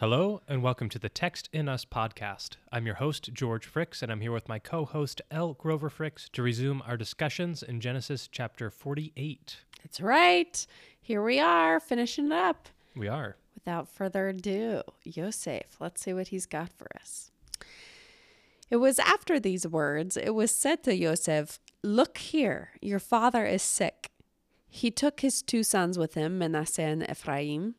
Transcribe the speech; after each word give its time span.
Hello, 0.00 0.40
and 0.48 0.62
welcome 0.62 0.88
to 0.88 0.98
the 0.98 1.10
Text 1.10 1.50
in 1.52 1.68
Us 1.68 1.84
podcast. 1.84 2.56
I'm 2.72 2.86
your 2.86 2.94
host, 2.94 3.34
George 3.34 3.70
Fricks, 3.70 4.00
and 4.00 4.10
I'm 4.10 4.22
here 4.22 4.32
with 4.32 4.48
my 4.48 4.58
co 4.58 4.86
host, 4.86 5.20
Elle 5.30 5.52
Grover 5.52 5.90
Fricks, 5.90 6.30
to 6.32 6.42
resume 6.42 6.82
our 6.86 6.96
discussions 6.96 7.62
in 7.62 7.82
Genesis 7.82 8.26
chapter 8.26 8.70
48. 8.70 9.58
That's 9.82 10.00
right. 10.00 10.66
Here 11.02 11.22
we 11.22 11.38
are, 11.38 11.78
finishing 11.78 12.28
it 12.28 12.32
up. 12.32 12.70
We 12.96 13.08
are. 13.08 13.36
Without 13.54 13.90
further 13.90 14.28
ado, 14.28 14.80
Yosef, 15.04 15.78
let's 15.80 16.00
see 16.00 16.14
what 16.14 16.28
he's 16.28 16.46
got 16.46 16.72
for 16.72 16.88
us. 16.98 17.30
It 18.70 18.76
was 18.76 18.98
after 18.98 19.38
these 19.38 19.66
words, 19.66 20.16
it 20.16 20.34
was 20.34 20.50
said 20.50 20.82
to 20.84 20.96
Yosef, 20.96 21.60
Look 21.82 22.16
here, 22.16 22.70
your 22.80 23.00
father 23.00 23.44
is 23.44 23.60
sick. 23.60 24.10
He 24.66 24.90
took 24.90 25.20
his 25.20 25.42
two 25.42 25.62
sons 25.62 25.98
with 25.98 26.14
him, 26.14 26.38
Manasseh 26.38 26.80
and 26.80 27.02
Ephraim. 27.02 27.74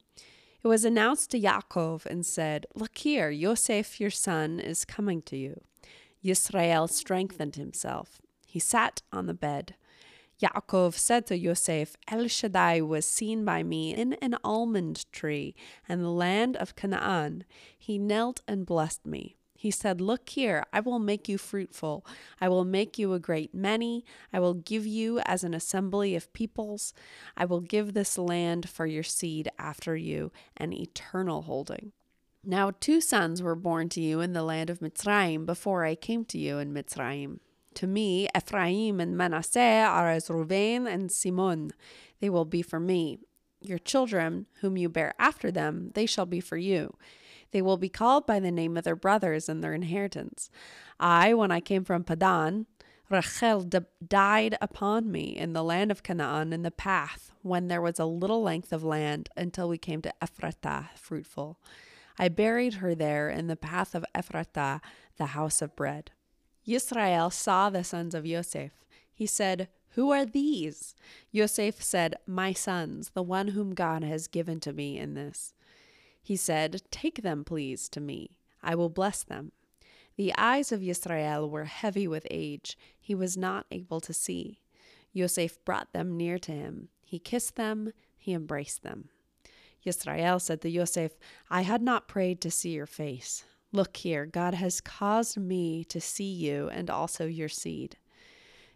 It 0.63 0.67
was 0.67 0.85
announced 0.85 1.31
to 1.31 1.39
Yaakov 1.39 2.05
and 2.05 2.23
said, 2.25 2.67
Look 2.75 2.97
here, 2.99 3.31
Yosef 3.31 3.99
your 3.99 4.11
son 4.11 4.59
is 4.59 4.85
coming 4.85 5.23
to 5.23 5.35
you. 5.35 5.61
Yisrael 6.23 6.87
strengthened 6.87 7.55
himself. 7.55 8.21
He 8.45 8.59
sat 8.59 9.01
on 9.11 9.25
the 9.25 9.33
bed. 9.33 9.75
Yaakov 10.39 10.93
said 10.93 11.25
to 11.27 11.37
Yosef, 11.37 11.95
El 12.07 12.27
Shaddai 12.27 12.81
was 12.81 13.05
seen 13.05 13.43
by 13.43 13.63
me 13.63 13.93
in 13.95 14.13
an 14.13 14.35
almond 14.43 15.11
tree 15.11 15.55
in 15.89 16.01
the 16.01 16.11
land 16.11 16.55
of 16.57 16.75
Canaan. 16.75 17.43
He 17.77 17.97
knelt 17.97 18.41
and 18.47 18.65
blessed 18.65 19.05
me. 19.05 19.37
He 19.61 19.69
said, 19.69 20.01
Look 20.01 20.29
here, 20.29 20.63
I 20.73 20.79
will 20.79 20.97
make 20.97 21.29
you 21.29 21.37
fruitful. 21.37 22.03
I 22.39 22.49
will 22.49 22.65
make 22.65 22.97
you 22.97 23.13
a 23.13 23.19
great 23.19 23.53
many. 23.53 24.03
I 24.33 24.39
will 24.39 24.55
give 24.55 24.87
you 24.87 25.19
as 25.19 25.43
an 25.43 25.53
assembly 25.53 26.15
of 26.15 26.33
peoples. 26.33 26.95
I 27.37 27.45
will 27.45 27.61
give 27.61 27.93
this 27.93 28.17
land 28.17 28.67
for 28.67 28.87
your 28.87 29.03
seed 29.03 29.51
after 29.59 29.95
you, 29.95 30.31
an 30.57 30.73
eternal 30.73 31.43
holding. 31.43 31.91
Now, 32.43 32.71
two 32.71 33.01
sons 33.01 33.43
were 33.43 33.53
born 33.53 33.87
to 33.89 34.01
you 34.01 34.19
in 34.19 34.33
the 34.33 34.41
land 34.41 34.71
of 34.71 34.79
Mitzrayim 34.79 35.45
before 35.45 35.85
I 35.85 35.93
came 35.93 36.25
to 36.25 36.39
you 36.39 36.57
in 36.57 36.73
Mitzrayim. 36.73 37.37
To 37.75 37.85
me, 37.85 38.27
Ephraim 38.35 38.99
and 38.99 39.15
Manasseh 39.15 39.85
are 39.87 40.09
as 40.09 40.27
Reuben 40.27 40.87
and 40.87 41.11
Simon. 41.11 41.69
They 42.19 42.31
will 42.31 42.45
be 42.45 42.63
for 42.63 42.79
me. 42.79 43.19
Your 43.61 43.77
children, 43.77 44.47
whom 44.61 44.75
you 44.75 44.89
bear 44.89 45.13
after 45.19 45.51
them, 45.51 45.91
they 45.93 46.07
shall 46.07 46.25
be 46.25 46.39
for 46.39 46.57
you. 46.57 46.95
They 47.51 47.61
will 47.61 47.77
be 47.77 47.89
called 47.89 48.25
by 48.25 48.39
the 48.39 48.51
name 48.51 48.77
of 48.77 48.83
their 48.83 48.95
brothers 48.95 49.49
and 49.49 49.63
their 49.63 49.73
inheritance. 49.73 50.49
I, 50.99 51.33
when 51.33 51.51
I 51.51 51.59
came 51.59 51.83
from 51.83 52.03
Padan, 52.03 52.65
Rachel 53.09 53.63
d- 53.63 53.79
died 54.07 54.57
upon 54.61 55.11
me 55.11 55.35
in 55.35 55.53
the 55.53 55.63
land 55.63 55.91
of 55.91 56.01
Canaan 56.01 56.53
in 56.53 56.61
the 56.61 56.71
path 56.71 57.31
when 57.41 57.67
there 57.67 57.81
was 57.81 57.99
a 57.99 58.05
little 58.05 58.41
length 58.41 58.71
of 58.71 58.83
land 58.83 59.29
until 59.35 59.67
we 59.67 59.77
came 59.77 60.01
to 60.03 60.13
Ephratah, 60.21 60.89
fruitful. 60.95 61.59
I 62.17 62.29
buried 62.29 62.75
her 62.75 62.95
there 62.95 63.29
in 63.29 63.47
the 63.47 63.55
path 63.55 63.95
of 63.95 64.05
Ephratah, 64.15 64.79
the 65.17 65.27
house 65.27 65.61
of 65.61 65.75
bread. 65.75 66.11
Yisrael 66.65 67.33
saw 67.33 67.69
the 67.69 67.83
sons 67.83 68.13
of 68.15 68.25
Yosef. 68.25 68.71
He 69.13 69.25
said, 69.25 69.67
Who 69.95 70.11
are 70.11 70.25
these? 70.25 70.95
Yosef 71.31 71.81
said, 71.81 72.15
My 72.25 72.53
sons, 72.53 73.11
the 73.13 73.23
one 73.23 73.49
whom 73.49 73.73
God 73.73 74.03
has 74.03 74.27
given 74.27 74.59
to 74.61 74.71
me 74.71 74.97
in 74.97 75.15
this. 75.15 75.53
He 76.21 76.35
said, 76.35 76.81
Take 76.91 77.23
them, 77.23 77.43
please, 77.43 77.89
to 77.89 77.99
me. 77.99 78.37
I 78.61 78.75
will 78.75 78.89
bless 78.89 79.23
them. 79.23 79.51
The 80.17 80.33
eyes 80.37 80.71
of 80.71 80.81
Yisrael 80.81 81.49
were 81.49 81.65
heavy 81.65 82.07
with 82.07 82.27
age. 82.29 82.77
He 82.99 83.15
was 83.15 83.37
not 83.37 83.65
able 83.71 83.99
to 84.01 84.13
see. 84.13 84.59
Yosef 85.13 85.63
brought 85.65 85.93
them 85.93 86.15
near 86.15 86.37
to 86.39 86.51
him. 86.51 86.89
He 87.03 87.19
kissed 87.19 87.55
them. 87.55 87.91
He 88.17 88.33
embraced 88.33 88.83
them. 88.83 89.09
Yisrael 89.85 90.39
said 90.39 90.61
to 90.61 90.69
Yosef, 90.69 91.13
I 91.49 91.61
had 91.61 91.81
not 91.81 92.07
prayed 92.07 92.39
to 92.41 92.51
see 92.51 92.69
your 92.69 92.85
face. 92.85 93.43
Look 93.71 93.97
here, 93.97 94.25
God 94.25 94.53
has 94.53 94.81
caused 94.81 95.37
me 95.37 95.83
to 95.85 95.99
see 95.99 96.31
you 96.31 96.69
and 96.69 96.89
also 96.89 97.25
your 97.25 97.49
seed. 97.49 97.97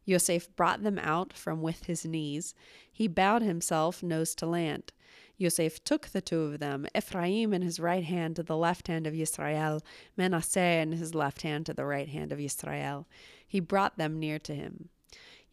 Yosef 0.06 0.56
brought 0.56 0.84
them 0.84 0.98
out 1.00 1.34
from 1.34 1.62
with 1.62 1.86
his 1.86 2.06
knees. 2.06 2.56
He 2.92 3.08
bowed 3.08 3.42
himself 3.42 4.02
nose 4.02 4.34
to 4.36 4.46
land. 4.46 4.94
Yosef 5.38 5.84
took 5.84 6.08
the 6.08 6.22
two 6.22 6.42
of 6.42 6.60
them, 6.60 6.88
Ephraim 6.96 7.54
in 7.54 7.62
his 7.62 7.80
right 7.80 8.04
hand 8.04 8.36
to 8.38 8.44
the 8.44 8.56
left 8.58 8.88
hand 8.88 9.06
of 9.06 9.14
Israel, 9.14 9.82
Manasseh 10.16 10.60
in 10.60 10.94
his 10.94 11.14
left 11.14 11.42
hand 11.42 11.66
to 11.66 11.74
the 11.74 11.86
right 11.86 12.10
hand 12.10 12.32
of 12.32 12.40
Israel. 12.40 13.08
He 13.46 13.60
brought 13.60 13.98
them 13.98 14.20
near 14.20 14.40
to 14.40 14.56
him. 14.56 14.90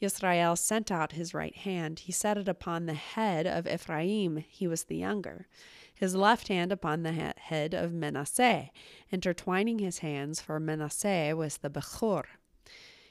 Israel 0.01 0.57
sent 0.57 0.91
out 0.91 1.13
his 1.13 1.35
right 1.35 1.55
hand. 1.55 2.01
He 2.01 2.13
set 2.13 2.37
it 2.37 2.49
upon 2.49 2.87
the 2.87 2.95
head 2.95 3.47
of 3.47 3.69
Ephraim. 3.69 4.45
He 4.49 4.67
was 4.67 4.85
the 4.85 4.97
younger. 4.97 5.47
His 5.95 6.17
left 6.17 6.49
hand 6.49 6.73
upon 6.73 7.03
the 7.03 7.35
head 7.37 7.75
of 7.75 7.93
Manasseh, 7.93 8.71
intertwining 9.13 9.79
his 9.79 9.99
hands, 9.99 10.41
for 10.41 10.59
Manasseh 10.59 11.35
was 11.37 11.59
the 11.59 11.71
Bechor. 11.71 12.25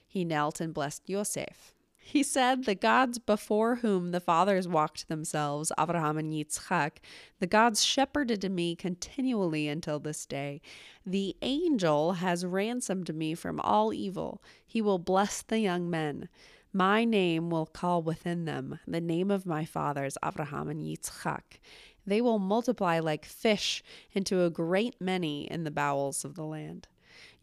He 0.06 0.26
knelt 0.26 0.60
and 0.60 0.74
blessed 0.74 1.08
Yosef. 1.08 1.74
He 2.04 2.24
said, 2.24 2.66
The 2.66 2.76
gods 2.76 3.20
before 3.20 3.76
whom 3.78 4.12
the 4.12 4.20
fathers 4.20 4.68
walked 4.68 5.08
themselves, 5.08 5.72
Abraham 5.80 6.18
and 6.18 6.34
Yitzchak, 6.34 6.98
the 7.40 7.48
gods 7.48 7.86
shepherded 7.86 8.52
me 8.52 8.76
continually 8.76 9.68
until 9.68 10.00
this 10.00 10.26
day. 10.26 10.62
The 11.06 11.38
angel 11.42 12.14
has 12.14 12.46
ransomed 12.46 13.16
me 13.16 13.36
from 13.36 13.60
all 13.60 13.94
evil. 13.94 14.42
He 14.66 14.82
will 14.82 15.00
bless 15.00 15.42
the 15.42 15.60
young 15.60 15.90
men. 15.90 16.28
My 16.74 17.06
name 17.06 17.50
will 17.50 17.68
call 17.68 18.02
within 18.02 18.46
them 18.46 18.80
the 18.88 19.02
name 19.02 19.30
of 19.30 19.46
my 19.46 19.64
fathers, 19.64 20.18
Abraham 20.26 20.70
and 20.70 20.82
Yitzchak. 20.82 21.60
They 22.06 22.20
will 22.20 22.40
multiply 22.40 23.00
like 23.00 23.26
fish 23.26 23.84
into 24.12 24.44
a 24.44 24.50
great 24.50 25.00
many 25.00 25.50
in 25.52 25.64
the 25.64 25.72
bowels 25.72 26.26
of 26.26 26.36
the 26.36 26.46
land. 26.46 26.88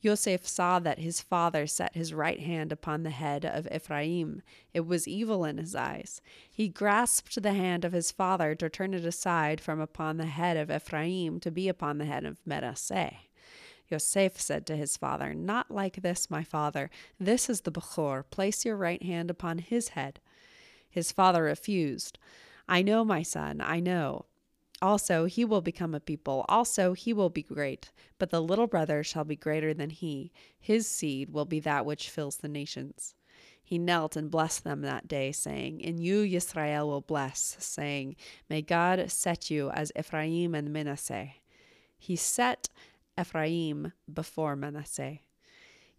Yosef 0.01 0.47
saw 0.47 0.79
that 0.79 1.01
his 1.01 1.21
father 1.21 1.67
set 1.67 1.95
his 1.95 2.15
right 2.15 2.41
hand 2.41 2.71
upon 2.71 3.03
the 3.03 3.11
head 3.11 3.45
of 3.45 3.67
Ephraim. 3.73 4.43
It 4.73 4.87
was 4.87 5.09
evil 5.09 5.45
in 5.45 5.59
his 5.59 5.75
eyes. 5.75 6.21
He 6.49 6.69
grasped 6.69 7.43
the 7.43 7.53
hand 7.53 7.85
of 7.85 7.93
his 7.93 8.13
father 8.13 8.55
to 8.55 8.69
turn 8.69 8.95
it 8.95 9.05
aside 9.05 9.61
from 9.61 9.81
upon 9.81 10.17
the 10.17 10.27
head 10.27 10.57
of 10.57 10.71
Ephraim 10.71 11.41
to 11.41 11.51
be 11.51 11.69
upon 11.69 11.99
the 11.99 12.05
head 12.05 12.25
of 12.25 12.39
Manasseh. 12.47 13.17
Yosef 13.91 14.41
said 14.41 14.67
to 14.67 14.77
his 14.77 14.97
father, 14.97 15.35
Not 15.35 15.71
like 15.71 16.03
this, 16.03 16.31
my 16.31 16.45
father. 16.45 16.91
This 17.19 17.51
is 17.51 17.63
the 17.63 17.73
Bechor. 17.73 18.25
Place 18.31 18.65
your 18.65 18.77
right 18.77 19.03
hand 19.03 19.31
upon 19.31 19.59
his 19.59 19.89
head. 19.89 20.21
His 20.89 21.11
father 21.11 21.43
refused. 21.43 22.19
I 22.69 22.83
know, 22.83 23.05
my 23.05 23.23
son, 23.23 23.61
I 23.61 23.81
know. 23.81 24.27
Also, 24.81 25.25
he 25.25 25.45
will 25.45 25.61
become 25.61 25.95
a 25.95 26.01
people. 26.01 26.45
Also, 26.49 26.93
he 26.93 27.13
will 27.13 27.31
be 27.31 27.43
great. 27.43 27.91
But 28.19 28.31
the 28.31 28.43
little 28.43 28.67
brother 28.67 29.03
shall 29.03 29.25
be 29.25 29.37
greater 29.37 29.75
than 29.75 29.91
he. 29.91 30.33
His 30.59 30.87
seed 30.87 31.31
will 31.31 31.45
be 31.45 31.61
that 31.61 31.85
which 31.85 32.11
fills 32.11 32.37
the 32.37 32.49
nations. 32.49 33.15
He 33.63 33.79
knelt 33.79 34.17
and 34.17 34.31
blessed 34.31 34.65
them 34.65 34.81
that 34.83 35.09
day, 35.09 35.31
saying, 35.31 35.81
In 35.81 35.99
you 35.99 36.23
Yisrael 36.23 36.87
will 36.87 37.03
bless, 37.03 37.57
saying, 37.59 38.17
May 38.49 38.63
God 38.63 39.11
set 39.11 39.51
you 39.51 39.71
as 39.71 39.93
Ephraim 39.99 40.55
and 40.55 40.73
Manasseh. 40.73 41.33
He 41.99 42.17
set 42.17 42.71
Ephraim 43.19 43.93
before 44.11 44.57
Manasseh. 44.57 45.19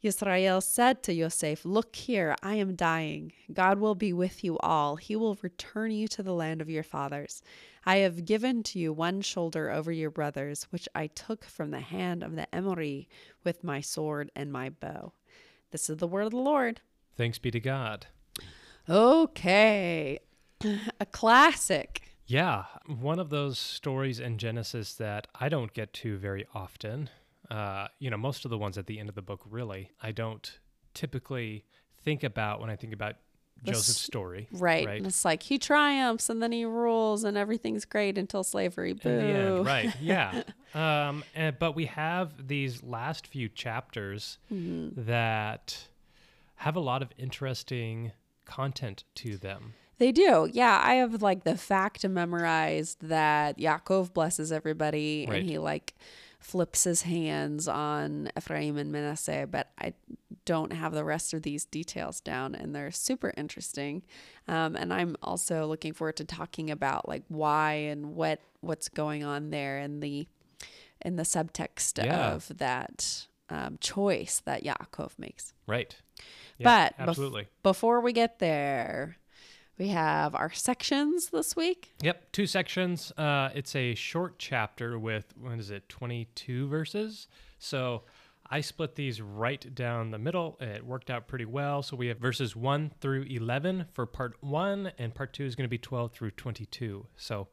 Yisrael 0.03 0.63
said 0.63 1.03
to 1.03 1.13
Yosef, 1.13 1.65
Look 1.65 1.95
here, 1.95 2.35
I 2.41 2.55
am 2.55 2.75
dying. 2.75 3.33
God 3.51 3.79
will 3.79 3.95
be 3.95 4.13
with 4.13 4.45
you 4.45 4.57
all. 4.59 4.95
He 4.95 5.15
will 5.15 5.37
return 5.41 5.91
you 5.91 6.07
to 6.07 6.23
the 6.23 6.33
land 6.33 6.61
of 6.61 6.69
your 6.69 6.83
fathers. 6.83 7.43
I 7.89 7.97
have 7.97 8.23
given 8.23 8.61
to 8.65 8.77
you 8.77 8.93
one 8.93 9.21
shoulder 9.21 9.71
over 9.71 9.91
your 9.91 10.11
brothers, 10.11 10.67
which 10.69 10.87
I 10.93 11.07
took 11.07 11.43
from 11.43 11.71
the 11.71 11.79
hand 11.79 12.21
of 12.21 12.35
the 12.35 12.47
Emori 12.53 13.07
with 13.43 13.63
my 13.63 13.81
sword 13.81 14.29
and 14.35 14.51
my 14.51 14.69
bow. 14.69 15.13
This 15.71 15.89
is 15.89 15.97
the 15.97 16.05
word 16.05 16.25
of 16.25 16.29
the 16.29 16.37
Lord. 16.37 16.81
Thanks 17.17 17.39
be 17.39 17.49
to 17.49 17.59
God. 17.59 18.05
Okay. 18.87 20.19
A 20.99 21.05
classic. 21.07 22.03
Yeah, 22.27 22.65
one 22.85 23.17
of 23.17 23.31
those 23.31 23.57
stories 23.57 24.19
in 24.19 24.37
Genesis 24.37 24.93
that 24.93 25.25
I 25.33 25.49
don't 25.49 25.73
get 25.73 25.91
to 25.93 26.15
very 26.15 26.45
often. 26.53 27.09
Uh, 27.49 27.87
you 27.97 28.11
know, 28.11 28.17
most 28.17 28.45
of 28.45 28.51
the 28.51 28.57
ones 28.59 28.77
at 28.77 28.85
the 28.85 28.99
end 28.99 29.09
of 29.09 29.15
the 29.15 29.23
book, 29.23 29.41
really, 29.49 29.89
I 29.99 30.11
don't 30.11 30.59
typically 30.93 31.65
think 32.03 32.23
about 32.23 32.61
when 32.61 32.69
I 32.69 32.75
think 32.75 32.93
about 32.93 33.15
Joseph's 33.63 34.01
story. 34.01 34.47
Right. 34.51 34.85
right. 34.85 35.05
it's 35.05 35.25
like 35.25 35.43
he 35.43 35.57
triumphs 35.57 36.29
and 36.29 36.41
then 36.41 36.51
he 36.51 36.65
rules 36.65 37.23
and 37.23 37.37
everything's 37.37 37.85
great 37.85 38.17
until 38.17 38.43
slavery. 38.43 38.93
Boo. 38.93 39.09
End, 39.09 39.65
right. 39.65 39.93
Yeah. 40.01 40.43
um, 40.73 41.23
and, 41.35 41.57
but 41.59 41.75
we 41.75 41.85
have 41.85 42.47
these 42.47 42.83
last 42.83 43.27
few 43.27 43.49
chapters 43.49 44.37
mm-hmm. 44.51 45.01
that 45.05 45.87
have 46.57 46.75
a 46.75 46.79
lot 46.79 47.01
of 47.01 47.09
interesting 47.17 48.11
content 48.45 49.03
to 49.15 49.37
them. 49.37 49.73
They 49.99 50.11
do. 50.13 50.49
Yeah, 50.51 50.81
I 50.83 50.95
have 50.95 51.21
like 51.21 51.43
the 51.43 51.57
fact 51.57 52.07
memorized 52.07 52.97
that 53.01 53.57
Yaakov 53.57 54.13
blesses 54.13 54.51
everybody 54.51 55.25
right. 55.27 55.41
and 55.41 55.49
he 55.49 55.57
like 55.57 55.93
flips 56.39 56.85
his 56.85 57.01
hands 57.03 57.67
on 57.67 58.29
Ephraim 58.37 58.77
and 58.77 58.91
Manasseh, 58.91 59.47
but 59.49 59.71
I 59.79 59.93
don't 60.45 60.71
have 60.73 60.93
the 60.93 61.03
rest 61.03 61.33
of 61.33 61.41
these 61.43 61.65
details 61.65 62.21
down, 62.21 62.55
and 62.55 62.73
they're 62.73 62.91
super 62.91 63.33
interesting. 63.37 64.03
Um, 64.47 64.75
and 64.75 64.93
I'm 64.93 65.15
also 65.21 65.65
looking 65.67 65.93
forward 65.93 66.15
to 66.17 66.25
talking 66.25 66.71
about 66.71 67.07
like 67.07 67.23
why 67.27 67.73
and 67.73 68.15
what 68.15 68.39
what's 68.61 68.89
going 68.89 69.23
on 69.23 69.49
there 69.51 69.77
and 69.77 70.01
the 70.01 70.27
in 71.01 71.15
the 71.17 71.23
subtext 71.23 72.03
Yeah. 72.03 72.33
of 72.33 72.57
that 72.57 73.27
um, 73.49 73.77
choice 73.79 74.41
that 74.45 74.63
Yaakov 74.63 75.11
makes. 75.17 75.53
Right. 75.67 75.95
Yeah, 76.57 76.65
But 76.97 76.97
bef- 77.03 77.07
absolutely. 77.09 77.47
Before 77.63 78.01
we 78.01 78.11
get 78.13 78.39
there, 78.39 79.17
we 79.79 79.87
have 79.87 80.35
our 80.35 80.51
sections 80.51 81.29
this 81.29 81.55
week. 81.55 81.93
Yep, 82.01 82.31
two 82.31 82.45
sections. 82.45 83.11
Uh, 83.17 83.49
it's 83.55 83.75
a 83.75 83.95
short 83.95 84.37
chapter 84.37 84.99
with 84.99 85.33
what 85.39 85.57
is 85.57 85.71
it, 85.71 85.87
twenty-two 85.89 86.67
verses. 86.67 87.27
So 87.57 88.03
I 88.51 88.61
split 88.61 88.95
these 88.95 89.21
right 89.21 89.73
down 89.73 90.11
the 90.11 90.17
middle. 90.17 90.57
It 90.59 90.85
worked 90.85 91.09
out 91.09 91.27
pretty 91.27 91.45
well. 91.45 91.81
So 91.81 91.95
we 91.95 92.07
have 92.07 92.17
verses 92.17 92.55
one 92.55 92.91
through 92.99 93.23
eleven 93.23 93.85
for 93.93 94.05
part 94.05 94.35
one, 94.41 94.91
and 94.97 95.15
part 95.15 95.33
two 95.33 95.45
is 95.45 95.55
going 95.55 95.65
to 95.65 95.69
be 95.69 95.77
twelve 95.77 96.11
through 96.11 96.31
twenty-two. 96.31 97.05
So 97.15 97.47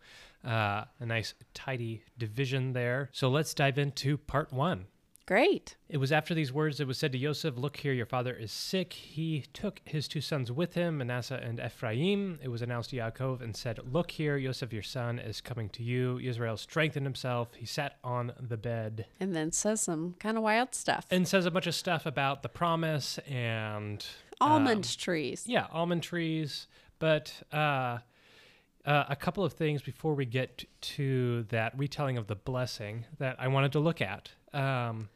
uh, 0.45 0.85
a 1.01 1.07
nice 1.07 1.35
tidy 1.55 2.03
division 2.19 2.73
there. 2.73 3.09
So 3.13 3.29
let's 3.29 3.55
dive 3.55 3.79
into 3.79 4.19
part 4.19 4.53
one. 4.53 4.87
Great. 5.27 5.77
It 5.89 5.97
was 5.97 6.13
after 6.13 6.35
these 6.35 6.53
words 6.53 6.79
it 6.79 6.87
was 6.87 6.99
said 6.99 7.11
to 7.11 7.19
Yosef, 7.19 7.57
Look 7.57 7.79
here, 7.79 7.93
your 7.93 8.07
father 8.07 8.33
is 8.33 8.53
sick. 8.53 8.93
He 8.93 9.45
took 9.53 9.81
his 9.85 10.07
two 10.07 10.21
sons 10.21 10.53
with 10.53 10.75
him, 10.75 10.99
Manasseh 10.99 11.41
and 11.43 11.59
Ephraim. 11.59 12.39
It 12.41 12.49
was 12.49 12.63
announced 12.63 12.91
to 12.91 12.97
Yaakov 12.97 13.41
and 13.43 13.57
said, 13.57 13.81
Look 13.91 14.13
here, 14.13 14.37
Yosef, 14.37 14.73
your 14.73 14.85
son, 14.85 15.19
is 15.19 15.41
coming 15.41 15.69
to 15.71 15.83
you. 15.83 16.21
Israel 16.21 16.57
strengthened 16.57 17.05
himself. 17.07 17.55
He 17.57 17.67
sat 17.67 17.97
on 18.05 18.33
the 18.41 18.57
bed 18.57 19.07
And 19.19 19.35
then 19.35 19.51
says 19.51 19.81
some 19.81 20.15
kind 20.21 20.37
of 20.37 20.45
wild 20.45 20.77
stuff. 20.77 21.07
and 21.11 21.27
says 21.27 21.45
a 21.45 21.51
bunch 21.51 21.67
of 21.67 21.75
stuff 21.75 22.07
about 22.07 22.45
the 22.45 22.49
promise 22.49 23.19
and 23.29 24.07
Almond 24.41 24.85
um, 24.85 24.97
trees. 24.97 25.43
yeah, 25.47 25.67
almond 25.73 26.05
trees. 26.05 26.69
But 27.01 27.33
uh, 27.53 27.99
uh, 28.85 29.05
a 29.09 29.17
couple 29.17 29.45
of 29.45 29.55
things 29.55 29.83
before 29.83 30.15
we 30.15 30.25
get 30.25 30.65
to 30.81 31.43
that 31.49 31.77
retelling 31.77 32.17
of 32.17 32.29
the 32.29 32.37
blessing 32.37 33.07
that 33.19 33.35
I 33.41 33.49
wanted 33.49 33.73
to 33.73 33.81
look 33.81 34.01
at. 34.01 34.31
Um, 34.53 35.09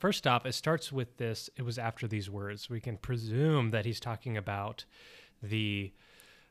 first 0.00 0.26
off, 0.26 0.44
it 0.44 0.54
starts 0.54 0.90
with 0.90 1.16
this 1.18 1.48
it 1.56 1.62
was 1.62 1.78
after 1.78 2.08
these 2.08 2.28
words. 2.28 2.68
We 2.68 2.80
can 2.80 2.96
presume 2.96 3.70
that 3.70 3.84
he's 3.84 4.00
talking 4.00 4.36
about 4.36 4.84
the. 5.42 5.92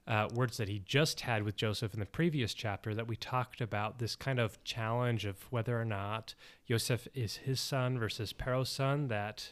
Uh, 0.08 0.28
words 0.34 0.58
that 0.58 0.68
he 0.68 0.80
just 0.80 1.22
had 1.22 1.44
with 1.44 1.56
Joseph 1.56 1.94
in 1.94 2.00
the 2.00 2.06
previous 2.08 2.56
chapter 2.56 2.96
that 2.96 3.08
we 3.08 3.16
talked 3.16 3.62
about 3.62 4.00
this 4.00 4.16
kind 4.16 4.40
of 4.40 4.64
challenge 4.64 5.24
of 5.24 5.44
whether 5.52 5.80
or 5.80 5.86
not 5.86 6.34
Joseph 6.68 7.08
is 7.14 7.36
his 7.36 7.60
son 7.60 8.00
versus 8.00 8.34
Paro's 8.34 8.70
son 8.70 9.10
that 9.10 9.50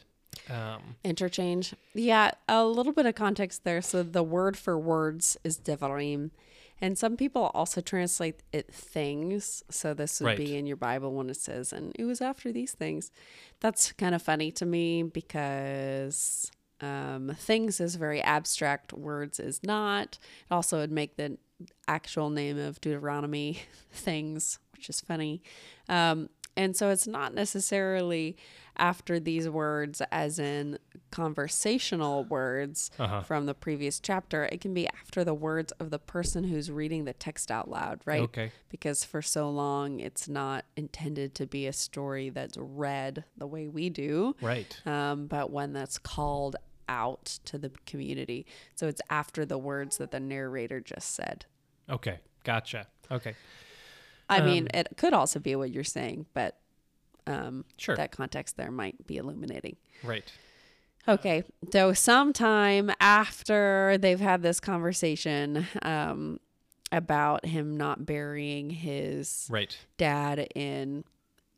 um, 0.50 0.96
Interchange. 1.04 1.74
Yeah, 1.94 2.32
a 2.48 2.64
little 2.64 2.92
bit 2.92 3.06
of 3.06 3.14
context 3.14 3.64
there. 3.64 3.82
So 3.82 4.02
the 4.02 4.22
word 4.22 4.56
for 4.56 4.78
words 4.78 5.36
is 5.44 5.58
devarim. 5.58 6.30
And 6.80 6.96
some 6.96 7.16
people 7.16 7.50
also 7.54 7.80
translate 7.80 8.42
it 8.52 8.72
things. 8.72 9.62
So 9.70 9.94
this 9.94 10.20
would 10.20 10.26
Right. 10.26 10.36
be 10.36 10.56
in 10.56 10.66
your 10.66 10.76
Bible 10.76 11.12
when 11.12 11.28
it 11.28 11.36
says, 11.36 11.72
and 11.72 11.92
it 11.98 12.04
was 12.04 12.20
after 12.20 12.52
these 12.52 12.72
things. 12.72 13.10
That's 13.60 13.92
kind 13.92 14.14
of 14.14 14.22
funny 14.22 14.52
to 14.52 14.66
me 14.66 15.02
because 15.02 16.50
um, 16.80 17.34
things 17.36 17.80
is 17.80 17.96
very 17.96 18.22
abstract, 18.22 18.92
words 18.92 19.40
is 19.40 19.60
not. 19.64 20.18
It 20.48 20.54
also 20.54 20.78
would 20.78 20.92
make 20.92 21.16
the 21.16 21.36
actual 21.88 22.30
name 22.30 22.56
of 22.58 22.80
Deuteronomy 22.80 23.58
things, 23.92 24.60
which 24.72 24.88
is 24.88 25.00
funny. 25.00 25.42
Um, 25.88 26.28
and 26.56 26.76
so 26.76 26.90
it's 26.90 27.06
not 27.06 27.34
necessarily 27.34 28.36
after 28.78 29.18
these 29.20 29.48
words, 29.48 30.00
as 30.12 30.38
in 30.38 30.78
conversational 31.10 32.24
words 32.24 32.90
Uh-huh. 32.98 33.20
from 33.22 33.46
the 33.46 33.54
previous 33.54 34.00
chapter. 34.00 34.44
It 34.44 34.60
can 34.60 34.74
be 34.74 34.88
after 34.88 35.24
the 35.24 35.34
words 35.34 35.72
of 35.72 35.90
the 35.90 35.98
person 35.98 36.44
who's 36.44 36.70
reading 36.70 37.04
the 37.04 37.12
text 37.12 37.50
out 37.50 37.68
loud, 37.70 38.00
right? 38.04 38.22
Okay. 38.22 38.52
Because 38.68 39.04
for 39.04 39.22
so 39.22 39.48
long, 39.50 40.00
it's 40.00 40.28
not 40.28 40.64
intended 40.76 41.34
to 41.36 41.46
be 41.46 41.66
a 41.66 41.72
story 41.72 42.30
that's 42.30 42.56
read 42.58 43.24
the 43.36 43.46
way 43.46 43.68
we 43.68 43.88
do 43.90 44.34
Right. 44.40 44.80
um, 44.86 45.26
but 45.26 45.50
one 45.50 45.72
that's 45.72 45.98
called 45.98 46.56
out 46.88 47.24
to 47.44 47.58
the 47.58 47.70
community. 47.86 48.46
So 48.74 48.88
it's 48.88 49.02
after 49.10 49.44
the 49.44 49.58
words 49.58 49.98
that 49.98 50.10
the 50.10 50.20
narrator 50.20 50.80
just 50.80 51.14
said. 51.14 51.44
Okay. 51.88 52.18
Gotcha. 52.44 52.86
Okay. 53.10 53.34
I 54.28 54.38
Um, 54.40 54.46
mean, 54.46 54.68
it 54.74 54.88
could 54.96 55.12
also 55.12 55.38
be 55.38 55.54
what 55.56 55.70
you're 55.70 55.84
saying, 55.84 56.26
but 56.34 56.58
um, 57.28 57.64
Sure. 57.76 57.96
that 57.96 58.10
context 58.12 58.56
there 58.56 58.70
might 58.70 59.06
be 59.06 59.16
illuminating. 59.18 59.76
Right. 60.02 60.24
Okay, 61.06 61.42
so 61.72 61.92
sometime 61.94 62.90
after 63.00 63.96
they've 63.98 64.20
had 64.20 64.42
this 64.42 64.60
conversation 64.60 65.66
um, 65.82 66.38
about 66.92 67.46
him 67.46 67.76
not 67.76 68.04
burying 68.04 68.68
his 68.70 69.46
Right. 69.50 69.76
dad 69.96 70.48
in 70.54 71.04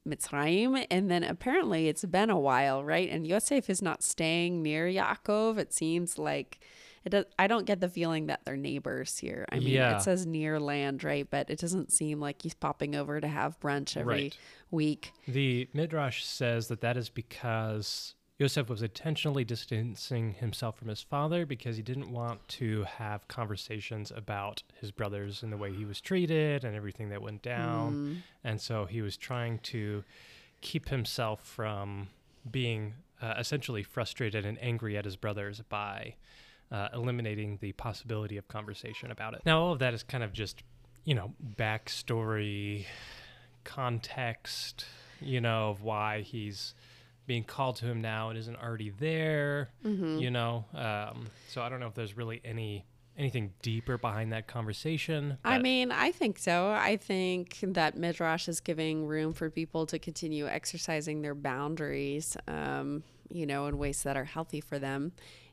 Mitzrayim, 0.09 0.87
and 0.91 1.11
then 1.11 1.25
apparently 1.25 1.89
it's 1.89 2.05
been 2.05 2.31
a 2.31 2.39
while, 2.39 2.85
right? 2.85 3.09
And 3.11 3.27
Yosef 3.27 3.69
is 3.69 3.83
not 3.83 4.03
staying 4.03 4.63
near 4.63 4.87
Yaakov. 4.87 5.59
It 5.59 5.73
seems 5.73 6.17
like 6.19 6.61
it 7.05 7.11
does. 7.11 7.25
I 7.39 7.47
don't 7.47 7.65
get 7.67 7.81
the 7.81 7.89
feeling 7.89 8.27
that 8.27 8.41
they're 8.45 8.57
neighbors 8.57 9.19
here. 9.19 9.47
I 9.51 9.59
mean, 9.59 9.69
Yeah. 9.69 9.97
it 9.97 10.03
says 10.03 10.27
near 10.27 10.61
land, 10.61 11.03
right? 11.05 11.27
But 11.31 11.49
it 11.51 11.59
doesn't 11.59 11.93
seem 11.93 12.21
like 12.21 12.43
he's 12.43 12.55
popping 12.55 12.95
over 12.95 13.21
to 13.21 13.29
have 13.29 13.59
brunch 13.61 13.97
every 13.97 14.15
Right. 14.15 14.39
week. 14.71 15.13
The 15.27 15.69
Midrash 15.73 16.23
says 16.25 16.69
that 16.69 16.81
that 16.83 16.97
is 16.97 17.09
because 17.09 18.15
Yosef 18.39 18.69
was 18.71 18.83
intentionally 18.83 19.45
distancing 19.45 20.33
himself 20.35 20.79
from 20.79 20.89
his 20.89 21.03
father 21.03 21.45
because 21.45 21.77
he 21.77 21.83
didn't 21.83 22.11
want 22.11 22.47
to 22.49 22.85
have 22.85 23.29
conversations 23.29 24.11
about 24.11 24.63
his 24.81 24.91
brothers 24.91 25.43
and 25.43 25.53
the 25.53 25.59
way 25.59 25.73
he 25.75 25.85
was 25.85 26.01
treated 26.01 26.65
and 26.65 26.75
everything 26.75 27.11
that 27.11 27.21
went 27.21 27.43
down. 27.43 27.93
Mm. 27.95 28.17
And 28.43 28.61
so 28.61 28.87
he 28.87 29.03
was 29.03 29.19
trying 29.19 29.59
to 29.59 30.05
keep 30.63 30.89
himself 30.89 31.43
from 31.43 32.09
being 32.51 32.95
uh, 33.21 33.35
essentially 33.39 33.83
frustrated 33.83 34.47
and 34.47 34.57
angry 34.63 34.97
at 34.97 35.05
his 35.05 35.17
brothers 35.17 35.61
by 35.69 36.15
uh, 36.71 36.89
eliminating 36.95 37.59
the 37.61 37.73
possibility 37.73 38.37
of 38.37 38.47
conversation 38.49 39.11
about 39.11 39.35
it. 39.35 39.43
Now, 39.45 39.61
all 39.61 39.73
of 39.73 39.79
that 39.81 39.95
is 39.95 40.03
kind 40.03 40.23
of 40.25 40.33
just, 40.33 40.63
you 41.05 41.15
know, 41.15 41.33
backstory, 41.59 42.87
context, 43.65 44.85
you 45.21 45.41
know, 45.41 45.71
of 45.71 45.83
why 45.83 46.21
he's 46.23 46.75
being 47.27 47.45
called 47.45 47.77
to 47.77 47.87
him 47.87 48.01
now 48.01 48.29
and 48.31 48.39
isn't 48.39 48.57
already 48.57 48.91
there, 48.91 49.71
Mm-hmm. 49.85 50.19
you 50.19 50.31
know. 50.31 50.65
Um, 50.75 51.27
so 51.49 51.63
I 51.63 51.69
don't 51.69 51.81
know 51.81 51.87
if 51.87 51.95
there's 51.95 52.17
really 52.17 52.41
any 52.45 52.85
anything 53.17 53.53
deeper 53.61 53.99
behind 53.99 54.33
that 54.33 54.47
conversation. 54.47 55.37
I 55.45 55.59
mean, 55.59 55.93
I 55.93 56.11
think 56.11 56.39
so. 56.39 56.71
I 56.71 56.97
think 56.97 57.59
that 57.63 57.95
Midrash 57.97 58.49
is 58.49 58.61
giving 58.61 59.05
room 59.07 59.35
for 59.35 59.51
people 59.51 59.85
to 59.87 59.99
continue 59.99 60.47
exercising 60.49 61.21
their 61.21 61.35
boundaries, 61.35 62.37
um, 62.49 63.03
you 63.29 63.45
know, 63.45 63.67
in 63.67 63.77
ways 63.77 64.05
that 64.05 64.17
are 64.17 64.25
healthy 64.25 64.61
for 64.63 64.79
them, 64.79 65.13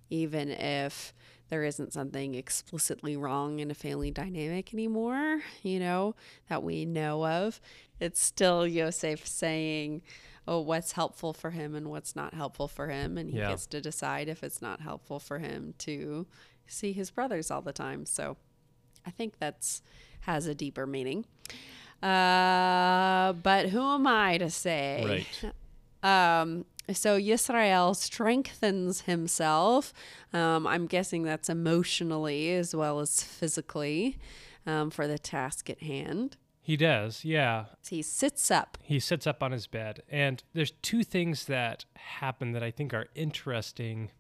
even 0.10 0.50
if 0.50 1.14
there 1.50 1.64
isn't 1.64 1.94
something 1.94 2.36
explicitly 2.36 3.16
wrong 3.16 3.60
in 3.60 3.72
a 3.72 3.74
family 3.74 4.12
dynamic 4.12 4.74
anymore, 4.74 5.42
you 5.64 5.80
know, 5.80 6.14
that 6.50 6.62
we 6.64 6.86
know 6.86 7.26
of. 7.26 7.62
It's 8.00 8.22
still 8.22 8.68
Yosef 8.68 9.26
saying, 9.26 10.02
oh, 10.48 10.60
what's 10.60 10.92
helpful 10.94 11.34
for 11.34 11.52
him 11.52 11.74
and 11.76 11.90
what's 11.90 12.16
not 12.16 12.34
helpful 12.34 12.68
for 12.68 12.88
him. 12.90 13.18
And 13.18 13.30
he 13.30 13.38
Yeah. 13.38 13.50
gets 13.50 13.66
to 13.68 13.82
decide 13.82 14.28
if 14.28 14.44
it's 14.44 14.62
not 14.62 14.82
helpful 14.82 15.20
for 15.20 15.40
him 15.40 15.74
to 15.80 16.28
see 16.68 16.92
his 16.94 17.12
brothers 17.12 17.50
all 17.50 17.62
the 17.62 17.74
time. 17.74 18.06
So 18.06 18.38
I 19.06 19.12
think 19.12 19.40
that's 19.40 19.82
has 20.22 20.48
a 20.48 20.54
deeper 20.56 20.86
meaning. 20.86 21.26
Uh, 22.04 23.34
but 23.34 23.70
who 23.70 23.82
am 23.82 24.06
I 24.06 24.38
to 24.38 24.50
say? 24.50 25.26
Right. 25.44 25.54
Um, 26.04 26.64
so 26.94 27.20
Yisrael 27.20 27.96
strengthens 27.96 29.02
himself. 29.02 29.94
Um, 30.34 30.66
I'm 30.66 30.88
guessing 30.88 31.24
that's 31.24 31.50
emotionally 31.50 32.54
as 32.54 32.76
well 32.76 33.00
as 33.00 33.22
physically 33.24 34.18
um, 34.66 34.90
for 34.90 35.08
the 35.08 35.18
task 35.18 35.70
at 35.70 35.82
hand. 35.82 36.38
He 36.62 36.76
does, 36.76 37.24
yeah. 37.24 37.66
He 37.90 38.02
sits 38.02 38.52
up. 38.52 38.78
He 38.84 39.00
sits 39.00 39.26
up 39.26 39.42
on 39.42 39.54
his 39.54 39.68
bed, 39.68 40.04
and 40.10 40.44
there's 40.54 40.72
two 40.82 41.02
things 41.04 41.46
that 41.46 41.86
happen 41.96 42.52
that 42.52 42.62
I 42.62 42.72
think 42.72 42.94
are 42.94 43.08
interesting 43.16 44.12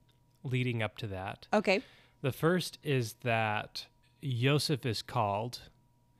leading 0.43 0.81
up 0.81 0.97
to 0.99 1.07
that. 1.07 1.47
Okay. 1.51 1.81
The 2.21 2.31
first 2.31 2.79
is 2.83 3.15
that 3.23 3.87
Joseph 4.23 4.85
is 4.85 5.01
called 5.01 5.59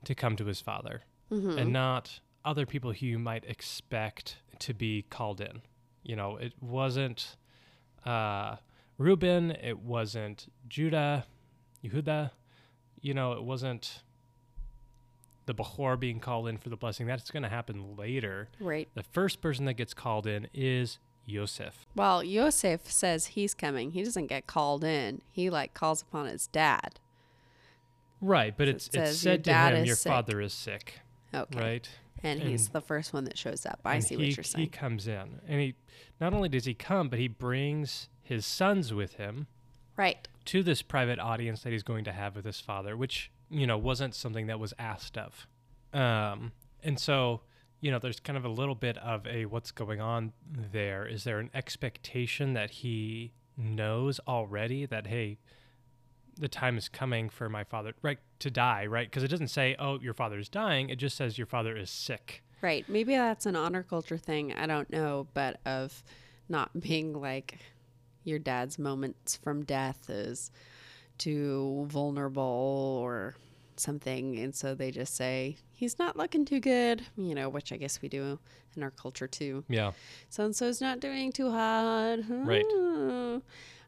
to 0.03 0.13
come 0.13 0.35
to 0.35 0.45
his 0.45 0.59
father, 0.59 1.03
and 1.29 1.71
not 1.71 2.19
other 2.43 2.65
people 2.65 2.91
who 2.91 3.05
you 3.05 3.19
might 3.19 3.45
expect 3.45 4.37
to 4.59 4.73
be 4.73 5.03
called 5.03 5.39
in. 5.41 5.61
You 6.07 6.15
know, 6.15 6.37
it 6.37 6.53
wasn't 6.61 7.35
uh, 8.05 8.55
Reuben, 8.97 9.51
it 9.51 9.79
wasn't 9.79 10.47
Judah, 10.67 11.25
Yehuda. 11.83 12.31
You 13.01 13.13
know, 13.13 13.33
it 13.33 13.43
wasn't 13.43 14.03
the 15.45 15.53
Bahor 15.53 15.99
being 15.99 16.19
called 16.21 16.47
in 16.47 16.57
for 16.57 16.69
the 16.69 16.77
blessing. 16.77 17.07
That's 17.07 17.29
going 17.29 17.43
to 17.43 17.49
happen 17.49 17.97
later. 17.97 18.47
Right. 18.59 18.87
The 18.95 19.03
first 19.03 19.41
person 19.41 19.65
that 19.65 19.73
gets 19.73 19.93
called 19.93 20.25
in 20.25 20.47
is 20.53 20.97
Yosef. 21.25 21.85
Well, 21.93 22.23
Yosef 22.23 22.89
says 22.89 23.27
he's 23.27 23.53
coming. 23.53 23.91
He 23.91 24.01
doesn't 24.03 24.27
get 24.27 24.47
called 24.47 24.85
in. 24.85 25.21
He 25.29 25.49
like 25.49 25.73
calls 25.73 26.01
upon 26.01 26.27
his 26.27 26.47
dad. 26.47 26.99
Right, 28.21 28.55
but 28.57 28.67
So 28.67 28.71
it's 28.71 28.87
it 28.87 28.95
it's 28.99 29.09
says, 29.11 29.25
"Your 29.25 29.33
said 29.33 29.43
to 29.43 29.53
him, 29.75 29.85
"Your 29.85 29.95
sick." 29.95 30.11
father 30.11 30.41
is 30.41 30.53
sick." 30.53 31.01
Okay. 31.35 31.59
Right, 31.59 31.89
And 32.23 32.41
he's 32.41 32.69
the 32.69 32.81
first 32.81 33.13
one 33.13 33.25
that 33.25 33.37
shows 33.37 33.65
up. 33.65 33.79
I 33.85 33.99
see 33.99 34.15
he, 34.15 34.23
what 34.23 34.37
you're 34.37 34.43
saying. 34.43 34.65
He 34.65 34.69
comes 34.69 35.07
in, 35.07 35.39
and 35.47 35.61
he 35.61 35.75
not 36.19 36.33
only 36.33 36.49
does 36.49 36.65
he 36.65 36.73
come, 36.73 37.09
but 37.09 37.19
he 37.19 37.27
brings 37.27 38.09
his 38.21 38.45
sons 38.45 38.93
with 38.93 39.13
him 39.13 39.47
right. 39.95 40.27
to 40.45 40.63
this 40.63 40.81
private 40.81 41.19
audience 41.19 41.61
that 41.63 41.71
he's 41.71 41.83
going 41.83 42.03
to 42.05 42.11
have 42.11 42.35
with 42.35 42.45
his 42.45 42.59
father, 42.59 42.97
which 42.97 43.31
you 43.49 43.67
know 43.67 43.77
wasn't 43.77 44.15
something 44.15 44.47
that 44.47 44.59
was 44.59 44.73
asked 44.79 45.17
of. 45.17 45.47
Um, 45.93 46.51
and 46.83 46.99
so 46.99 47.41
you 47.79 47.91
know, 47.91 47.99
there's 47.99 48.19
kind 48.19 48.37
of 48.37 48.45
a 48.45 48.49
little 48.49 48.75
bit 48.75 48.97
of 48.97 49.27
a 49.27 49.45
what's 49.45 49.71
going 49.71 50.01
on 50.01 50.33
there. 50.71 51.05
Is 51.05 51.23
there 51.23 51.39
an 51.39 51.51
expectation 51.53 52.53
that 52.53 52.71
he 52.71 53.33
knows 53.55 54.19
already 54.27 54.85
that 54.85 55.07
hey, 55.07 55.37
the 56.37 56.47
time 56.47 56.77
is 56.77 56.89
coming 56.89 57.29
for 57.29 57.49
my 57.49 57.63
father 57.63 57.93
right 58.01 58.19
to 58.39 58.51
die, 58.51 58.85
right? 58.85 59.09
Because 59.09 59.23
it 59.23 59.29
doesn't 59.29 59.49
say 59.49 59.75
oh 59.79 59.99
your 59.99 60.13
father 60.13 60.37
is 60.39 60.49
dying. 60.49 60.89
It 60.89 60.97
just 60.97 61.15
says 61.17 61.37
your 61.37 61.47
father 61.47 61.75
is 61.75 61.89
sick. 61.89 62.43
Right. 62.61 62.87
Maybe 62.89 63.15
that's 63.15 63.45
an 63.45 63.55
honor 63.55 63.83
culture 63.83 64.17
thing. 64.17 64.53
I 64.53 64.65
don't 64.65 64.89
know, 64.89 65.27
but 65.33 65.59
of 65.65 66.03
not 66.49 66.79
being 66.81 67.13
like 67.13 67.59
your 68.23 68.39
dad's 68.39 68.77
moments 68.77 69.35
from 69.35 69.63
death 69.63 70.09
is 70.09 70.51
too 71.17 71.85
vulnerable 71.89 72.99
or 73.01 73.35
something. 73.79 74.37
And 74.39 74.55
so 74.55 74.75
they 74.75 74.91
just 74.91 75.15
say, 75.15 75.57
he's 75.73 75.97
not 75.99 76.17
looking 76.17 76.45
too 76.45 76.59
good, 76.59 77.03
you 77.15 77.35
know, 77.35 77.49
which 77.49 77.71
I 77.71 77.77
guess 77.77 78.01
we 78.01 78.09
do 78.09 78.39
in 78.75 78.83
our 78.83 78.91
culture 78.91 79.27
too. 79.27 79.63
Yeah. 79.69 79.91
So 80.29 80.45
and 80.45 80.55
so's 80.55 80.81
not 80.81 80.99
doing 80.99 81.31
too 81.31 81.51
hot. 81.51 82.19
Right. 82.29 82.65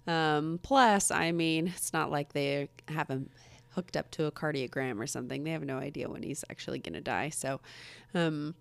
Um, 0.09 0.59
plus, 0.63 1.11
I 1.11 1.31
mean, 1.31 1.67
it's 1.67 1.93
not 1.93 2.09
like 2.09 2.33
they 2.33 2.67
have 2.87 3.09
him 3.09 3.29
hooked 3.69 3.95
up 3.95 4.09
to 4.11 4.25
a 4.25 4.31
cardiogram 4.31 4.99
or 4.99 5.05
something. 5.05 5.43
They 5.43 5.51
have 5.51 5.63
no 5.63 5.77
idea 5.77 6.09
when 6.09 6.23
he's 6.23 6.43
actually 6.49 6.79
going 6.79 6.95
to 6.95 7.01
die. 7.01 7.29
So, 7.29 7.61
um, 8.15 8.55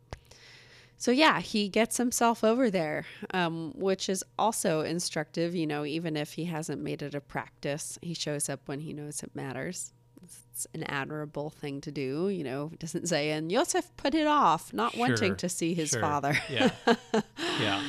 so 0.99 1.11
yeah, 1.11 1.41
he 1.41 1.71
gets 1.71 1.97
himself 1.97 2.45
over 2.45 2.71
there, 2.71 3.07
um, 3.33 3.73
which 3.75 4.11
is 4.11 4.23
also 4.39 4.83
instructive. 4.83 5.55
You 5.55 5.67
know, 5.67 5.87
even 5.87 6.19
if 6.19 6.35
he 6.35 6.45
hasn't 6.45 6.83
made 6.83 7.01
it 7.01 7.15
a 7.15 7.21
practice, 7.21 7.99
he 8.03 8.13
shows 8.13 8.51
up 8.51 8.61
when 8.67 8.81
he 8.81 8.93
knows 8.93 9.23
it 9.23 9.35
matters. 9.35 9.95
It's 10.23 10.67
an 10.75 10.83
admirable 10.83 11.49
thing 11.49 11.81
to 11.81 11.91
do. 11.91 12.29
You 12.29 12.45
know, 12.45 12.69
it 12.75 12.79
doesn't 12.79 13.09
say, 13.09 13.31
and 13.31 13.51
Yosef 13.51 13.97
put 13.97 14.15
it 14.15 14.27
off, 14.27 14.75
not 14.75 14.99
wanting 14.99 15.37
to 15.37 15.49
see 15.49 15.73
his 15.73 15.91
sure. 15.91 16.01
father. 16.03 16.37
Yeah. 16.51 16.73
yeah. 17.59 17.81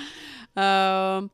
Um, 0.56 1.32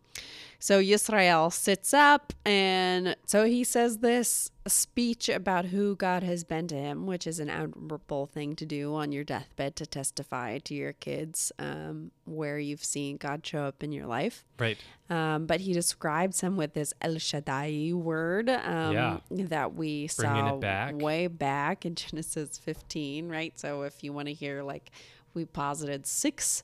so 0.66 0.82
Yisrael 0.82 1.54
sits 1.54 1.94
up, 1.94 2.34
and 2.44 3.16
so 3.28 3.46
he 3.46 3.64
says 3.64 4.00
this 4.00 4.50
speech 4.66 5.30
about 5.30 5.66
who 5.66 5.96
God 5.96 6.24
has 6.24 6.44
been 6.44 6.68
to 6.70 6.76
him, 6.76 7.06
which 7.06 7.28
is 7.28 7.40
an 7.40 7.52
admirable 7.52 8.26
thing 8.26 8.56
to 8.56 8.66
do 8.66 8.96
on 8.96 9.12
your 9.12 9.24
deathbed 9.24 9.76
to 9.76 9.86
testify 9.86 10.58
to 10.58 10.74
your 10.74 10.94
kids 10.94 11.52
um, 11.60 12.10
where 12.24 12.58
you've 12.58 12.84
seen 12.84 13.18
God 13.18 13.46
show 13.46 13.66
up 13.66 13.84
in 13.84 13.92
your 13.92 14.08
life. 14.08 14.44
Right. 14.58 14.80
Um, 15.08 15.46
but 15.46 15.62
he 15.62 15.72
describes 15.72 16.42
him 16.42 16.58
with 16.58 16.74
this 16.74 16.96
El 17.00 17.20
Shaddai 17.20 17.92
word 17.94 18.50
um, 18.50 18.94
Yeah. 18.94 19.20
that 19.30 19.76
we 19.76 20.08
saw 20.08 20.56
back. 20.58 20.96
way 21.00 21.28
back 21.28 21.86
in 21.86 21.94
Genesis 21.94 22.58
15, 22.58 23.30
right? 23.30 23.54
So 23.60 23.84
if 23.84 24.04
you 24.04 24.14
want 24.14 24.30
to 24.30 24.34
hear, 24.34 24.64
like, 24.64 24.90
we 25.36 25.46
posited 25.46 26.08
six 26.08 26.64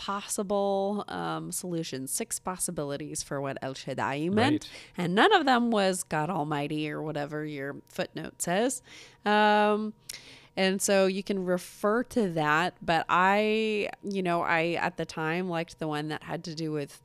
possible 0.00 1.04
um, 1.08 1.52
solutions, 1.52 2.10
six 2.10 2.38
possibilities 2.38 3.22
for 3.22 3.38
what 3.38 3.58
El 3.60 3.74
Shaddai 3.74 4.30
meant, 4.30 4.64
Right. 4.64 4.68
and 4.96 5.14
none 5.14 5.30
of 5.34 5.44
them 5.44 5.70
was 5.70 6.02
God 6.04 6.30
Almighty 6.30 6.90
or 6.90 7.02
whatever 7.02 7.44
your 7.44 7.76
footnote 7.86 8.40
says. 8.40 8.80
Um, 9.26 9.92
and 10.56 10.80
so 10.80 11.04
you 11.06 11.22
can 11.22 11.44
refer 11.44 12.02
to 12.04 12.30
that. 12.30 12.74
But 12.80 13.04
I, 13.10 13.90
you 14.02 14.22
know, 14.22 14.40
I 14.40 14.72
at 14.80 14.96
the 14.96 15.04
time 15.04 15.50
liked 15.50 15.78
the 15.78 15.86
one 15.86 16.08
that 16.08 16.22
had 16.22 16.44
to 16.44 16.54
do 16.54 16.72
with 16.72 17.02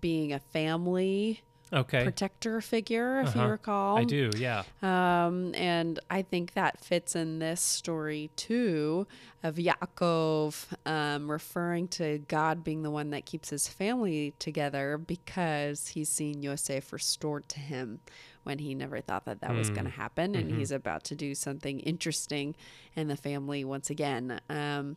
being 0.00 0.32
a 0.32 0.38
family 0.38 1.42
Okay. 1.72 2.02
protector 2.04 2.60
figure, 2.60 3.20
if 3.20 3.34
you 3.34 3.42
Uh-huh. 3.42 3.50
recall. 3.50 3.98
I 3.98 4.04
do. 4.04 4.30
Yeah. 4.36 4.62
Um, 4.82 5.54
and 5.54 5.98
I 6.08 6.22
think 6.22 6.54
that 6.54 6.82
fits 6.82 7.14
in 7.14 7.38
this 7.40 7.60
story 7.60 8.30
too 8.36 9.06
of 9.42 9.56
Yaakov 9.56 10.66
um, 10.86 11.30
referring 11.30 11.88
to 11.88 12.18
God 12.28 12.64
being 12.64 12.82
the 12.82 12.90
one 12.90 13.10
that 13.10 13.24
keeps 13.26 13.50
his 13.50 13.68
family 13.68 14.34
together 14.38 14.98
because 14.98 15.88
he's 15.88 16.08
seen 16.08 16.42
Yosef 16.42 16.92
restored 16.92 17.48
to 17.50 17.60
him 17.60 18.00
when 18.44 18.58
he 18.60 18.74
never 18.74 19.00
thought 19.00 19.26
that 19.26 19.40
that 19.42 19.54
was 19.54 19.68
going 19.68 19.84
to 19.84 19.90
happen. 19.90 20.34
And 20.34 20.50
he's 20.50 20.70
about 20.70 21.04
to 21.04 21.14
do 21.14 21.34
something 21.34 21.80
interesting 21.80 22.56
in 22.96 23.08
the 23.08 23.16
family 23.16 23.62
once 23.64 23.90
again. 23.90 24.40
Um, 24.48 24.96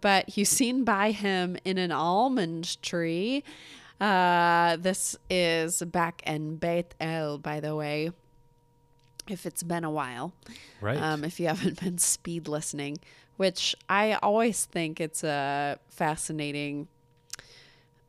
but 0.00 0.28
he's 0.28 0.48
seen 0.48 0.84
by 0.84 1.10
him 1.10 1.56
in 1.64 1.76
an 1.76 1.90
almond 1.90 2.80
tree. 2.82 3.42
Uh, 4.02 4.78
this 4.78 5.16
is 5.30 5.80
back 5.80 6.24
in 6.26 6.56
Beit 6.56 6.92
El, 6.98 7.38
by 7.38 7.60
the 7.60 7.76
way, 7.76 8.10
if 9.28 9.46
it's 9.46 9.62
been 9.62 9.84
a 9.84 9.90
while. 9.92 10.32
Right. 10.80 11.00
Um, 11.00 11.22
if 11.22 11.38
you 11.38 11.46
haven't 11.52 11.80
been 11.80 11.98
speed 11.98 12.48
listening, 12.48 12.98
which 13.36 13.76
I 13.88 14.14
always 14.14 14.64
think 14.64 15.00
it's 15.00 15.22
a 15.22 15.78
fascinating 15.88 16.88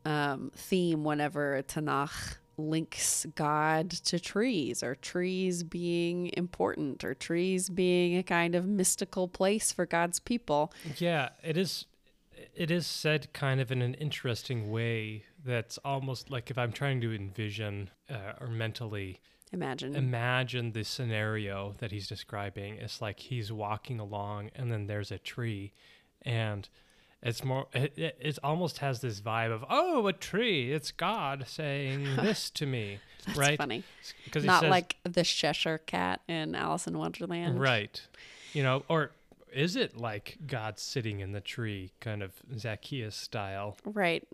um, 0.04 0.50
theme 0.56 1.04
whenever 1.04 1.62
Tanakh 1.62 2.38
links 2.56 3.24
God 3.36 3.90
to 3.90 4.18
trees 4.18 4.82
or 4.82 4.96
trees 4.96 5.62
being 5.62 6.32
important 6.36 7.04
or 7.04 7.14
trees 7.14 7.70
being 7.70 8.16
a 8.16 8.24
kind 8.24 8.56
of 8.56 8.66
mystical 8.66 9.28
place 9.28 9.70
for 9.70 9.86
God's 9.86 10.18
people. 10.18 10.72
Yeah, 10.96 11.28
it 11.44 11.56
is. 11.56 11.86
It 12.52 12.72
is 12.72 12.84
said 12.84 13.32
kind 13.32 13.60
of 13.60 13.70
in 13.70 13.80
an 13.80 13.94
interesting 13.94 14.72
way. 14.72 15.24
That's 15.44 15.78
almost 15.78 16.30
like 16.30 16.50
if 16.50 16.58
I'm 16.58 16.72
trying 16.72 17.00
to 17.02 17.14
envision 17.14 17.90
uh, 18.08 18.32
or 18.40 18.48
mentally 18.48 19.20
Imagine. 19.52 19.94
imagine 19.94 20.72
the 20.72 20.84
scenario 20.84 21.74
that 21.78 21.92
he's 21.92 22.08
describing. 22.08 22.76
It's 22.76 23.00
like 23.00 23.20
he's 23.20 23.52
walking 23.52 24.00
along, 24.00 24.50
and 24.56 24.70
then 24.70 24.86
there's 24.86 25.12
a 25.12 25.18
tree, 25.18 25.72
and 26.22 26.68
it's 27.22 27.44
more. 27.44 27.66
It, 27.72 28.16
it, 28.20 28.38
almost 28.42 28.78
has 28.78 29.00
this 29.00 29.20
vibe 29.20 29.52
of 29.52 29.64
oh, 29.70 30.08
a 30.08 30.12
tree. 30.12 30.72
It's 30.72 30.90
God 30.90 31.44
saying 31.46 32.04
this 32.16 32.50
to 32.50 32.66
me, 32.66 32.98
That's 33.26 33.38
right? 33.38 33.56
funny. 33.56 33.84
Because 34.24 34.44
Not 34.44 34.64
like 34.64 34.96
the 35.04 35.22
Cheshire 35.22 35.78
cat 35.78 36.20
in 36.28 36.54
Alice 36.54 36.86
in 36.86 36.98
Wonderland. 36.98 37.60
Right. 37.60 38.00
You 38.52 38.64
know, 38.64 38.82
or 38.88 39.12
is 39.52 39.76
it 39.76 39.96
like 39.96 40.36
God 40.46 40.78
sitting 40.80 41.20
in 41.20 41.32
the 41.32 41.40
tree, 41.40 41.92
kind 42.00 42.22
of 42.22 42.32
Zacchaeus 42.58 43.14
style? 43.14 43.76
Right. 43.84 44.26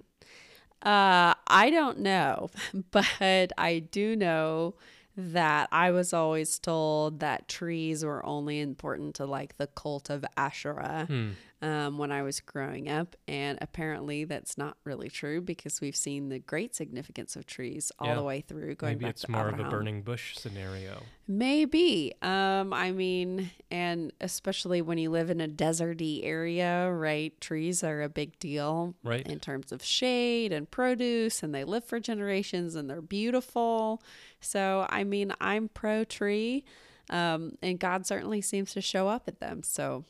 Uh, 0.82 1.34
I 1.46 1.70
don't 1.70 1.98
know, 1.98 2.50
but 2.90 3.52
I 3.58 3.80
do 3.90 4.16
know 4.16 4.74
that 5.16 5.68
I 5.72 5.90
was 5.90 6.12
always 6.12 6.58
told 6.58 7.20
that 7.20 7.48
trees 7.48 8.04
were 8.04 8.24
only 8.24 8.60
important 8.60 9.14
to 9.16 9.26
like 9.26 9.56
the 9.58 9.66
cult 9.66 10.08
of 10.08 10.24
Asherah 10.36 11.06
Hmm. 11.08 11.30
Um, 11.62 11.98
when 11.98 12.10
I 12.10 12.22
was 12.22 12.40
growing 12.40 12.88
up. 12.88 13.16
And 13.28 13.58
apparently 13.60 14.24
that's 14.24 14.56
not 14.56 14.76
really 14.84 15.08
true 15.10 15.40
because 15.42 15.80
we've 15.80 15.96
seen 15.96 16.28
the 16.30 16.38
great 16.38 16.74
significance 16.74 17.36
of 17.36 17.44
trees 17.46 17.92
all 17.98 18.08
Yeah. 18.08 18.14
the 18.14 18.22
way 18.22 18.40
through 18.40 18.76
going 18.76 18.94
Maybe 18.94 19.04
back 19.04 19.10
it's 19.10 19.22
to 19.22 19.30
more 19.30 19.48
of 19.48 19.60
a 19.60 19.64
burning 19.64 20.02
bush 20.02 20.36
scenario. 20.36 21.02
Maybe. 21.28 22.12
Um, 22.22 22.72
I 22.72 22.90
mean, 22.92 23.50
and 23.70 24.12
especially 24.20 24.82
when 24.82 24.98
you 24.98 25.10
live 25.10 25.30
in 25.30 25.40
a 25.40 25.46
deserty 25.48 26.24
area, 26.24 26.90
right? 26.92 27.38
Trees 27.40 27.84
are 27.84 28.02
a 28.02 28.08
big 28.08 28.38
deal 28.38 28.94
Right. 29.04 29.26
in 29.26 29.38
terms 29.38 29.70
of 29.70 29.82
shade 29.84 30.52
and 30.52 30.70
produce, 30.70 31.42
and 31.42 31.54
they 31.54 31.64
live 31.64 31.84
for 31.84 32.00
generations 32.00 32.74
and 32.74 32.90
they're 32.90 33.00
beautiful. 33.02 34.02
So, 34.40 34.86
I 34.88 35.04
mean, 35.04 35.32
I'm 35.40 35.68
pro 35.68 36.04
tree, 36.04 36.64
um, 37.10 37.58
and 37.62 37.78
God 37.78 38.06
certainly 38.06 38.40
seems 38.40 38.72
to 38.72 38.80
show 38.80 39.06
up 39.08 39.28
at 39.28 39.40
them. 39.40 39.62
So, 39.62 40.04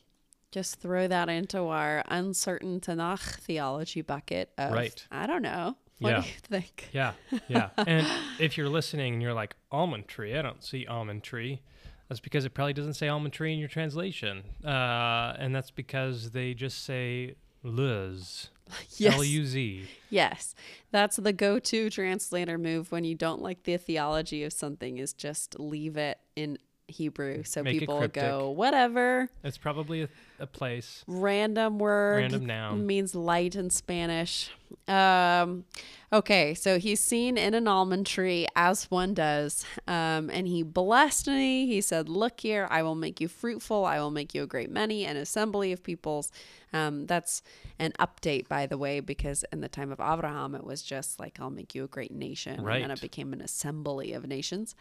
just 0.51 0.79
throw 0.79 1.07
that 1.07 1.29
into 1.29 1.59
our 1.63 2.03
uncertain 2.07 2.79
Tanakh 2.79 3.39
theology 3.39 4.01
bucket 4.01 4.51
of, 4.57 4.71
Right. 4.73 5.05
I 5.11 5.25
don't 5.27 5.41
know. 5.41 5.75
What 5.99 6.09
Yeah. 6.09 6.21
do 6.21 6.27
you 6.27 6.33
think? 6.41 6.89
Yeah, 6.93 7.13
yeah. 7.47 7.69
and 7.77 8.07
if 8.39 8.57
you're 8.57 8.69
listening 8.69 9.13
and 9.13 9.21
you're 9.21 9.33
like 9.33 9.55
almond 9.71 10.07
tree, 10.07 10.35
I 10.35 10.41
don't 10.41 10.63
see 10.63 10.85
almond 10.87 11.23
tree. 11.23 11.61
That's 12.09 12.19
because 12.19 12.43
it 12.43 12.53
probably 12.53 12.73
doesn't 12.73 12.95
say 12.95 13.07
almond 13.07 13.33
tree 13.33 13.53
in 13.53 13.59
your 13.59 13.69
translation, 13.69 14.43
uh, 14.65 15.33
and 15.39 15.55
that's 15.55 15.71
because 15.71 16.31
they 16.31 16.53
just 16.53 16.83
say 16.83 17.35
luz, 17.63 18.49
Yes. 18.97 19.13
L 19.15 19.23
U 19.23 19.45
Z. 19.45 19.87
Yes, 20.09 20.55
that's 20.91 21.15
the 21.17 21.31
go-to 21.33 21.89
translator 21.89 22.57
move 22.57 22.91
when 22.91 23.03
you 23.05 23.15
don't 23.15 23.41
like 23.41 23.63
the 23.63 23.77
theology 23.77 24.43
of 24.43 24.51
something 24.53 24.97
is 24.97 25.13
just 25.13 25.57
leave 25.59 25.95
it 25.97 26.17
in 26.35 26.57
Hebrew 26.91 27.43
so 27.43 27.63
Make 27.63 27.79
people 27.79 28.07
go 28.07 28.51
whatever. 28.51 29.29
It's 29.43 29.57
probably 29.57 30.03
a, 30.03 30.09
a 30.39 30.47
place. 30.47 31.03
Random 31.07 31.79
word. 31.79 32.17
Random 32.17 32.45
noun. 32.45 32.85
Means 32.85 33.15
light 33.15 33.55
in 33.55 33.69
Spanish. 33.69 34.51
Um, 34.87 35.65
okay, 36.13 36.53
so 36.53 36.79
he's 36.79 36.99
seen 36.99 37.37
in 37.37 37.53
an 37.53 37.67
almond 37.67 38.05
tree 38.05 38.47
as 38.55 38.85
one 38.85 39.13
does. 39.13 39.65
Um, 39.87 40.29
and 40.29 40.47
he 40.47 40.63
blessed 40.63 41.27
me. 41.27 41.65
He 41.65 41.81
said, 41.81 42.09
Look 42.09 42.39
here, 42.41 42.67
I 42.69 42.83
will 42.83 42.95
make 42.95 43.19
you 43.19 43.27
fruitful. 43.27 43.85
I 43.85 43.99
will 43.99 44.11
make 44.11 44.33
you 44.33 44.43
a 44.43 44.47
great 44.47 44.69
many, 44.69 45.05
an 45.05 45.17
assembly 45.17 45.71
of 45.71 45.83
peoples. 45.83 46.31
Um, 46.73 47.05
that's 47.05 47.41
an 47.79 47.91
update, 47.99 48.47
by 48.47 48.65
the 48.65 48.77
way, 48.77 49.01
because 49.01 49.43
in 49.51 49.59
the 49.59 49.67
time 49.67 49.91
of 49.91 49.99
Abraham, 49.99 50.55
it 50.55 50.63
was 50.63 50.81
just 50.81 51.19
like, 51.19 51.37
I'll 51.39 51.49
make 51.49 51.75
you 51.75 51.83
a 51.83 51.87
great 51.87 52.11
nation. 52.13 52.59
And 52.59 52.83
then 52.83 52.91
it 52.91 53.01
became 53.01 53.33
an 53.33 53.41
assembly 53.41 54.13
of 54.13 54.25
nations. 54.25 54.75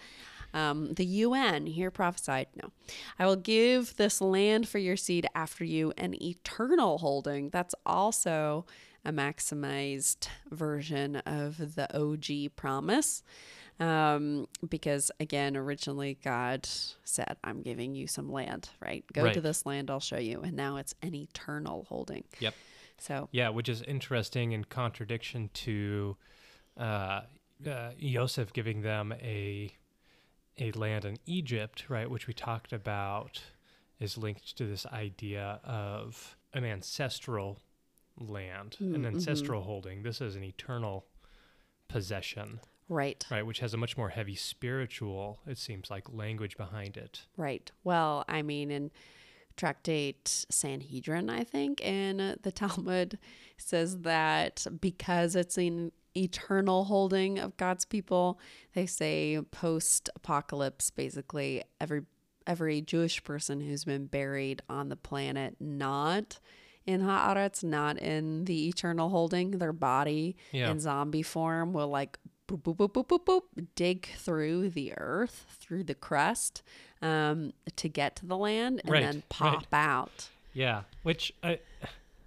Um, 0.52 0.95
the 0.95 1.04
UN 1.04 1.66
here 1.66 1.90
prophesied, 1.90 2.49
no, 2.57 2.71
I 3.19 3.26
will 3.26 3.37
give 3.37 3.97
this 3.97 4.21
land 4.21 4.69
for 4.69 4.78
your 4.78 4.97
seed 4.97 5.26
after 5.35 5.64
you 5.64 5.92
an 5.97 6.21
eternal 6.23 6.99
holding. 6.99 7.50
That's 7.50 7.75
also 7.87 8.66
a 9.04 9.12
maximized 9.12 10.28
version 10.50 11.16
of 11.16 11.75
the 11.75 11.88
OG 11.97 12.57
promise. 12.57 13.23
Um, 13.78 14.47
because 14.69 15.11
again, 15.21 15.57
originally 15.57 16.19
God 16.23 16.69
said, 17.04 17.37
I'm 17.42 17.62
giving 17.62 17.95
you 17.95 18.07
some 18.07 18.30
land, 18.30 18.69
right? 18.78 19.04
Go 19.12 19.33
to 19.33 19.40
this 19.40 19.64
land, 19.64 19.90
I'll 19.90 20.00
show 20.00 20.19
you. 20.19 20.42
And 20.42 20.54
now 20.54 20.76
it's 20.76 20.95
an 21.00 21.14
eternal 21.14 21.87
holding. 21.88 22.25
Yep. 22.40 22.54
So, 22.99 23.30
Yeah, 23.33 23.49
which 23.49 23.71
is 23.71 23.80
interesting 23.83 24.52
in 24.52 24.64
contradiction 24.64 25.49
to 25.54 26.16
uh, 26.76 27.23
uh, 27.66 27.90
Joseph 27.99 28.52
giving 28.52 28.83
them 28.83 29.14
a 29.21 29.75
a 30.60 30.70
land 30.72 31.04
in 31.04 31.16
Egypt, 31.26 31.84
right? 31.88 32.08
Which 32.10 32.26
we 32.26 32.34
talked 32.34 32.72
about 32.72 33.40
is 33.98 34.16
linked 34.18 34.56
to 34.56 34.66
this 34.66 34.86
idea 34.86 35.60
of 35.64 36.36
an 36.52 36.64
ancestral 36.64 37.58
land, 38.18 38.76
an 38.80 38.92
Mm-hmm. 38.92 39.04
ancestral 39.06 39.62
holding. 39.62 40.02
This 40.02 40.20
is 40.20 40.36
an 40.36 40.44
eternal 40.44 41.06
possession, 41.88 42.60
right. 42.88 43.24
right? 43.30 43.44
Which 43.44 43.60
has 43.60 43.74
a 43.74 43.76
much 43.76 43.96
more 43.96 44.10
heavy 44.10 44.34
spiritual, 44.36 45.40
it 45.46 45.58
seems 45.58 45.90
like, 45.90 46.12
language 46.12 46.56
behind 46.56 46.96
it. 46.96 47.22
Right. 47.36 47.70
Well, 47.84 48.24
I 48.28 48.42
mean, 48.42 48.70
in 48.70 48.90
Tractate 49.56 50.46
Sanhedrin, 50.50 51.28
I 51.28 51.44
think, 51.44 51.80
in 51.80 52.36
the 52.42 52.52
Talmud 52.60 53.18
says 53.56 53.98
that 53.98 54.66
because 54.80 55.36
it's 55.36 55.58
an 55.58 55.92
eternal 56.16 56.84
holding 56.84 57.38
of 57.38 57.56
God's 57.56 57.84
people, 57.84 58.38
they 58.74 58.86
say 58.86 59.38
post 59.50 60.10
apocalypse, 60.16 60.90
basically 60.90 61.62
every 61.80 62.02
every 62.46 62.80
Jewish 62.80 63.22
person 63.22 63.60
who's 63.60 63.84
been 63.84 64.06
buried 64.06 64.62
on 64.68 64.88
the 64.88 64.96
planet, 64.96 65.56
not 65.60 66.40
in 66.86 67.02
Haaretz, 67.02 67.62
not 67.62 67.98
in 67.98 68.44
the 68.46 68.68
eternal 68.68 69.10
holding, 69.10 69.52
their 69.52 69.72
body 69.74 70.36
Yeah. 70.50 70.70
in 70.70 70.80
zombie 70.80 71.22
form 71.22 71.72
will 71.72 71.88
like 71.88 72.18
boop, 72.48 72.62
boop, 72.62 72.76
boop, 72.78 72.92
boop, 72.92 73.06
boop, 73.06 73.24
boop, 73.26 73.66
dig 73.76 74.06
through 74.16 74.70
the 74.70 74.94
earth, 74.96 75.58
through 75.60 75.84
the 75.84 75.94
crust 75.94 76.62
um, 77.02 77.52
to 77.76 77.88
get 77.88 78.16
to 78.16 78.26
the 78.26 78.36
land 78.36 78.80
and 78.82 78.90
Right, 78.90 79.02
then 79.02 79.16
right. 79.16 79.28
pop 79.28 79.66
out 79.72 80.28
Yeah, 80.52 80.82
which 81.04 81.32
I, 81.44 81.60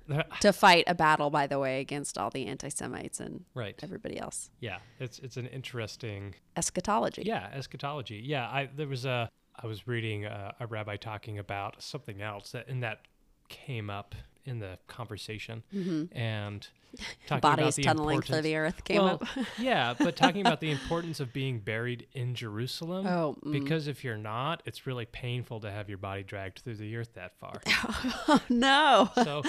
to 0.41 0.53
fight 0.53 0.83
a 0.87 0.95
battle, 0.95 1.29
by 1.29 1.47
the 1.47 1.59
way, 1.59 1.79
against 1.79 2.17
all 2.17 2.29
the 2.29 2.45
anti 2.45 2.69
Semites 2.69 3.19
and 3.19 3.45
right. 3.53 3.79
everybody 3.83 4.19
else. 4.19 4.49
Yeah, 4.59 4.79
it's 4.99 5.19
it's 5.19 5.37
an 5.37 5.47
interesting 5.47 6.35
Eschatology. 6.57 7.23
Yeah, 7.25 7.49
eschatology. 7.53 8.21
Yeah, 8.23 8.47
I 8.47 8.69
there 8.75 8.87
was 8.87 9.05
a 9.05 9.29
I 9.55 9.67
was 9.67 9.87
reading 9.87 10.25
a, 10.25 10.53
a 10.59 10.67
rabbi 10.67 10.97
talking 10.97 11.39
about 11.39 11.81
something 11.81 12.21
else 12.21 12.51
that 12.51 12.67
and 12.67 12.83
that 12.83 13.01
came 13.49 13.89
up 13.89 14.15
in 14.45 14.59
the 14.59 14.77
conversation 14.87 15.63
and 16.11 16.67
talking 17.27 17.39
about 17.39 17.57
Bodies 17.57 17.75
the 17.75 17.83
tunneling 17.83 18.21
through 18.21 18.41
the 18.41 18.55
earth 18.55 18.83
came 18.83 19.01
well, 19.01 19.15
up. 19.15 19.27
yeah, 19.57 19.93
but 19.97 20.15
talking 20.15 20.41
about 20.41 20.59
the 20.59 20.71
importance 20.71 21.19
of 21.19 21.33
being 21.33 21.59
buried 21.59 22.07
in 22.13 22.35
Jerusalem. 22.35 23.07
Oh, 23.07 23.35
mm. 23.43 23.51
because 23.51 23.87
if 23.87 24.03
you're 24.03 24.17
not, 24.17 24.61
it's 24.65 24.85
really 24.85 25.05
painful 25.05 25.59
to 25.61 25.71
have 25.71 25.89
your 25.89 25.97
body 25.97 26.23
dragged 26.23 26.59
through 26.59 26.75
the 26.75 26.95
earth 26.95 27.13
that 27.15 27.33
far. 27.39 27.61
oh, 27.67 28.41
no. 28.49 29.09
So 29.15 29.41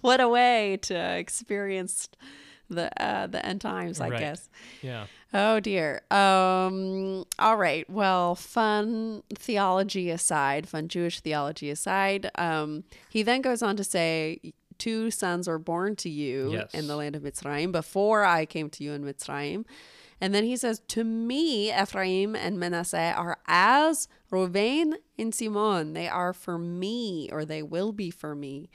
what 0.00 0.20
a 0.20 0.28
way 0.28 0.78
to 0.82 0.94
experience 0.94 2.08
the 2.74 2.90
uh, 3.02 3.26
the 3.26 3.44
end 3.44 3.60
times, 3.60 4.00
I 4.00 4.08
Right. 4.10 4.20
guess. 4.20 4.48
yeah, 4.82 5.06
Oh 5.32 5.60
dear. 5.60 6.02
Um 6.10 7.24
all 7.38 7.56
right. 7.56 7.88
Well, 7.90 8.34
fun 8.34 9.22
theology 9.34 10.10
aside, 10.10 10.68
fun 10.68 10.88
Jewish 10.88 11.20
theology 11.20 11.70
aside, 11.70 12.30
um 12.36 12.84
he 13.10 13.22
then 13.22 13.40
goes 13.42 13.62
on 13.62 13.76
to 13.76 13.84
say 13.84 14.40
two 14.78 15.10
sons 15.10 15.46
were 15.46 15.58
born 15.58 15.94
to 15.96 16.08
you 16.10 16.50
Yes. 16.52 16.74
in 16.74 16.86
the 16.88 16.96
land 16.96 17.14
of 17.14 17.22
Mitzrayim 17.22 17.70
before 17.72 18.24
I 18.24 18.44
came 18.46 18.68
to 18.70 18.82
you 18.84 18.92
in 18.92 19.04
Mitzrayim. 19.04 19.64
And 20.20 20.32
then 20.32 20.44
he 20.44 20.56
says, 20.56 20.80
To 20.88 21.02
me, 21.02 21.72
Ephraim 21.76 22.36
and 22.36 22.58
Manasseh 22.58 23.12
are 23.16 23.38
as 23.48 24.06
Reuven 24.30 24.94
and 25.18 25.34
Simon. 25.34 25.94
They 25.94 26.08
are 26.08 26.32
for 26.32 26.58
me, 26.58 27.28
or 27.32 27.44
they 27.44 27.60
will 27.62 27.90
be 27.92 28.10
for 28.10 28.34
me. 28.36 28.70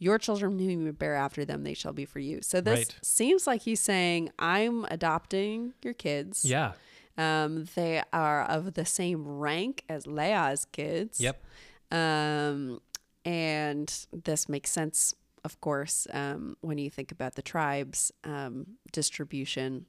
Your 0.00 0.18
children 0.18 0.58
whom 0.58 0.86
you 0.86 0.92
bear 0.92 1.14
after 1.14 1.44
them, 1.44 1.62
they 1.62 1.74
shall 1.74 1.92
be 1.92 2.04
for 2.06 2.18
you. 2.18 2.40
So 2.42 2.60
this 2.60 2.78
Right. 2.78 2.96
seems 3.02 3.46
like 3.46 3.62
he's 3.62 3.80
saying, 3.80 4.30
I'm 4.38 4.84
adopting 4.86 5.74
your 5.82 5.94
kids. 5.94 6.44
yeah, 6.44 6.72
Um, 7.18 7.66
they 7.76 8.02
are 8.12 8.42
of 8.42 8.74
the 8.74 8.84
same 8.86 9.28
rank 9.28 9.84
as 9.88 10.06
Leah's 10.08 10.64
kids. 10.72 11.20
yep, 11.20 11.44
Um, 11.92 12.80
and 13.26 14.06
this 14.12 14.48
makes 14.48 14.70
sense, 14.70 15.14
of 15.44 15.60
course, 15.60 16.06
um, 16.12 16.56
when 16.62 16.78
you 16.78 16.88
think 16.90 17.12
about 17.12 17.34
the 17.34 17.42
tribes 17.42 18.10
um, 18.24 18.78
distribution 18.92 19.84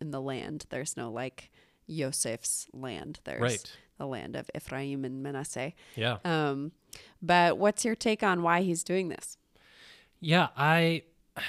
in 0.00 0.10
the 0.10 0.20
land. 0.20 0.66
There's 0.70 0.96
no 0.96 1.10
like 1.12 1.50
Yosef's 1.86 2.66
land. 2.72 3.20
There's 3.24 3.40
Right. 3.40 3.72
the 3.98 4.06
land 4.06 4.34
of 4.34 4.50
Ephraim 4.54 5.04
and 5.04 5.22
Manasseh. 5.22 5.72
yeah. 5.94 6.18
Um, 6.24 6.72
but 7.22 7.56
what's 7.58 7.84
your 7.84 7.94
take 7.94 8.22
on 8.24 8.42
why 8.42 8.62
he's 8.62 8.82
doing 8.82 9.08
this? 9.10 9.36
Yeah, 10.24 10.48
I 10.56 11.02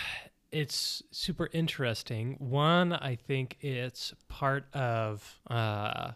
it's 0.51 1.01
super 1.11 1.49
interesting. 1.53 2.35
One, 2.39 2.91
I 2.93 3.15
think 3.15 3.57
it's 3.61 4.13
part 4.27 4.65
of 4.73 5.39
uh 5.49 6.11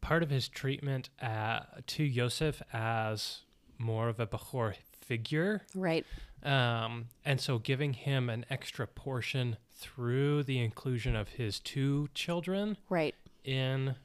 part 0.00 0.22
of 0.22 0.30
his 0.30 0.48
treatment 0.48 1.10
uh, 1.22 1.60
to 1.86 2.04
Yosef 2.04 2.60
as 2.72 3.40
more 3.78 4.08
of 4.08 4.20
a 4.20 4.26
Bechor 4.26 4.74
figure. 5.00 5.62
Right. 5.74 6.04
Um, 6.42 7.06
and 7.24 7.40
so 7.40 7.58
giving 7.58 7.92
him 7.92 8.28
an 8.30 8.44
extra 8.50 8.86
portion 8.86 9.56
through 9.72 10.42
the 10.44 10.58
inclusion 10.60 11.16
of 11.16 11.30
his 11.30 11.58
two 11.60 12.08
children 12.14 12.76
Right. 12.88 13.14
in 13.44 13.96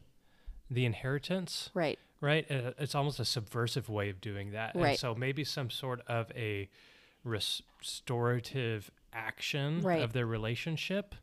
the 0.70 0.86
inheritance 0.86 1.70
Right. 1.74 2.00
right? 2.20 2.50
Uh, 2.50 2.74
It's 2.80 2.96
almost 2.96 3.20
a 3.20 3.26
subversive 3.26 3.90
way 3.90 4.10
of 4.10 4.22
doing 4.22 4.52
that. 4.52 4.74
And 4.76 4.84
Right. 4.84 5.00
so 5.00 5.14
maybe 5.16 5.44
some 5.44 5.70
sort 5.70 6.02
of 6.08 6.32
a 6.36 6.70
restorative 7.24 8.92
action 9.14 9.82
Right. 9.82 10.02
of 10.02 10.14
their 10.14 10.26
relationship. 10.26 11.16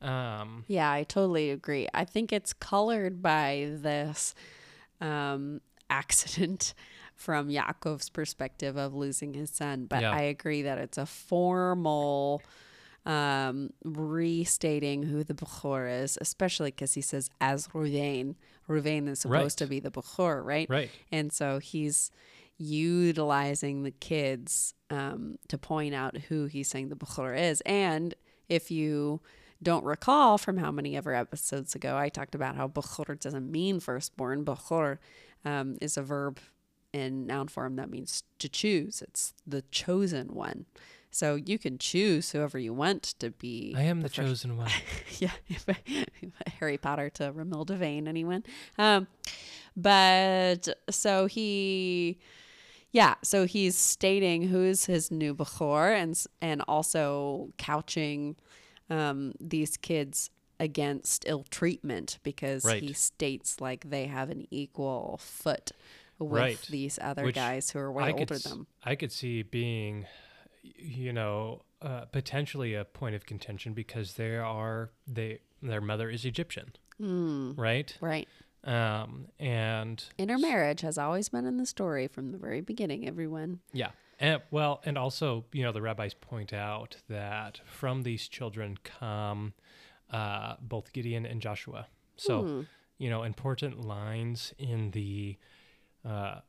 Um, 0.00 0.64
Yeah, 0.68 0.90
I 0.90 1.02
totally 1.04 1.50
agree. 1.50 1.88
I 1.92 2.04
think 2.04 2.32
it's 2.32 2.52
colored 2.52 3.20
by 3.22 3.68
this 3.72 4.34
um, 5.00 5.60
accident 5.90 6.74
from 7.16 7.48
Yaakov's 7.48 8.08
perspective 8.08 8.76
of 8.76 8.94
losing 8.94 9.34
his 9.34 9.50
son. 9.50 9.86
But 9.86 10.02
Yeah. 10.02 10.12
I 10.12 10.20
agree 10.22 10.62
that 10.62 10.78
it's 10.78 10.98
a 10.98 11.06
formal 11.06 12.42
um, 13.04 13.72
restating 13.84 15.02
who 15.04 15.24
the 15.24 15.34
Bechor 15.34 16.02
is, 16.02 16.18
especially 16.20 16.70
because 16.70 16.94
he 16.94 17.00
says 17.00 17.30
as 17.40 17.66
Reuven. 17.68 18.34
Reuven 18.68 19.08
is 19.08 19.20
supposed 19.20 19.60
Right. 19.60 19.66
to 19.66 19.66
be 19.66 19.80
the 19.80 19.90
Bechor, 19.90 20.44
right? 20.44 20.68
right. 20.68 20.90
And 21.10 21.32
so 21.32 21.58
he's 21.58 22.10
utilizing 22.58 23.84
the 23.84 23.90
kids 23.90 24.74
um, 24.90 25.38
to 25.48 25.56
point 25.56 25.94
out 25.94 26.16
who 26.16 26.46
he's 26.46 26.68
saying 26.68 26.88
the 26.88 26.96
Bechor 26.96 27.38
is. 27.38 27.60
And 27.62 28.14
if 28.48 28.70
you 28.70 29.20
don't 29.62 29.84
recall 29.84 30.38
from 30.38 30.58
how 30.58 30.70
many 30.70 30.96
ever 30.96 31.14
episodes 31.14 31.74
ago, 31.74 31.96
I 31.96 32.08
talked 32.08 32.34
about 32.34 32.56
how 32.56 32.68
Bechor 32.68 33.18
doesn't 33.18 33.50
mean 33.50 33.80
firstborn. 33.80 34.44
Bechor 34.44 34.98
um, 35.44 35.76
is 35.80 35.96
a 35.96 36.02
verb 36.02 36.38
in 36.92 37.26
noun 37.26 37.48
form 37.48 37.76
that 37.76 37.90
means 37.90 38.24
to 38.38 38.48
choose. 38.48 39.02
It's 39.02 39.34
the 39.46 39.62
chosen 39.70 40.34
one. 40.34 40.66
So 41.10 41.36
you 41.36 41.58
can 41.58 41.78
choose 41.78 42.30
whoever 42.32 42.58
you 42.58 42.74
want 42.74 43.02
to 43.18 43.30
be. 43.30 43.74
I 43.76 43.82
am 43.82 44.02
the, 44.02 44.08
first- 44.08 44.16
chosen 44.28 44.56
one. 44.56 44.70
yeah, 45.18 45.30
Harry 46.58 46.76
Potter 46.76 47.08
to 47.10 47.32
Ramil 47.32 47.66
Devane, 47.66 48.06
anyone? 48.06 48.44
Um, 48.78 49.06
but 49.76 50.68
so 50.90 51.26
he, 51.26 52.18
yeah, 52.98 53.14
so 53.22 53.46
he's 53.46 53.76
stating 53.76 54.42
who's 54.48 54.86
his 54.86 55.10
new 55.10 55.32
Bechor 55.34 55.94
and 56.02 56.12
and 56.40 56.62
also 56.66 57.50
couching 57.58 58.36
um, 58.90 59.34
these 59.40 59.76
kids 59.76 60.30
against 60.58 61.24
ill 61.28 61.44
treatment 61.58 62.18
because 62.24 62.64
he 62.80 62.92
states 62.92 63.60
like 63.60 63.88
they 63.88 64.06
have 64.06 64.28
an 64.30 64.46
equal 64.50 65.18
foot 65.22 65.70
with 66.18 66.32
Right. 66.40 66.58
these 66.68 66.98
other 67.00 67.22
Which 67.26 67.36
guys 67.36 67.70
who 67.70 67.78
are 67.78 67.92
way 67.92 68.04
I 68.04 68.10
older 68.12 68.34
could 68.34 68.42
than 68.42 68.50
them. 68.50 68.66
I 68.82 68.96
could 68.96 69.12
see 69.12 69.42
being, 69.44 70.06
you 70.62 71.12
know, 71.12 71.62
uh, 71.80 72.06
potentially 72.06 72.74
a 72.74 72.84
point 72.84 73.14
of 73.14 73.24
contention 73.26 73.72
because 73.74 74.14
they 74.14 74.36
are 74.36 74.90
they 75.06 75.38
their 75.62 75.80
mother 75.80 76.10
is 76.10 76.24
Egyptian, 76.24 76.72
Mm, 77.00 77.56
right? 77.56 77.96
right. 78.00 78.28
Um, 78.64 79.28
and 79.38 80.04
Intermarriage 80.18 80.80
has 80.82 80.98
always 80.98 81.28
been 81.28 81.46
in 81.46 81.56
the 81.58 81.66
story 81.66 82.08
from 82.08 82.32
the 82.32 82.38
very 82.38 82.60
beginning, 82.60 83.06
everyone. 83.06 83.60
Yeah. 83.72 83.90
And, 84.20 84.42
well, 84.50 84.80
and 84.84 84.98
also, 84.98 85.44
you 85.52 85.62
know, 85.62 85.70
the 85.72 85.80
rabbis 85.80 86.12
point 86.14 86.52
out 86.52 86.96
that 87.08 87.60
from 87.66 88.02
these 88.02 88.26
children 88.28 88.76
come 88.82 89.54
uh, 90.10 90.56
both 90.60 90.92
Gideon 90.92 91.24
and 91.26 91.40
Joshua. 91.40 91.86
So, 92.16 92.42
Hmm. 92.42 92.60
you 92.98 93.10
know, 93.10 93.22
important 93.22 93.80
lines 93.86 94.52
in 94.58 94.90
the 94.90 95.36
uh, 96.04 96.40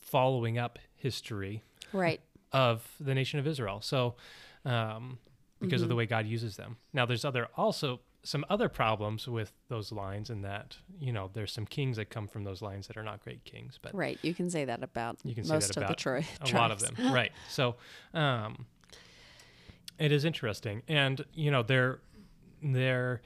following 0.00 0.58
up 0.58 0.78
history 0.94 1.62
Right. 1.92 2.20
of 2.52 2.88
the 2.98 3.14
nation 3.14 3.38
of 3.38 3.46
Israel. 3.46 3.80
So, 3.80 4.16
um, 4.64 5.18
because 5.60 5.82
of 5.82 5.88
the 5.88 5.94
Mhm. 5.94 5.98
way 5.98 6.06
God 6.06 6.26
uses 6.26 6.56
them. 6.56 6.76
Now, 6.92 7.06
there's 7.06 7.24
other 7.24 7.48
also 7.56 8.00
some 8.26 8.44
other 8.50 8.68
problems 8.68 9.28
with 9.28 9.52
those 9.68 9.92
lines 9.92 10.30
in 10.30 10.42
that 10.42 10.76
you 10.98 11.12
know 11.12 11.30
there's 11.32 11.52
some 11.52 11.64
kings 11.64 11.96
that 11.96 12.10
come 12.10 12.26
from 12.26 12.42
those 12.42 12.60
lines 12.60 12.88
that 12.88 12.96
are 12.96 13.04
not 13.04 13.22
great 13.22 13.44
kings, 13.44 13.78
but 13.80 13.94
Right. 13.94 14.18
You 14.22 14.34
can 14.34 14.50
say 14.50 14.64
that 14.64 14.82
about 14.82 15.18
You 15.22 15.34
can 15.34 15.44
say 15.44 15.54
most 15.54 15.68
that 15.68 15.76
of 15.76 15.80
the 15.80 15.86
about 15.86 15.98
Troy. 15.98 16.26
a 16.40 16.48
lot 16.56 16.70
of 16.72 16.80
them 16.80 16.94
right 17.12 17.30
so 17.48 17.76
um 18.14 18.66
it 19.98 20.10
is 20.10 20.24
interesting 20.24 20.82
and 20.88 21.24
you 21.34 21.50
know 21.52 21.62
their 21.62 22.00
their 22.62 23.22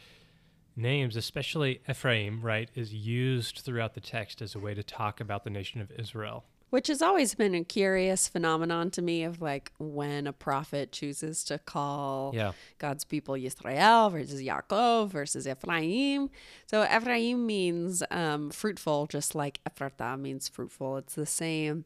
names 0.76 1.16
especially 1.16 1.80
ephraim 1.88 2.42
right 2.42 2.70
is 2.74 2.92
used 2.92 3.58
throughout 3.60 3.94
the 3.94 4.00
text 4.00 4.42
as 4.42 4.54
a 4.54 4.58
way 4.58 4.74
to 4.74 4.82
talk 4.82 5.18
about 5.20 5.44
the 5.44 5.50
nation 5.50 5.80
of 5.80 5.90
israel 5.92 6.44
Which 6.70 6.87
has 6.87 7.02
always 7.02 7.35
been 7.35 7.54
a 7.54 7.64
curious 7.64 8.28
phenomenon 8.28 8.90
to 8.92 9.02
me 9.02 9.24
of 9.24 9.42
like 9.42 9.72
when 9.78 10.26
a 10.26 10.33
prophet 10.33 10.92
chooses 10.92 11.44
to 11.44 11.59
call 11.59 12.33
yeah 12.35 12.52
God's 12.78 13.04
people 13.04 13.35
Yisrael 13.35 14.11
versus 14.12 14.40
Yaakov 14.40 15.09
versus 15.09 15.46
Ephraim. 15.46 16.30
So 16.66 16.85
Ephraim 16.85 17.46
means 17.46 18.02
um, 18.11 18.50
fruitful, 18.50 19.06
just 19.09 19.35
like 19.35 19.61
Ephratah 19.68 20.18
means 20.18 20.48
fruitful. 20.48 20.96
It's 20.98 21.14
the 21.14 21.26
same 21.26 21.85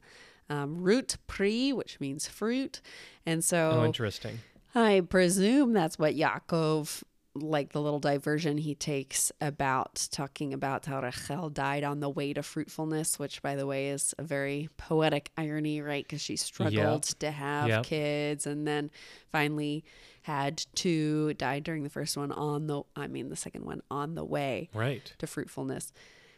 um, 0.51 0.83
root, 0.83 1.17
pri, 1.27 1.73
which 1.73 1.99
means 2.01 2.29
fruit. 2.29 2.81
And 3.25 3.39
oh 3.39 3.41
so 3.41 3.85
interesting 3.85 4.41
I 4.75 5.03
presume 5.09 5.73
that's 5.73 5.99
what 5.99 6.15
Yaakov, 6.15 7.03
like 7.35 7.73
the 7.73 7.81
little 7.81 7.99
diversion 7.99 8.59
he 8.59 8.75
takes 8.75 9.33
about 9.41 10.09
talking 10.13 10.55
about 10.55 10.87
how 10.87 11.01
Rachel 11.03 11.51
died 11.51 11.83
on 11.83 12.01
the 12.01 12.09
way 12.09 12.33
to 12.33 12.43
fruitfulness, 12.43 13.19
which, 13.19 13.43
by 13.43 13.57
the 13.57 13.67
way, 13.67 13.89
is 13.89 14.15
a 14.19 14.23
very 14.23 14.69
poetic 14.77 15.31
irony, 15.37 15.81
right? 15.81 16.05
Because 16.05 16.21
she 16.21 16.37
struggled 16.37 17.03
to 17.03 17.31
have 17.31 17.69
Yep. 17.69 17.83
kids 17.85 18.47
and 18.47 18.67
then 18.69 18.91
finally 19.33 19.85
had 20.23 20.65
two, 20.75 21.35
died 21.35 21.65
during 21.65 21.83
the 21.83 21.91
first 21.91 22.17
one 22.17 22.31
on 22.33 22.67
the, 22.69 22.83
I 22.95 23.09
mean, 23.09 23.29
the 23.31 23.37
second 23.37 23.65
one 23.65 23.83
on 23.91 24.15
the 24.15 24.25
way 24.25 24.71
right 24.73 25.13
to 25.19 25.27
fruitfulness. 25.27 25.93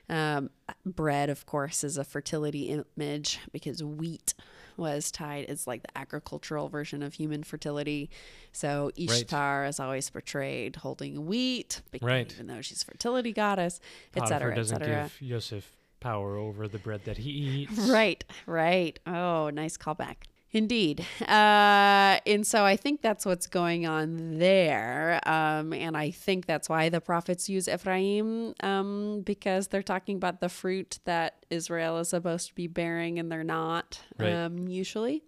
Um, 0.09 0.51
bread, 0.85 1.31
of 1.31 1.47
course, 1.47 1.83
is 1.83 1.97
a 1.99 2.05
fertility 2.05 2.83
image 2.97 3.41
because 3.53 3.83
wheat 3.83 4.35
was 4.77 5.11
tied. 5.11 5.47
It's 5.49 5.67
like 5.67 5.83
the 5.83 5.99
agricultural 5.99 6.69
version 6.69 7.03
of 7.03 7.15
human 7.15 7.43
fertility. 7.43 8.11
So 8.53 8.91
Ishtar 8.97 9.65
is 9.65 9.81
always 9.81 10.09
portrayed 10.11 10.77
holding 10.77 11.27
wheat, 11.27 11.81
because, 11.91 12.07
Right. 12.07 12.33
even 12.33 12.47
though 12.47 12.61
she's 12.61 12.83
a 12.83 12.85
fertility 12.85 13.33
goddess, 13.33 13.81
etc., 14.15 14.55
doesn't 14.55 14.77
etc. 14.83 15.11
give 15.21 15.29
Joseph 15.29 15.77
power 15.99 16.37
over 16.37 16.69
the 16.69 16.79
bread 16.79 17.01
that 17.05 17.17
he 17.19 17.31
eats 17.31 17.79
Right, 17.89 18.23
right. 18.47 18.99
Oh, 19.07 19.51
nice 19.51 19.77
callback. 19.77 20.25
Indeed. 20.57 21.05
Uh, 21.21 22.19
and 22.27 22.47
so 22.47 22.65
I 22.65 22.77
think 22.77 23.03
that's 23.03 23.27
what's 23.27 23.47
going 23.47 23.87
on 23.87 24.39
there. 24.39 25.21
Um, 25.27 25.75
and 25.75 25.95
I 25.97 26.11
think 26.11 26.47
that's 26.47 26.67
why 26.69 26.89
the 26.89 27.01
prophets 27.03 27.49
use 27.51 27.69
Ephraim, 27.69 28.55
um, 28.61 29.21
because 29.27 29.69
they're 29.69 29.83
talking 29.83 30.17
about 30.17 30.41
the 30.41 30.49
fruit 30.49 30.99
that 31.05 31.45
Israel 31.51 31.99
is 31.99 32.09
supposed 32.09 32.49
to 32.49 32.55
be 32.55 32.69
bearing 32.69 33.19
and 33.19 33.31
they're 33.31 33.45
not, 33.45 34.01
Right. 34.19 34.33
um, 34.33 34.67
usually. 34.67 35.23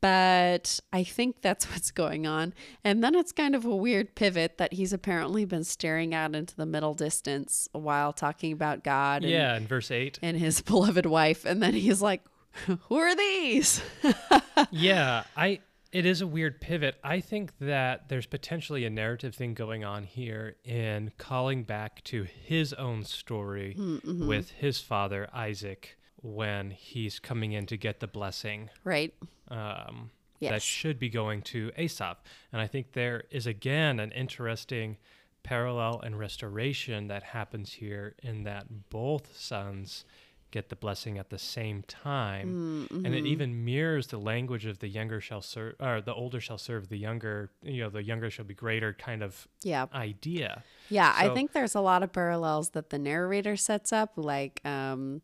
But 0.00 0.80
I 0.92 1.04
think 1.04 1.42
that's 1.42 1.64
what's 1.70 1.92
going 1.92 2.26
on. 2.26 2.52
And 2.82 3.04
then 3.04 3.14
it's 3.14 3.30
kind 3.30 3.54
of 3.54 3.64
a 3.64 3.76
weird 3.76 4.16
pivot 4.16 4.58
that 4.58 4.72
he's 4.72 4.92
apparently 4.92 5.44
been 5.44 5.62
staring 5.62 6.12
out 6.12 6.34
into 6.34 6.56
the 6.56 6.66
middle 6.66 6.94
distance 6.94 7.68
while 7.70 8.12
talking 8.12 8.52
about 8.52 8.82
God. 8.82 9.22
And, 9.22 9.30
yeah 9.30 9.56
in 9.56 9.68
verse 9.68 9.92
8 9.92 10.18
and 10.20 10.36
his 10.36 10.60
beloved 10.72 11.06
wife. 11.06 11.44
And 11.44 11.62
then 11.62 11.74
he's 11.74 12.02
like, 12.02 12.22
Who 12.88 12.96
are 12.96 13.14
these? 13.14 13.82
yeah, 14.70 15.24
I 15.36 15.60
it 15.92 16.06
is 16.06 16.20
a 16.22 16.26
weird 16.26 16.60
pivot. 16.60 16.96
I 17.04 17.20
think 17.20 17.52
that 17.60 18.08
there's 18.08 18.24
potentially 18.26 18.84
a 18.86 18.90
narrative 18.90 19.34
thing 19.34 19.52
going 19.54 19.84
on 19.84 20.04
here 20.04 20.56
in 20.64 21.12
calling 21.18 21.64
back 21.64 22.02
to 22.04 22.22
his 22.24 22.72
own 22.74 23.04
story 23.04 23.76
Mm-hmm. 23.78 24.26
with 24.26 24.50
his 24.52 24.80
father 24.80 25.28
Isaac 25.34 25.98
when 26.22 26.70
he's 26.70 27.18
coming 27.18 27.52
in 27.52 27.66
to 27.66 27.76
get 27.76 28.00
the 28.00 28.06
blessing 28.06 28.70
right. 28.84 29.12
um, 29.48 30.10
that 30.50 30.62
should 30.62 30.98
be 30.98 31.08
going 31.08 31.42
to 31.42 31.70
Esav. 31.78 32.16
And 32.52 32.60
I 32.62 32.66
think 32.66 32.92
there 32.92 33.24
is 33.30 33.46
again 33.46 33.98
an 34.00 34.12
interesting 34.12 34.96
parallel 35.42 36.00
and 36.04 36.18
restoration 36.18 37.08
that 37.08 37.22
happens 37.22 37.72
here 37.72 38.14
in 38.22 38.44
that 38.44 38.88
both 38.90 39.36
sons 39.36 40.04
get 40.52 40.68
the 40.68 40.76
blessing 40.76 41.18
at 41.18 41.30
the 41.30 41.38
same 41.38 41.82
time. 41.88 42.86
Mm-hmm. 42.92 43.04
And 43.04 43.14
it 43.14 43.26
even 43.26 43.64
mirrors 43.64 44.06
the 44.06 44.18
language 44.18 44.66
of 44.66 44.78
the 44.78 44.86
younger 44.86 45.20
shall 45.20 45.42
serve 45.42 45.74
or 45.80 46.00
the 46.00 46.14
older 46.14 46.40
shall 46.40 46.58
serve 46.58 46.88
the 46.88 46.98
younger, 46.98 47.50
you 47.64 47.82
know, 47.82 47.90
the 47.90 48.04
younger 48.04 48.30
shall 48.30 48.44
be 48.44 48.54
greater 48.54 48.92
kind 48.92 49.22
of 49.24 49.48
Yeah. 49.64 49.86
idea. 49.92 50.62
Yeah. 50.88 51.12
I 51.16 51.30
think 51.30 51.52
there's 51.52 51.74
a 51.74 51.80
lot 51.80 52.04
of 52.04 52.12
parallels 52.12 52.70
that 52.70 52.90
the 52.90 52.98
narrator 52.98 53.56
sets 53.56 53.92
up. 53.92 54.12
Like, 54.16 54.60
um, 54.64 55.22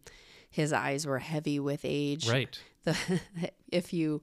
his 0.51 0.73
eyes 0.73 1.07
were 1.07 1.19
heavy 1.21 1.61
with 1.61 1.83
age. 1.85 2.29
Right. 2.29 2.59
The, 2.85 2.97
if 3.71 3.93
you 3.93 4.23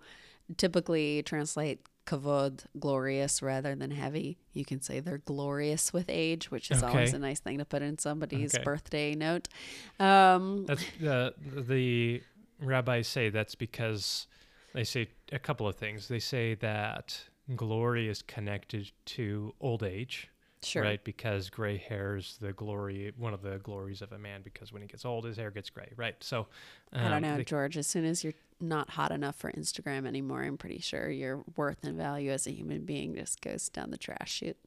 typically 0.58 1.22
translate 1.24 1.80
kavod, 2.06 2.66
glorious, 2.80 3.42
rather 3.42 3.76
than 3.76 3.92
heavy, 3.92 4.38
you 4.54 4.64
can 4.66 4.82
say 4.82 5.00
they're 5.00 5.18
glorious 5.20 5.92
with 5.92 6.06
age, 6.10 6.52
which 6.52 6.70
is 6.72 6.84
always 6.84 7.14
a 7.14 7.20
nice 7.20 7.40
thing 7.40 7.58
to 7.58 7.66
put 7.66 7.82
in 7.82 7.98
somebody's 7.98 8.54
Okay. 8.56 8.64
birthday 8.64 9.16
note. 9.16 9.48
Um, 10.00 10.66
That's 10.66 10.84
uh, 11.06 11.32
the 11.56 12.22
rabbis 12.60 13.08
say 13.08 13.30
that's 13.30 13.56
because 13.56 14.28
they 14.74 14.84
say 14.84 15.08
a 15.32 15.40
couple 15.40 15.68
of 15.68 15.76
things. 15.76 16.08
They 16.08 16.20
say 16.20 16.54
that 16.56 17.20
glory 17.56 18.08
is 18.08 18.22
connected 18.22 18.92
to 19.06 19.54
old 19.60 19.84
age, 19.84 20.30
sure. 20.64 20.84
right? 20.84 21.04
Because 21.04 21.50
gray 21.50 21.78
hair 21.78 22.18
is 22.18 22.38
the 22.42 22.54
glory, 22.54 23.14
one 23.18 23.34
of 23.34 23.42
the 23.42 23.58
glories 23.60 24.02
of 24.02 24.12
a 24.12 24.18
man. 24.18 24.42
Because 24.44 24.72
when 24.72 24.82
he 24.82 24.88
gets 24.88 25.06
old, 25.06 25.26
his 25.26 25.38
hair 25.38 25.52
gets 25.52 25.70
gray, 25.70 25.92
right? 25.96 26.16
So 26.22 26.48
I 26.94 27.04
don't 27.04 27.14
um, 27.14 27.22
know, 27.24 27.38
they- 27.38 27.44
George. 27.44 27.78
As 27.78 27.88
soon 27.88 28.06
as 28.06 28.24
you're 28.24 28.34
not 28.60 28.92
hot 28.92 29.12
enough 29.12 29.36
for 29.36 29.52
Instagram 29.52 30.08
anymore, 30.08 30.44
I'm 30.44 30.58
pretty 30.58 30.80
sure 30.80 31.10
your 31.10 31.44
worth 31.56 31.84
and 31.84 31.96
value 31.98 32.32
as 32.32 32.48
a 32.48 32.52
human 32.52 32.86
being 32.86 33.16
just 33.16 33.42
goes 33.42 33.70
down 33.70 33.92
the 33.92 33.98
trash 33.98 34.32
chute. 34.32 34.58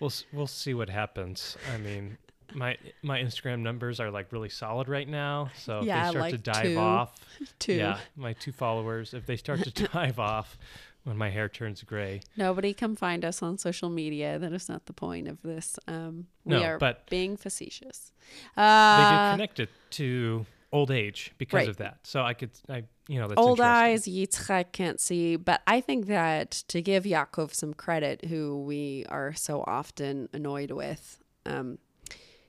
We'll 0.00 0.12
we'll 0.32 0.46
see 0.46 0.74
what 0.74 0.88
happens. 0.90 1.56
I 1.72 1.78
mean, 1.78 2.18
my 2.54 2.76
my 3.02 3.18
Instagram 3.20 3.60
numbers 3.60 4.00
are 4.00 4.10
like 4.10 4.32
really 4.32 4.48
solid 4.48 4.88
right 4.88 5.08
now. 5.08 5.50
So 5.58 5.80
if 5.80 5.84
Yeah, 5.86 6.06
they 6.06 6.10
start 6.18 6.30
to 6.32 6.38
dive 6.38 6.62
two. 6.64 6.78
off, 6.78 7.14
Two. 7.58 7.74
yeah, 7.74 7.98
my 8.16 8.32
two 8.32 8.52
followers, 8.52 9.14
if 9.14 9.26
they 9.26 9.36
start 9.36 9.62
to 9.62 9.70
dive 9.92 10.18
off 10.18 10.58
when 11.04 11.16
my 11.18 11.28
hair 11.28 11.48
turns 11.50 11.82
gray, 11.82 12.22
Nobody 12.36 12.72
come 12.72 12.96
find 12.96 13.24
us 13.26 13.42
on 13.42 13.58
social 13.58 13.90
media. 13.90 14.38
That 14.38 14.52
is 14.54 14.68
not 14.70 14.86
the 14.86 14.94
point 14.94 15.28
of 15.28 15.40
this. 15.42 15.78
Um, 15.86 16.26
we 16.44 16.54
No, 16.56 16.62
are 16.64 16.78
but- 16.78 17.08
being 17.10 17.36
facetious. 17.36 18.10
they 18.56 18.62
Uh, 18.62 19.30
do 19.30 19.34
connect 19.34 19.60
it 19.60 19.68
to 19.90 20.46
old 20.74 20.90
age 20.90 21.32
because 21.38 21.58
right. 21.58 21.68
of 21.68 21.76
that. 21.78 21.98
So 22.02 22.20
I 22.20 22.34
could, 22.34 22.50
I 22.68 22.82
you 23.08 23.20
know, 23.20 23.28
that's 23.28 23.40
old 23.40 23.60
eyes, 23.60 24.06
Yitzchak 24.06 24.72
can't 24.72 25.00
see. 25.00 25.36
But 25.36 25.62
I 25.66 25.80
think 25.80 26.06
that 26.06 26.50
to 26.68 26.82
give 26.82 27.04
Yaakov 27.04 27.54
some 27.54 27.72
credit, 27.72 28.24
who 28.24 28.62
we 28.62 29.06
are 29.08 29.32
so 29.32 29.62
often 29.66 30.28
annoyed 30.32 30.72
with, 30.72 31.22
um, 31.46 31.78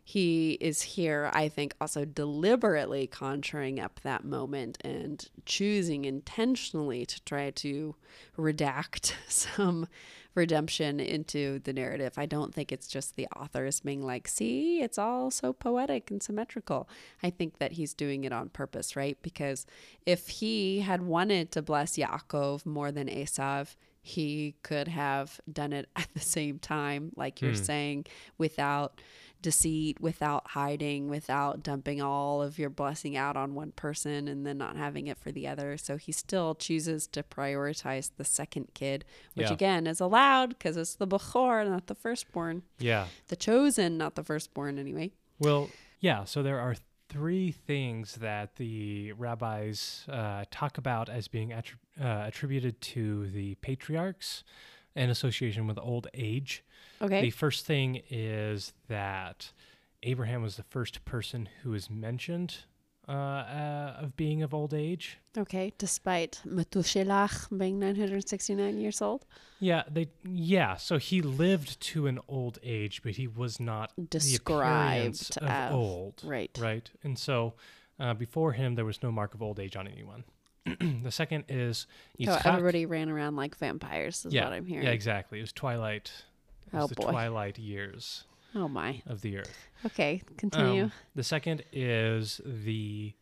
he 0.03 0.53
is 0.61 0.81
here, 0.81 1.29
I 1.33 1.49
think, 1.49 1.75
also 1.79 2.03
deliberately 2.05 3.07
conjuring 3.07 3.79
up 3.79 3.99
that 4.03 4.23
moment 4.23 4.77
and 4.81 5.27
choosing 5.45 6.05
intentionally 6.05 7.05
to 7.05 7.23
try 7.23 7.51
to 7.51 7.95
redact 8.37 9.13
some 9.27 9.87
redemption 10.35 10.99
into 10.99 11.59
the 11.59 11.73
narrative. 11.73 12.13
I 12.17 12.25
don't 12.25 12.53
think 12.53 12.71
it's 12.71 12.87
just 12.87 13.15
the 13.15 13.27
authors 13.35 13.79
being 13.79 14.05
like, 14.05 14.27
see, 14.27 14.81
it's 14.81 14.97
all 14.97 15.31
so 15.31 15.53
poetic 15.53 16.11
and 16.11 16.21
symmetrical. 16.21 16.87
I 17.23 17.29
think 17.29 17.57
that 17.59 17.73
he's 17.73 17.93
doing 17.93 18.25
it 18.25 18.33
on 18.33 18.49
purpose, 18.49 18.95
right? 18.95 19.17
Because 19.21 19.65
if 20.05 20.27
he 20.27 20.81
had 20.81 21.01
wanted 21.01 21.51
to 21.53 21.61
bless 21.61 21.97
Yaakov 21.97 22.65
more 22.65 22.91
than 22.91 23.07
Esav, 23.07 23.75
he 24.01 24.55
could 24.61 24.87
have 24.87 25.39
done 25.51 25.73
it 25.73 25.89
at 25.95 26.07
the 26.13 26.19
same 26.19 26.59
time, 26.59 27.11
like 27.15 27.41
you're 27.41 27.51
hmm. 27.51 27.57
saying, 27.63 28.05
without 28.37 29.01
deceit, 29.45 30.01
without 30.01 30.47
hiding, 30.47 31.07
without 31.07 31.61
dumping 31.61 32.01
all 32.01 32.41
of 32.41 32.57
your 32.57 32.71
blessing 32.71 33.15
out 33.15 33.37
on 33.37 33.53
one 33.53 33.71
person 33.71 34.27
and 34.27 34.43
then 34.43 34.57
not 34.57 34.75
having 34.75 35.05
it 35.05 35.19
for 35.19 35.31
the 35.31 35.47
other. 35.47 35.77
So 35.77 35.97
he 35.97 36.11
still 36.11 36.55
chooses 36.55 37.05
to 37.07 37.21
prioritize 37.21 38.09
the 38.17 38.25
second 38.25 38.73
kid, 38.73 39.05
which 39.35 39.47
Yeah. 39.47 39.53
again 39.53 39.85
is 39.85 39.99
allowed 39.99 40.49
because 40.49 40.77
it's 40.77 40.95
the 40.95 41.05
Bechor, 41.05 41.69
not 41.69 41.85
the 41.85 41.93
firstborn. 41.93 42.63
Yeah. 42.79 43.05
The 43.27 43.35
chosen, 43.35 43.99
not 43.99 44.15
the 44.15 44.23
firstborn, 44.23 44.79
anyway. 44.79 45.11
Well, 45.37 45.69
yeah. 45.99 46.23
So 46.23 46.41
there 46.41 46.59
are 46.59 46.75
three 47.07 47.51
things 47.51 48.15
that 48.15 48.55
the 48.55 49.11
rabbis 49.13 50.05
uh, 50.09 50.45
talk 50.49 50.79
about 50.79 51.07
as 51.07 51.27
being 51.27 51.49
attri- 51.51 51.75
uh, 52.01 52.23
attributed 52.27 52.81
to 52.81 53.27
the 53.29 53.53
patriarchs 53.61 54.43
in 54.95 55.09
association 55.09 55.67
with 55.67 55.77
old 55.77 56.07
age. 56.13 56.63
Okay. 57.01 57.21
The 57.21 57.31
first 57.31 57.65
thing 57.65 58.01
is 58.09 58.73
that 58.87 59.51
Abraham 60.03 60.41
was 60.41 60.55
the 60.55 60.63
first 60.63 61.03
person 61.05 61.49
who 61.63 61.73
is 61.73 61.89
mentioned 61.89 62.55
uh, 63.07 63.11
uh, 63.11 63.97
of 63.99 64.15
being 64.15 64.41
of 64.41 64.53
old 64.53 64.73
age. 64.73 65.19
Okay, 65.37 65.71
despite 65.77 66.41
Methuselah 66.43 67.29
being 67.55 67.77
969 67.79 68.79
years 68.79 68.99
old, 69.01 69.25
Yeah, 69.59 69.83
they 69.91 70.07
yeah. 70.23 70.75
So 70.77 70.97
he 70.97 71.21
lived 71.21 71.79
to 71.81 72.07
an 72.07 72.19
old 72.27 72.57
age, 72.63 73.01
but 73.03 73.11
he 73.13 73.27
was 73.27 73.59
not 73.59 73.91
Described 74.09 74.19
the 74.19 74.95
appearance 74.97 75.37
of 75.37 75.47
as- 75.49 75.71
old. 75.73 76.21
right? 76.23 76.57
Right. 76.59 76.89
And 77.03 77.19
so 77.19 77.53
uh, 77.99 78.13
before 78.15 78.53
him, 78.53 78.73
there 78.75 78.85
was 78.85 79.03
no 79.03 79.11
mark 79.11 79.35
of 79.35 79.41
old 79.43 79.59
age 79.59 79.75
on 79.75 79.87
anyone. 79.87 80.23
the 81.03 81.11
second 81.11 81.45
is 81.49 81.85
So 82.19 82.25
Yitzchak. 82.31 82.45
everybody 82.45 82.85
ran 82.85 83.09
around 83.09 83.35
like 83.35 83.57
vampires, 83.57 84.25
is 84.25 84.33
yeah, 84.33 84.45
what 84.45 84.53
I'm 84.53 84.65
hearing. 84.65 84.85
yeah, 84.85 84.91
exactly. 84.93 85.39
It 85.39 85.41
was 85.43 85.51
twilight. 85.53 86.11
It 86.67 86.75
was 86.75 86.83
Oh, 86.85 86.87
the 86.87 86.95
boy. 86.95 87.11
twilight 87.11 87.59
years 87.59 88.23
Oh 88.55 88.67
my. 88.67 89.01
of 89.05 89.21
the 89.21 89.37
earth. 89.37 89.67
Okay, 89.85 90.21
continue. 90.37 90.85
Um, 90.85 90.91
the 91.13 91.23
second 91.23 91.63
is 91.71 92.41
the 92.45 93.13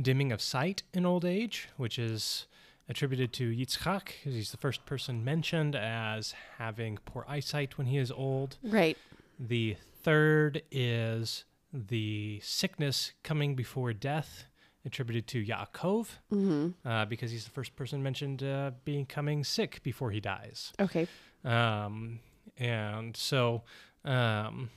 dimming 0.00 0.32
of 0.32 0.40
sight 0.40 0.82
in 0.94 1.04
old 1.04 1.24
age, 1.24 1.68
which 1.76 1.98
is 1.98 2.46
attributed 2.88 3.32
to 3.34 3.50
Yitzchak, 3.50 4.04
because 4.06 4.34
he's 4.34 4.50
the 4.52 4.56
first 4.56 4.86
person 4.86 5.24
mentioned 5.24 5.74
as 5.74 6.34
having 6.58 6.98
poor 7.04 7.24
eyesight 7.28 7.76
when 7.78 7.88
he 7.88 7.98
is 7.98 8.10
old. 8.12 8.56
right. 8.62 8.96
The 9.38 9.76
third 10.02 10.62
is 10.70 11.44
the 11.72 12.40
sickness 12.42 13.12
coming 13.22 13.54
before 13.54 13.92
death, 13.92 14.46
attributed 14.86 15.26
to 15.26 15.44
Yaakov, 15.44 16.06
hmm 16.30 16.68
uh, 16.84 17.04
because 17.04 17.30
he's 17.30 17.44
the 17.44 17.50
first 17.50 17.76
person 17.76 18.02
mentioned 18.02 18.42
uh, 18.42 18.70
becoming 18.84 19.44
sick 19.44 19.82
before 19.82 20.10
he 20.12 20.20
dies. 20.20 20.72
Okay. 20.80 21.06
Um, 21.44 22.20
and 22.58 23.16
so 23.16 23.62
um, 24.04 24.70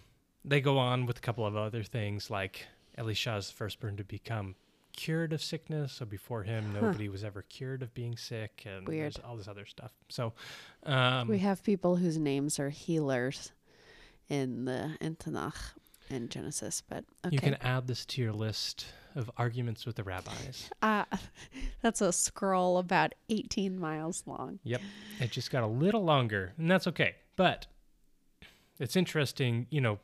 they 0.43 0.59
go 0.59 0.77
on 0.77 1.05
with 1.05 1.17
a 1.17 1.21
couple 1.21 1.45
of 1.45 1.55
other 1.55 1.83
things, 1.83 2.29
like 2.29 2.65
Elisha 2.97 3.35
is 3.37 3.47
the 3.49 3.55
first 3.55 3.79
person 3.79 3.97
to 3.97 4.03
become 4.03 4.55
cured 4.93 5.31
of 5.31 5.41
sickness. 5.41 5.93
So 5.93 6.05
before 6.05 6.43
him, 6.43 6.73
Huh. 6.73 6.81
nobody 6.81 7.07
was 7.07 7.23
ever 7.23 7.43
cured 7.43 7.81
of 7.83 7.93
being 7.93 8.17
sick, 8.17 8.63
and 8.65 8.87
Weird. 8.87 9.15
all 9.23 9.37
this 9.37 9.47
other 9.47 9.65
stuff. 9.65 9.91
So 10.09 10.33
um, 10.83 11.27
we 11.27 11.37
have 11.39 11.63
people 11.63 11.95
whose 11.97 12.17
names 12.17 12.59
are 12.59 12.69
healers 12.69 13.51
in 14.27 14.65
the 14.65 14.97
in 14.99 15.15
Tanakh 15.15 15.73
and 16.09 16.29
Genesis, 16.29 16.81
but 16.87 17.05
okay. 17.25 17.33
you 17.35 17.39
can 17.39 17.55
add 17.61 17.87
this 17.87 18.05
to 18.07 18.21
your 18.21 18.33
list 18.33 18.87
of 19.15 19.29
arguments 19.37 19.85
with 19.85 19.95
the 19.95 20.03
rabbis. 20.03 20.69
uh, 20.81 21.05
that's 21.81 22.01
a 22.01 22.11
scroll 22.13 22.77
about 22.77 23.13
18 23.29 23.79
miles 23.79 24.23
long. 24.25 24.59
Yep. 24.63 24.81
It 25.19 25.31
just 25.31 25.51
got 25.51 25.63
a 25.63 25.67
little 25.67 26.03
longer, 26.03 26.53
and 26.57 26.69
that's 26.69 26.87
okay. 26.87 27.15
But 27.35 27.67
it's 28.79 28.95
interesting, 28.95 29.67
you 29.69 29.81
know, 29.81 29.99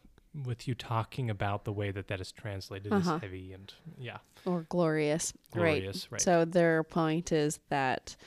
with 0.45 0.67
you 0.67 0.75
talking 0.75 1.29
about 1.29 1.63
the 1.63 1.71
way 1.71 1.91
that 1.91 2.07
that 2.09 2.19
is 2.19 2.31
translated 2.33 2.91
Uh-huh. 2.91 3.15
is 3.15 3.21
heavy 3.21 3.53
and 3.53 3.73
yeah, 3.97 4.17
Or 4.45 4.65
glorious. 4.67 5.31
glorious, 5.51 6.11
right? 6.11 6.19
So 6.19 6.43
their 6.43 6.83
point 6.83 7.31
is 7.31 7.59
that 7.69 8.17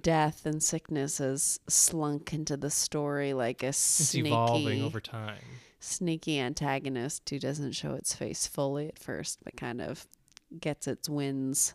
death 0.00 0.46
and 0.46 0.62
sickness 0.62 1.18
has 1.18 1.58
slunk 1.68 2.32
into 2.32 2.56
the 2.56 2.70
story 2.70 3.32
like 3.34 3.64
a 3.64 3.68
it's 3.68 3.78
sneaky, 3.78 4.28
evolving 4.28 4.82
over 4.84 5.00
time. 5.00 5.42
sneaky 5.80 6.38
antagonist 6.38 7.28
who 7.28 7.40
doesn't 7.40 7.72
show 7.72 7.94
its 7.94 8.14
face 8.14 8.46
fully 8.46 8.86
at 8.88 8.98
first, 8.98 9.40
but 9.42 9.56
kind 9.56 9.80
of 9.80 10.06
gets 10.60 10.86
its 10.86 11.08
wins 11.08 11.74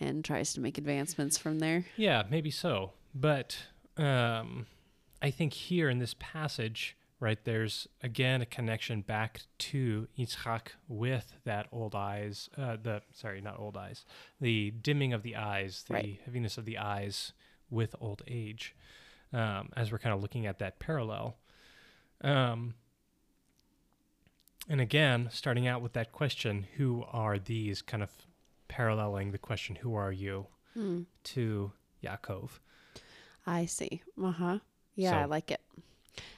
and 0.00 0.24
tries 0.24 0.52
to 0.54 0.60
make 0.60 0.78
advancements 0.78 1.38
from 1.38 1.58
there. 1.58 1.84
Yeah, 1.96 2.24
maybe 2.30 2.50
so. 2.50 2.92
But 3.14 3.56
um, 3.96 4.66
I 5.20 5.30
think 5.30 5.52
here 5.52 5.88
in 5.88 5.98
this 5.98 6.14
passage, 6.18 6.96
right, 7.20 7.38
there's 7.44 7.86
again 8.02 8.40
a 8.42 8.46
connection 8.46 9.02
back 9.02 9.42
to 9.58 10.08
Yitzchak 10.18 10.68
with 10.88 11.34
that 11.44 11.66
old 11.70 11.94
eyes, 11.94 12.48
uh, 12.56 12.76
the 12.82 13.02
sorry, 13.12 13.40
not 13.40 13.58
old 13.58 13.76
eyes, 13.76 14.04
the 14.40 14.70
dimming 14.72 15.12
of 15.12 15.22
the 15.22 15.36
eyes, 15.36 15.84
the 15.88 15.94
Right. 15.94 16.20
heaviness 16.24 16.58
of 16.58 16.64
the 16.64 16.78
eyes 16.78 17.32
with 17.70 17.94
old 18.00 18.22
age, 18.26 18.74
um, 19.32 19.68
as 19.76 19.92
we're 19.92 19.98
kind 19.98 20.14
of 20.14 20.20
looking 20.22 20.46
at 20.46 20.58
that 20.58 20.78
parallel. 20.78 21.36
Um, 22.22 22.74
and 24.68 24.80
again, 24.80 25.28
starting 25.32 25.66
out 25.66 25.82
with 25.82 25.92
that 25.94 26.12
question, 26.12 26.66
who 26.76 27.04
are 27.12 27.38
these, 27.38 27.82
kind 27.82 28.02
of 28.02 28.10
paralleling 28.68 29.32
the 29.32 29.38
question, 29.38 29.76
who 29.76 29.94
are 29.94 30.12
you? 30.12 30.46
Hmm. 30.74 31.02
to 31.24 31.72
Yaakov. 32.02 32.48
I 33.46 33.66
see. 33.66 34.02
Uh 34.22 34.30
huh. 34.30 34.58
Yeah, 34.94 35.20
I 35.20 35.26
like 35.26 35.50
it. 35.50 35.60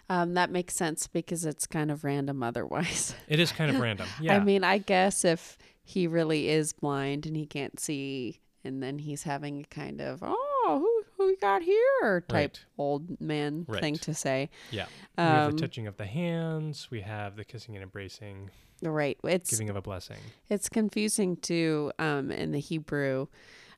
Um, 0.08 0.34
that 0.34 0.50
makes 0.50 0.74
sense 0.74 1.06
because 1.06 1.44
it's 1.44 1.66
kind 1.66 1.90
of 1.90 2.04
random 2.04 2.42
otherwise. 2.42 3.14
It 3.28 3.40
is 3.40 3.52
kind 3.52 3.70
of 3.70 3.80
random. 3.80 4.08
Yeah. 4.20 4.36
I 4.36 4.40
mean, 4.40 4.64
I 4.64 4.78
guess 4.78 5.24
if 5.24 5.56
he 5.84 6.06
really 6.06 6.48
is 6.48 6.72
blind 6.72 7.26
and 7.26 7.36
he 7.36 7.46
can't 7.46 7.78
see, 7.78 8.40
and 8.64 8.82
then 8.82 8.98
he's 8.98 9.22
having 9.22 9.60
a 9.60 9.74
kind 9.74 10.00
of 10.00 10.22
oh 10.22 10.53
who 10.66 11.02
who 11.16 11.26
we 11.28 11.36
got 11.36 11.62
here 11.62 12.24
type 12.28 12.56
Right. 12.56 12.64
old 12.78 13.20
man 13.20 13.66
thing 13.80 13.96
to 13.98 14.14
say. 14.14 14.50
yeah. 14.70 14.86
we 15.16 15.22
have 15.22 15.48
Um, 15.50 15.56
the 15.56 15.60
touching 15.60 15.86
of 15.86 15.96
the 15.96 16.06
hands. 16.06 16.88
We 16.90 17.00
have 17.02 17.36
the 17.36 17.44
kissing 17.44 17.76
and 17.76 17.82
embracing, 17.82 18.50
right. 18.82 19.16
It's 19.24 19.50
giving 19.50 19.70
of 19.70 19.76
a 19.76 19.82
blessing. 19.82 20.18
It's 20.48 20.68
confusing 20.68 21.36
too 21.36 21.92
um, 21.98 22.30
in 22.30 22.52
the 22.52 22.60
Hebrew. 22.60 23.28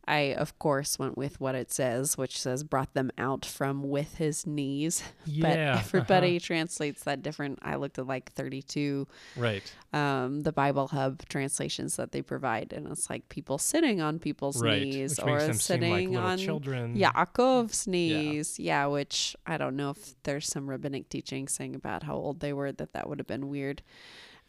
I, 0.08 0.34
of 0.34 0.56
course, 0.60 0.98
went 1.00 1.16
with 1.18 1.40
what 1.40 1.54
it 1.56 1.72
says, 1.72 2.16
which 2.16 2.40
says 2.40 2.62
brought 2.62 2.94
them 2.94 3.10
out 3.18 3.44
from 3.44 3.82
with 3.82 4.16
his 4.16 4.46
knees. 4.46 5.02
But 5.26 5.32
Yeah. 5.58 5.72
uh-huh. 5.74 5.80
everybody 5.84 6.38
translates 6.38 7.02
that 7.04 7.22
different. 7.22 7.58
I 7.62 7.74
looked 7.76 7.98
at 7.98 8.06
like 8.06 8.32
32 8.32 9.08
Right. 9.36 9.64
um, 9.92 10.42
the 10.42 10.52
Bible 10.52 10.88
Hub 10.88 11.26
translations 11.28 11.96
that 11.96 12.12
they 12.12 12.22
provide, 12.22 12.72
and 12.72 12.86
it's 12.86 13.10
like 13.10 13.28
people 13.28 13.58
sitting 13.58 14.00
on 14.00 14.18
people's 14.20 14.62
Right. 14.62 14.82
knees 14.82 15.18
Which 15.18 15.26
or 15.26 15.40
seem 15.40 15.48
like 15.50 15.60
sitting 15.60 16.16
on 16.16 16.38
children. 16.38 16.96
Yaakov's 16.96 17.86
knees. 17.88 18.58
Yeah. 18.60 18.86
which 18.86 19.34
I 19.46 19.56
don't 19.58 19.74
know 19.76 19.90
if 19.90 20.14
there's 20.22 20.46
some 20.46 20.70
rabbinic 20.70 21.08
teaching 21.08 21.48
saying 21.48 21.74
about 21.74 22.04
how 22.04 22.14
old 22.14 22.40
they 22.40 22.52
were 22.52 22.70
that 22.72 22.92
that 22.92 23.08
would 23.08 23.18
have 23.18 23.26
been 23.26 23.48
weird. 23.48 23.82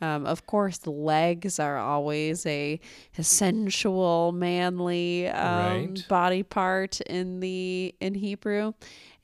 Um, 0.02 0.26
of 0.28 0.46
course, 0.46 0.78
the 0.78 0.92
legs 0.92 1.60
are 1.60 1.78
always 1.78 2.46
a, 2.46 2.80
a 3.18 3.24
sensual, 3.24 4.32
manly 4.32 5.28
um, 5.30 5.58
Right. 5.96 6.08
body 6.08 6.44
part 6.44 7.02
in 7.02 7.40
the 7.40 7.96
in 8.00 8.14
Hebrew, 8.16 8.74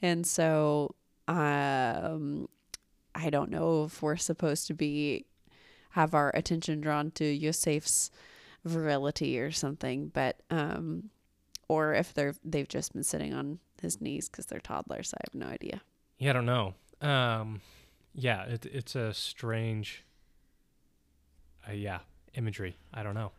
and 0.02 0.26
so 0.26 0.96
um, 1.28 2.48
I 3.16 3.30
don't 3.30 3.52
know 3.52 3.84
if 3.86 4.02
we're 4.02 4.18
supposed 4.18 4.68
to 4.68 4.74
be 4.74 5.26
have 5.92 6.16
our 6.16 6.32
attention 6.34 6.82
drawn 6.82 7.12
to 7.12 7.24
Yosef's 7.26 8.10
virility 8.66 9.40
or 9.40 9.52
something, 9.52 10.08
but 10.08 10.42
um, 10.50 11.10
or 11.68 11.94
if 11.94 12.14
they're 12.14 12.34
they've 12.44 12.68
just 12.68 12.94
been 12.94 13.04
sitting 13.04 13.34
on 13.34 13.60
his 13.82 14.02
knees 14.02 14.28
because 14.30 14.48
they're 14.48 14.60
toddlers. 14.60 15.14
I 15.14 15.22
have 15.28 15.36
no 15.40 15.48
idea. 15.54 15.82
Yeah, 16.18 16.32
I 16.32 16.34
don't 16.34 16.46
know. 16.46 16.74
Um, 17.02 17.62
yeah, 18.16 18.44
it, 18.44 18.66
it's 18.66 18.96
a 18.96 19.14
strange, 19.14 20.04
uh, 21.68 21.72
yeah, 21.74 22.00
imagery. 22.36 22.76
I 22.94 23.04
don't 23.04 23.14
know. 23.16 23.32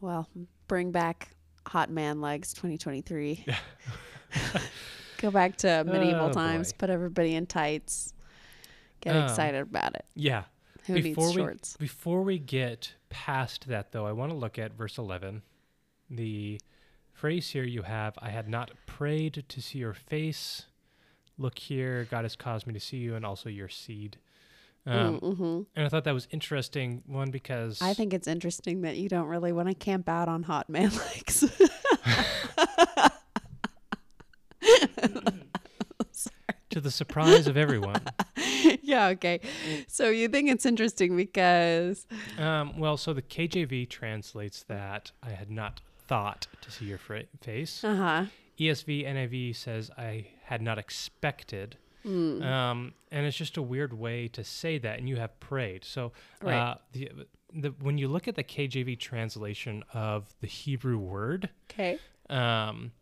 Well, 0.00 0.28
bring 0.68 0.90
back 0.92 1.30
hot 1.66 1.90
man 1.90 2.20
legs 2.20 2.52
2023. 2.54 3.44
Go 5.18 5.30
back 5.30 5.56
to 5.58 5.84
medieval 5.86 6.26
Oh, 6.28 6.32
times. 6.32 6.72
boy. 6.72 6.76
Put 6.78 6.90
everybody 6.90 7.34
in 7.34 7.46
tights. 7.46 8.12
Get 9.00 9.16
Um, 9.16 9.24
excited 9.24 9.62
about 9.62 9.94
it. 9.94 10.04
Yeah. 10.14 10.44
Who 10.86 10.94
before 10.94 11.24
needs 11.26 11.36
we 11.36 11.42
shorts? 11.42 11.76
before 11.78 12.22
we 12.22 12.38
get 12.38 12.94
past 13.08 13.66
that, 13.68 13.92
though, 13.92 14.06
I 14.06 14.12
want 14.12 14.30
to 14.30 14.36
look 14.36 14.58
at 14.58 14.72
verse 14.74 14.98
eleven. 14.98 15.42
The 16.08 16.60
phrase 17.12 17.50
here 17.50 17.64
you 17.64 17.82
have, 17.82 18.16
"I 18.22 18.30
had 18.30 18.48
not 18.48 18.70
prayed 18.86 19.44
to 19.48 19.60
see 19.62 19.78
your 19.78 19.94
face." 19.94 20.66
Look 21.38 21.58
here, 21.58 22.06
God 22.10 22.24
has 22.24 22.36
caused 22.36 22.66
me 22.66 22.72
to 22.72 22.80
see 22.80 22.98
you, 22.98 23.14
and 23.16 23.26
also 23.26 23.48
your 23.48 23.68
seed. 23.68 24.18
Um, 24.86 25.20
mm-hmm. 25.20 25.60
And 25.74 25.84
I 25.84 25.88
thought 25.88 26.04
that 26.04 26.14
was 26.14 26.28
interesting. 26.30 27.02
One 27.06 27.30
because 27.30 27.82
I 27.82 27.92
think 27.94 28.14
it's 28.14 28.28
interesting 28.28 28.82
that 28.82 28.96
you 28.96 29.08
don't 29.08 29.26
really 29.26 29.52
want 29.52 29.68
to 29.68 29.74
camp 29.74 30.08
out 30.08 30.28
on 30.28 30.44
hot 30.44 30.68
man 30.68 30.92
legs. 31.14 31.40
to 36.70 36.80
the 36.80 36.90
surprise 36.90 37.46
of 37.46 37.56
everyone, 37.56 38.02
yeah, 38.82 39.06
okay. 39.08 39.40
So 39.88 40.10
you 40.10 40.28
think 40.28 40.50
it's 40.50 40.66
interesting 40.66 41.16
because 41.16 42.06
Um, 42.38 42.78
well, 42.78 42.96
so 42.96 43.12
the 43.12 43.22
KJV 43.22 43.88
translates 43.88 44.62
that 44.64 45.12
I 45.22 45.30
had 45.30 45.50
not 45.50 45.80
thought 46.06 46.46
to 46.60 46.70
see 46.70 46.84
your 46.86 46.98
fra- 46.98 47.24
face. 47.40 47.82
uh 47.82 47.94
huh. 47.96 48.24
ESV, 48.58 49.06
NIV 49.06 49.54
says 49.56 49.90
I 49.98 50.28
had 50.44 50.62
not 50.62 50.78
expected. 50.78 51.76
Mm. 52.06 52.42
Um, 52.44 52.94
and 53.10 53.26
it's 53.26 53.36
just 53.36 53.56
a 53.56 53.62
weird 53.62 53.92
way 53.92 54.28
to 54.28 54.44
say 54.44 54.78
that, 54.78 54.98
and 54.98 55.08
you 55.08 55.16
have 55.16 55.38
prayed. 55.40 55.84
So, 55.84 56.12
Right. 56.40 56.54
uh, 56.56 56.74
the, 56.92 57.10
the 57.52 57.70
when 57.80 57.98
you 57.98 58.08
look 58.08 58.28
at 58.28 58.34
the 58.36 58.44
KJV 58.44 58.98
translation 58.98 59.82
of 59.92 60.34
the 60.40 60.46
Hebrew 60.46 60.98
word, 60.98 61.50
Okay. 61.70 61.98
um, 62.30 62.92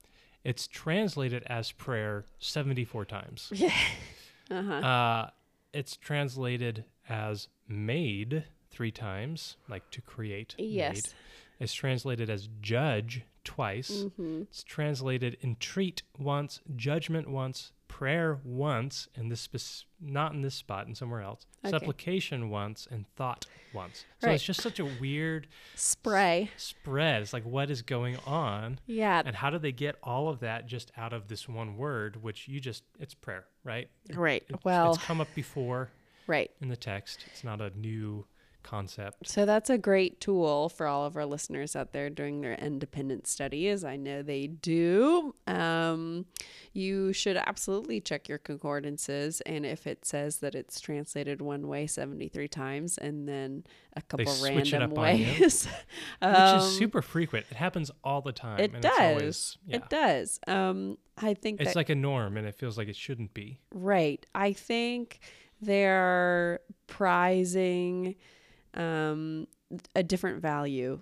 it's 0.45 0.67
translated 0.67 1.43
as 1.47 1.73
prayer 1.73 2.27
seventy-four 2.39 3.05
times. 3.05 3.51
Yeah. 3.55 3.73
Uh 4.51 4.63
huh. 4.63 4.73
Uh, 4.75 5.31
it's 5.73 5.97
translated 5.97 6.85
as 7.09 7.49
made 7.67 8.45
three 8.71 8.91
times, 8.91 9.57
like 9.71 9.91
to 9.91 10.03
create. 10.03 10.55
made. 10.59 10.67
Yes. 10.69 11.15
It's 11.59 11.73
translated 11.73 12.29
as 12.29 12.49
judge 12.61 13.23
twice. 13.43 13.91
Mm-hmm. 14.05 14.43
It's 14.43 14.63
translated 14.63 15.39
entreat 15.43 16.03
once, 16.19 16.61
judgment 16.77 17.29
once, 17.31 17.73
prayer 17.99 18.41
once, 18.43 19.07
in 19.15 19.29
this 19.29 19.41
spec- 19.43 19.87
not 20.01 20.33
in 20.33 20.43
this 20.43 20.57
spot 20.57 20.85
and 20.87 20.97
somewhere 20.97 21.21
else. 21.21 21.47
Okay. 21.65 21.71
Supplication 21.71 22.51
once 22.51 22.89
and 22.91 23.07
thought 23.15 23.47
once. 23.73 24.05
So 24.21 24.27
Right. 24.27 24.35
it's 24.35 24.43
just 24.43 24.61
such 24.61 24.81
a 24.81 24.85
weird 24.85 25.47
Spray. 25.77 26.51
spread. 26.57 27.23
It's 27.23 27.33
like 27.33 27.45
what 27.45 27.71
is 27.71 27.83
going 27.83 28.17
on? 28.27 28.81
Yeah. 28.87 29.23
And 29.25 29.37
how 29.37 29.49
do 29.51 29.59
they 29.59 29.71
get 29.71 29.95
all 30.03 30.29
of 30.29 30.41
that 30.41 30.67
just 30.67 30.91
out 30.97 31.13
of 31.13 31.29
this 31.29 31.49
one 31.49 31.77
word, 31.77 32.21
which 32.21 32.49
you 32.49 32.59
just 32.59 32.83
it's 32.99 33.15
prayer, 33.15 33.45
right? 33.63 33.89
It- 34.09 34.17
Right. 34.17 34.43
it's- 34.49 34.65
Well, 34.65 34.95
it's 34.95 35.05
come 35.05 35.21
up 35.21 35.33
before 35.37 35.91
right. 36.27 36.51
in 36.61 36.69
the 36.71 36.77
text. 36.77 37.25
It's 37.29 37.45
not 37.45 37.61
a 37.61 37.71
new 37.79 38.27
concept. 38.65 39.29
So 39.29 39.47
that's 39.47 39.71
a 39.71 39.79
great 39.79 40.21
tool 40.21 40.69
for 40.69 40.87
all 40.87 41.05
of 41.05 41.17
our 41.17 41.27
listeners 41.27 41.77
out 41.77 41.93
there 41.93 42.11
doing 42.11 42.41
their 42.41 42.55
independent 42.55 43.27
studies. 43.27 43.85
I 43.85 43.97
know 43.97 44.23
they 44.23 44.49
do. 44.49 45.35
Um, 45.47 46.27
you 46.73 47.13
should 47.13 47.37
absolutely 47.37 48.01
check 48.01 48.29
your 48.29 48.39
concordances, 48.39 49.41
and 49.43 49.65
if 49.65 49.87
it 49.87 50.05
says 50.05 50.39
that 50.39 50.55
it's 50.55 50.81
translated 50.81 51.41
one 51.41 51.69
way 51.69 51.87
seventy 51.87 52.29
three 52.29 52.49
times, 52.49 52.99
and 52.99 53.29
then 53.29 53.65
a 53.97 54.03
couple 54.03 54.35
random 54.43 54.83
up 54.83 54.99
on 54.99 55.17
you. 55.19 55.25
ways, 55.25 55.67
Which 56.23 56.35
um, 56.35 56.59
is 56.59 56.77
super 56.77 57.03
frequent. 57.03 57.47
It 57.51 57.57
happens 57.57 57.91
all 58.03 58.23
the 58.23 58.33
time. 58.33 58.59
It 58.59 58.73
and 58.73 58.83
does. 58.83 58.93
It's, 58.93 59.01
always, 59.01 59.59
yeah. 59.67 59.77
It 59.77 59.89
does. 59.89 60.41
Um, 60.47 60.99
I 61.19 61.35
think 61.35 61.61
It's 61.61 61.71
that 61.71 61.77
like 61.77 61.91
a 61.91 61.95
norm, 61.95 62.37
and 62.37 62.47
it 62.47 62.55
feels 62.55 62.77
like 62.77 62.89
it 62.89 62.97
shouldn't 62.97 63.35
be. 63.35 63.61
Right. 63.73 64.25
I 64.35 64.53
think 64.53 65.21
they're 65.61 66.61
prizing 66.87 68.17
um, 68.75 69.47
a 69.95 70.03
different 70.03 70.41
value 70.43 71.01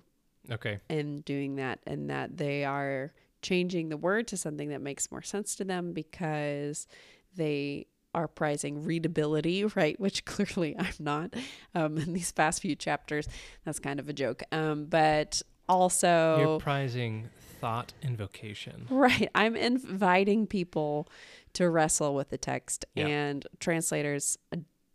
Okay. 0.51 0.79
in 0.89 1.21
doing 1.21 1.55
that, 1.57 1.79
and 1.87 2.09
that 2.09 2.37
they 2.37 2.65
are 2.65 3.13
changing 3.41 3.89
the 3.89 3.97
word 3.97 4.27
to 4.27 4.37
something 4.37 4.69
that 4.69 4.81
makes 4.81 5.11
more 5.11 5.21
sense 5.21 5.55
to 5.55 5.63
them 5.63 5.93
because 5.93 6.87
they 7.35 7.87
are 8.15 8.27
prizing 8.27 8.83
readability, 8.83 9.63
right? 9.75 9.99
Which 9.99 10.25
clearly 10.25 10.75
I'm 10.79 10.93
not. 10.99 11.33
Um, 11.75 11.97
in 11.97 12.13
these 12.13 12.31
past 12.31 12.61
few 12.61 12.75
chapters, 12.75 13.27
that's 13.65 13.79
kind 13.79 13.99
of 13.99 14.07
a 14.09 14.13
joke. 14.13 14.43
Um, 14.51 14.85
but 14.85 15.41
also, 15.69 16.37
You're 16.39 16.59
prizing 16.59 17.29
thought 17.61 17.93
invocation. 18.01 18.87
Right. 18.89 19.29
I'm 19.33 19.55
inviting 19.55 20.45
people 20.47 21.07
to 21.53 21.69
wrestle 21.69 22.13
with 22.15 22.29
the 22.29 22.37
text, 22.37 22.83
Yeah. 22.95 23.07
and 23.07 23.47
translators 23.59 24.37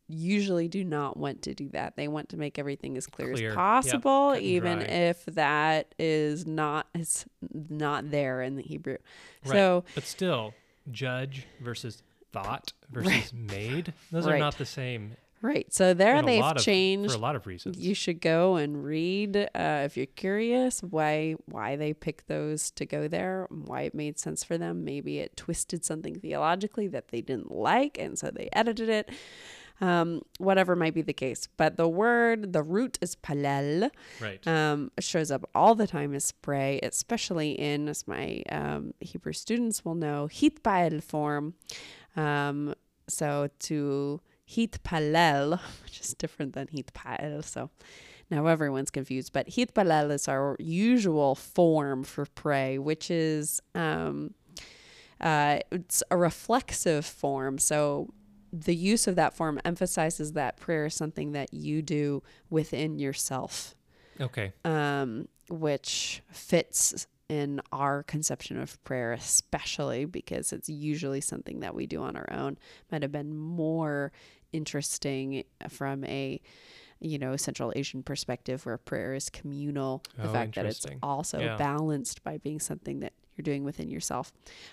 usually 0.09 0.69
do 0.69 0.83
not 0.85 1.17
want 1.17 1.43
to 1.43 1.55
do 1.55 1.69
that. 1.71 1.97
They 1.97 2.09
want 2.09 2.31
to 2.31 2.37
make 2.37 2.59
everything 2.59 2.97
as 2.97 3.07
clear, 3.07 3.35
Clear. 3.35 3.51
as 3.51 3.55
possible, 3.55 4.31
and 4.33 4.43
even 4.43 4.79
dry. 4.79 4.87
if 4.89 5.25
that 5.27 5.95
is 5.99 6.47
not 6.47 6.87
it's 6.95 7.27
not 7.51 8.11
there 8.11 8.43
in 8.43 8.57
the 8.57 8.63
Hebrew. 8.63 8.97
Right. 9.45 9.53
So 9.53 9.85
But 9.95 10.05
still, 10.05 10.55
judge 10.91 11.47
versus 11.61 12.03
thought 12.33 12.73
versus 12.91 13.11
Right. 13.13 13.33
made. 13.35 13.93
Those 14.11 14.27
Right. 14.27 14.37
are 14.37 14.39
not 14.39 14.57
the 14.59 14.67
same. 14.67 15.17
right. 15.41 15.73
So 15.73 15.95
there 15.95 16.21
they've 16.23 16.43
of- 16.43 16.57
changed 16.59 17.13
for 17.13 17.17
a 17.17 17.21
lot 17.21 17.37
of 17.37 17.47
reasons. 17.47 17.79
you 17.79 17.95
should 17.95 18.21
go 18.21 18.57
and 18.57 18.83
read 18.85 19.37
uh, 19.37 19.83
if 19.85 19.97
you're 19.97 20.07
curious 20.07 20.81
why 20.83 21.37
why 21.47 21.77
they 21.77 21.93
picked 21.95 22.27
those 22.27 22.71
to 22.73 22.85
go 22.85 23.07
there 23.07 23.47
why 23.51 23.83
it 23.83 23.95
made 23.95 24.19
sense 24.19 24.43
for 24.43 24.59
them 24.59 24.85
maybe 24.85 25.21
it 25.21 25.37
twisted 25.37 25.85
something 25.85 26.17
theologically 26.19 26.89
that 26.89 27.09
they 27.09 27.21
didn't 27.21 27.53
like 27.53 27.97
and 28.01 28.19
so 28.19 28.31
they 28.33 28.49
edited 28.53 28.89
it 28.89 29.11
um, 29.81 30.23
whatever 30.39 30.75
might 30.75 30.95
be 30.95 31.03
the 31.03 31.13
case 31.13 31.49
but 31.57 31.77
the 31.77 31.89
word 31.89 32.53
the 32.53 32.63
root 32.63 32.99
is 33.01 33.17
palel 33.17 33.91
right. 34.21 34.47
um, 34.47 34.91
shows 34.99 35.31
up 35.31 35.49
all 35.55 35.75
the 35.75 35.87
time 35.87 36.15
as 36.15 36.25
spray, 36.25 36.79
especially 36.83 37.53
in, 37.53 37.89
as 37.89 38.07
my 38.07 38.43
um, 38.51 38.95
Hebrew 39.01 39.33
students 39.33 39.85
will 39.85 39.95
know, 39.95 40.29
hitpael 40.31 41.03
form. 41.03 41.55
Um, 42.17 42.75
so 43.09 43.49
to 43.61 44.21
hitpalel, 44.49 45.61
which 45.83 46.01
is 46.01 46.15
different 46.15 46.55
than 46.55 46.69
hitpael. 46.69 47.45
So 47.45 47.71
now 48.31 48.47
everyone's 48.47 48.91
confused, 48.91 49.33
but 49.33 49.49
hitpalel 49.49 50.11
is 50.13 50.29
our 50.29 50.57
usual 50.59 51.35
form 51.35 52.05
for 52.05 52.27
pray, 52.27 52.79
which 52.79 53.11
is 53.11 53.61
um, 53.75 54.35
uh, 55.21 55.59
it's 55.73 56.03
a 56.11 56.17
reflexive 56.17 57.05
form. 57.05 57.59
So 57.59 58.13
the 58.53 58.75
use 58.75 59.07
of 59.07 59.17
that 59.17 59.35
form 59.35 59.61
emphasizes 59.65 60.33
that 60.33 60.57
prayer 60.57 60.87
is 60.87 60.95
something 60.95 61.33
that 61.33 61.53
you 61.53 61.83
do 61.83 62.23
within 62.51 62.99
yourself 62.99 63.75
okay. 64.21 64.53
um, 64.65 65.29
which 65.49 66.23
fits 66.31 67.07
in 67.29 67.61
our 67.73 68.03
conception 68.05 68.59
of 68.59 68.83
prayer, 68.85 69.13
especially 69.13 70.07
because 70.07 70.53
it's 70.53 70.69
usually 70.69 71.21
something 71.21 71.61
that 71.61 71.75
we 71.75 71.87
do 71.87 72.03
on 72.03 72.17
our 72.17 72.29
own. 72.33 72.57
Might 72.91 73.03
have 73.03 73.13
been 73.13 73.37
more 73.37 74.13
interesting 74.53 75.45
from 75.69 76.05
a 76.05 76.41
you 77.01 77.19
know 77.19 77.37
Central 77.37 77.73
Asian 77.77 78.03
perspective, 78.03 78.65
where 78.67 78.77
prayer 78.79 79.15
is 79.15 79.31
communal. 79.31 80.03
The 80.17 80.29
Oh, 80.29 80.33
fact 80.33 80.55
that 80.57 80.67
it's 80.67 80.85
also 81.03 81.41
Yeah. 81.41 81.57
balanced 81.57 82.23
by 82.25 82.39
being 82.39 82.61
something 82.61 83.01
that 83.01 83.13
you're 83.37 83.45
doing 83.45 83.63
within 83.65 83.89
yourself. 83.89 84.33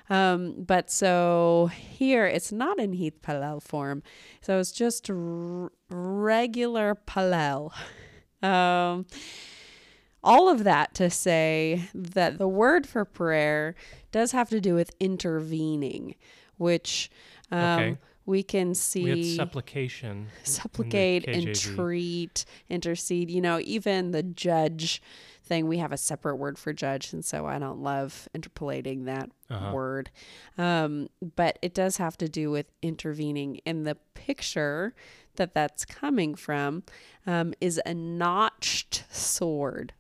Um, 0.10 0.64
but 0.64 0.90
so 0.90 1.70
here 1.72 2.26
it's 2.26 2.52
not 2.52 2.80
in 2.80 2.94
hitpalel 2.94 3.62
form, 3.62 4.02
so 4.42 4.60
it's 4.60 4.72
just 4.72 5.10
r- 5.10 5.72
regular 5.90 6.96
Palel. 6.96 7.72
Um, 8.44 9.08
all 10.24 10.50
of 10.50 10.64
that 10.66 10.94
to 10.96 11.10
say 11.10 11.90
that 11.96 12.38
the 12.38 12.48
word 12.48 12.86
for 12.86 13.06
prayer 13.06 13.74
does 14.12 14.34
have 14.34 14.50
to 14.50 14.62
do 14.62 14.76
with 14.76 14.92
intervening, 15.00 16.14
which 16.58 17.10
um, 17.52 17.60
Okay. 17.64 17.98
We 18.26 18.42
can 18.44 18.70
We 18.70 18.74
see 18.76 19.36
supplication. 19.38 20.28
supplicate, 20.44 21.26
entreat, 21.28 22.46
intercede. 22.70 23.30
You 23.30 23.42
know, 23.42 23.60
even 23.64 24.12
the 24.12 24.24
judge 24.24 25.02
thing, 25.44 25.68
we 25.68 25.78
have 25.78 25.92
a 25.92 25.98
separate 25.98 26.38
word 26.38 26.58
for 26.58 26.74
judge, 26.74 27.14
and 27.14 27.24
so 27.24 27.46
I 27.46 27.60
don't 27.60 27.82
love 27.82 28.28
interpolating 28.34 29.06
that 29.06 29.30
Uh-huh. 29.50 29.72
word. 29.74 30.10
Um, 30.58 31.10
but 31.36 31.60
it 31.62 31.74
does 31.76 31.98
have 31.98 32.18
to 32.18 32.28
do 32.28 32.50
with 32.50 32.66
intervening. 32.82 33.60
And 33.66 33.86
the 33.86 33.96
picture 34.16 34.96
that 35.36 35.54
that's 35.54 35.86
coming 35.86 36.34
from 36.34 36.82
um, 37.28 37.54
is 37.62 37.80
a 37.86 37.94
notched 37.94 39.04
sword. 39.12 39.94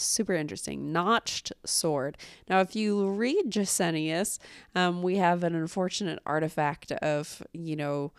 Super 0.00 0.34
interesting. 0.34 0.92
Notched 0.92 1.52
sword. 1.64 2.16
Now, 2.48 2.60
if 2.60 2.76
you 2.76 3.08
read 3.08 3.50
Gesenius, 3.50 4.38
um, 4.76 5.02
we 5.02 5.16
have 5.16 5.42
an 5.42 5.56
unfortunate 5.56 6.20
artifact 6.24 6.92
of, 6.92 7.42
you 7.52 7.74
know, 7.74 8.12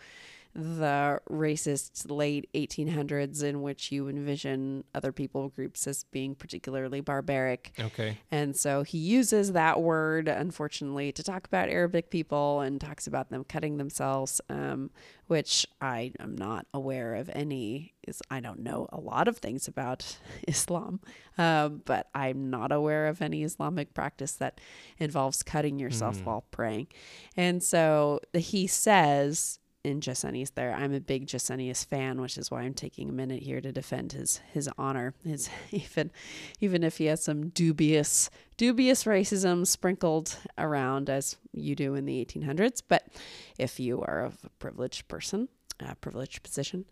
the 0.59 1.21
racist 1.29 2.11
late 2.11 2.49
1800s 2.53 3.41
in 3.43 3.61
which 3.61 3.91
you 3.91 4.09
envision 4.09 4.83
other 4.93 5.11
people 5.11 5.47
groups 5.49 5.87
as 5.87 6.03
being 6.05 6.35
particularly 6.35 6.99
barbaric. 6.99 7.71
Okay. 7.79 8.17
And 8.29 8.55
so 8.55 8.83
he 8.83 8.97
uses 8.97 9.53
that 9.53 9.81
word, 9.81 10.27
unfortunately, 10.27 11.11
to 11.13 11.23
talk 11.23 11.47
about 11.47 11.69
Arabic 11.69 12.09
people 12.09 12.59
and 12.59 12.81
talks 12.81 13.07
about 13.07 13.29
them 13.29 13.45
cutting 13.45 13.77
themselves, 13.77 14.41
um, 14.49 14.91
which 15.27 15.65
I 15.79 16.11
am 16.19 16.35
not 16.35 16.65
aware 16.73 17.15
of 17.15 17.29
any. 17.33 17.93
Is 18.07 18.21
I 18.29 18.39
don't 18.39 18.59
know 18.59 18.87
a 18.91 18.99
lot 18.99 19.27
of 19.27 19.37
things 19.37 19.67
about 19.67 20.17
Islam, 20.47 20.99
um, 21.37 21.83
but 21.85 22.09
I'm 22.13 22.49
not 22.49 22.71
aware 22.71 23.07
of 23.07 23.21
any 23.21 23.43
Islamic 23.43 23.93
practice 23.93 24.33
that 24.33 24.59
involves 24.97 25.43
cutting 25.43 25.79
yourself 25.79 26.25
while 26.25 26.45
praying. 26.51 26.87
And 27.37 27.61
so 27.61 28.19
he 28.33 28.67
says 28.67 29.58
in 29.83 30.01
Gesenius 30.01 30.53
there. 30.53 30.73
I'm 30.73 30.93
a 30.93 30.99
big 30.99 31.27
Gesenius 31.27 31.85
fan, 31.85 32.21
which 32.21 32.37
is 32.37 32.51
why 32.51 32.61
I'm 32.61 32.73
taking 32.73 33.09
a 33.09 33.13
minute 33.13 33.43
here 33.43 33.61
to 33.61 33.71
defend 33.71 34.11
his 34.11 34.41
his 34.51 34.69
honor. 34.77 35.13
His 35.23 35.49
even 35.71 36.11
even 36.59 36.83
if 36.83 36.97
he 36.97 37.05
has 37.05 37.23
some 37.23 37.49
dubious 37.49 38.29
dubious 38.57 39.05
racism 39.05 39.65
sprinkled 39.65 40.35
around 40.57 41.09
as 41.09 41.37
you 41.53 41.75
do 41.75 41.95
in 41.95 42.05
the 42.05 42.25
1800s, 42.25 42.81
but 42.87 43.07
if 43.57 43.79
you 43.79 44.01
are 44.01 44.25
of 44.25 44.37
a 44.43 44.49
privileged 44.59 45.07
person, 45.07 45.47
a 45.79 45.95
privileged 45.95 46.43
position. 46.43 46.85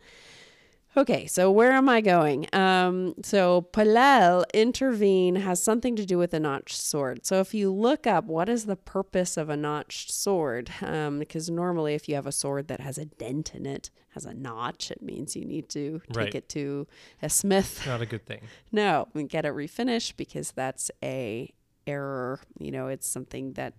Okay, 0.95 1.27
so 1.27 1.51
where 1.51 1.73
am 1.73 1.89
I 1.89 2.01
going? 2.01 2.47
Um, 2.53 3.13
so 3.23 3.67
Palel 3.71 4.43
intervene 4.51 5.35
has 5.35 5.61
something 5.61 5.95
to 5.95 6.05
do 6.05 6.17
with 6.17 6.33
a 6.33 6.39
notched 6.39 6.75
sword. 6.81 7.23
So 7.23 7.39
if 7.39 7.53
you 7.53 7.71
look 7.71 8.07
up 8.07 8.25
what 8.25 8.49
is 8.49 8.65
the 8.65 8.75
purpose 8.75 9.37
of 9.37 9.47
a 9.49 9.55
notched 9.57 10.09
sword, 10.11 10.71
um, 10.81 11.19
because 11.19 11.51
normally 11.51 11.93
if 11.93 12.09
you 12.09 12.15
have 12.15 12.25
a 12.25 12.31
sword 12.31 12.67
that 12.69 12.79
has 12.79 12.97
a 12.97 13.05
dent 13.05 13.53
in 13.53 13.67
it, 13.67 13.91
has 14.15 14.25
a 14.25 14.33
notch, 14.33 14.89
it 14.89 15.03
means 15.03 15.35
you 15.35 15.45
need 15.45 15.69
to 15.69 16.01
take 16.07 16.17
Right. 16.17 16.35
it 16.35 16.49
to 16.49 16.87
a 17.21 17.29
smith. 17.29 17.83
Not 17.85 18.01
a 18.01 18.05
good 18.07 18.25
thing. 18.25 18.41
No, 18.71 19.07
and 19.13 19.29
get 19.29 19.45
it 19.45 19.53
refinished 19.53 20.13
because 20.17 20.51
that's 20.51 20.89
a 21.03 21.53
error. 21.85 22.39
You 22.59 22.71
know, 22.71 22.87
it's 22.87 23.07
something 23.07 23.53
that 23.53 23.73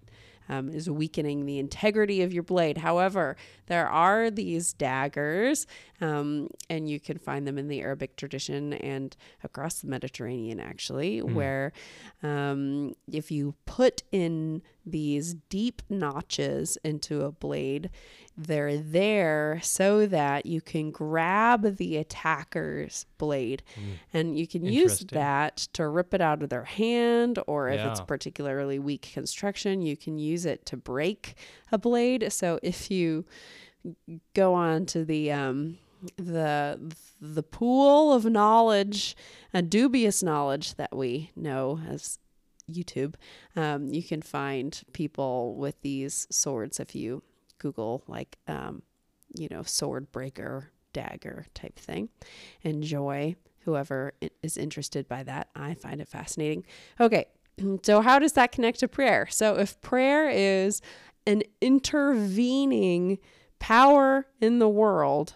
um, 0.51 0.71
is 0.71 0.89
weakening 0.89 1.45
the 1.45 1.59
integrity 1.59 2.23
of 2.23 2.33
your 2.33 2.43
blade. 2.43 2.79
However, 2.79 3.37
there 3.67 3.87
are 3.87 4.31
these 4.31 4.73
daggers, 4.73 5.67
um, 6.01 6.49
and 6.70 6.88
you 6.88 7.01
can 7.01 7.18
find 7.18 7.46
them 7.46 7.59
in 7.59 7.68
the 7.68 7.80
Arabic 7.80 8.16
tradition 8.16 8.72
and 8.74 9.16
across 9.42 9.80
the 9.80 9.88
Mediterranean, 9.88 10.61
actually, 10.61 11.20
where 11.22 11.72
um, 12.22 12.94
if 13.11 13.30
you 13.30 13.55
put 13.66 14.03
in 14.12 14.62
these 14.86 15.34
deep 15.51 15.82
notches 15.90 16.78
into 16.84 17.22
a 17.22 17.32
blade, 17.32 17.90
they're 18.36 18.78
there 18.78 19.59
so 19.62 20.07
that 20.07 20.46
you 20.46 20.61
can 20.61 20.90
grab 20.92 21.76
the 21.76 21.96
attacker's 21.96 23.05
blade. 23.18 23.62
And 24.14 24.38
you 24.38 24.46
can 24.46 24.62
use 24.64 25.01
that 25.14 25.57
to 25.74 25.88
rip 25.88 26.14
it 26.14 26.20
out 26.20 26.42
of 26.42 26.49
their 26.49 26.64
hand 26.64 27.38
or 27.46 27.68
if 27.68 27.80
it's 27.90 28.01
particularly 28.07 28.78
weak 28.78 29.11
construction 29.12 29.82
you 29.82 29.96
can 29.96 30.18
use 30.18 30.46
it 30.46 30.64
to 30.66 30.76
break 30.76 31.34
a 31.72 31.78
blade. 31.78 32.32
So 32.32 32.59
if 32.62 32.90
you 32.90 33.24
go 34.34 34.55
on 34.55 34.86
to 34.86 35.05
the 35.05 35.32
um 35.32 35.78
the 36.16 36.94
the 37.20 37.42
pool 37.42 38.12
of 38.12 38.24
knowledge 38.24 39.16
and 39.53 39.68
dubious 39.68 40.22
knowledge 40.22 40.74
that 40.74 40.96
we 40.96 41.30
know 41.34 41.80
as 41.88 42.18
YouTube, 42.70 43.14
um, 43.57 43.88
you 43.88 44.03
can 44.03 44.22
find 44.22 44.80
people 44.92 45.57
with 45.57 45.80
these 45.80 46.26
swords 46.30 46.78
if 46.78 46.94
you 46.94 47.22
Google 47.59 48.03
like 48.07 48.36
um, 48.46 48.82
you 49.34 49.49
know 49.51 49.62
sword 49.62 50.12
breaker 50.12 50.70
dagger 50.92 51.46
type 51.55 51.78
thing. 51.78 52.09
Enjoy 52.62 53.34
whoever 53.61 54.12
is 54.42 54.57
interested 54.57 55.09
by 55.09 55.22
that. 55.24 55.49
I 55.55 55.74
find 55.74 56.01
it 56.01 56.09
fascinating. 56.09 56.64
Okay, 57.01 57.26
so 57.82 58.01
how 58.01 58.18
does 58.18 58.32
that 58.34 58.53
connect 58.53 58.80
to 58.80 58.88
prayer? 58.88 59.26
So 59.30 59.59
if 59.59 59.80
prayer 59.80 60.28
is 60.28 60.80
an 61.26 61.42
intervening 61.61 63.18
power 63.59 64.26
in 64.40 64.59
the 64.59 64.68
world, 64.68 65.34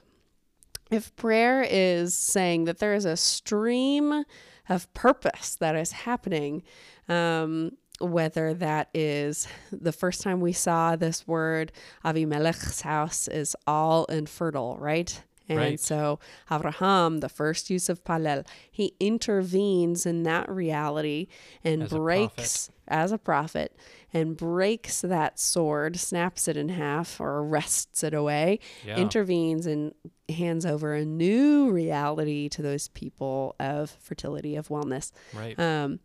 if 0.93 1.15
prayer 1.17 1.67
is 1.69 2.15
saying 2.15 2.65
that 2.65 2.79
there 2.79 2.95
is 2.95 3.07
a 3.07 3.17
stream 3.17 4.25
of 4.69 4.93
purpose 4.95 5.57
that 5.57 5.75
is 5.75 5.93
happening, 5.93 6.63
um, 7.09 7.73
whether 8.01 8.53
that 8.55 8.89
is 8.93 9.49
the 9.71 9.93
first 9.93 10.23
time 10.23 10.41
we 10.41 10.53
saw 10.53 10.95
this 10.95 11.27
word, 11.27 11.73
Avimelech's 12.05 12.83
house 12.83 13.27
is 13.29 13.57
all 13.67 14.05
infertile, 14.07 14.77
right? 14.79 15.23
And 15.53 15.59
Right. 15.59 15.81
so 15.81 16.19
Abraham, 16.51 17.19
the 17.21 17.29
first 17.29 17.71
use 17.71 17.89
of 17.89 18.03
Palel, 18.05 18.47
he 18.71 18.95
intervenes 19.01 20.07
in 20.07 20.23
that 20.25 20.49
reality 20.51 21.27
and 21.65 21.83
As 21.83 21.93
a 21.93 21.97
breaks 21.97 22.71
as 22.89 23.13
a 23.13 23.19
prophet 23.19 23.75
and 24.13 24.37
breaks 24.37 25.01
that 25.03 25.39
sword, 25.39 25.97
snaps 25.99 26.49
it 26.49 26.57
in 26.57 26.69
half 26.69 27.21
or 27.21 27.43
wrests 27.45 28.03
it 28.03 28.13
away, 28.13 28.59
Yeah. 28.85 28.97
intervenes 28.97 29.67
and 29.67 29.95
hands 30.29 30.67
over 30.67 30.95
a 30.95 31.05
new 31.05 31.71
reality 31.71 32.49
to 32.51 32.61
those 32.63 32.89
people 32.89 33.55
of 33.61 33.91
fertility, 34.01 34.57
of 34.57 34.69
wellness. 34.69 35.13
right. 35.35 35.59
Um, 35.59 36.01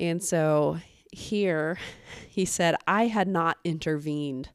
and 0.00 0.22
so 0.22 0.78
here 1.12 1.78
he 2.28 2.44
said, 2.44 2.74
I 2.88 3.06
had 3.08 3.28
not 3.28 3.58
intervened 3.64 4.48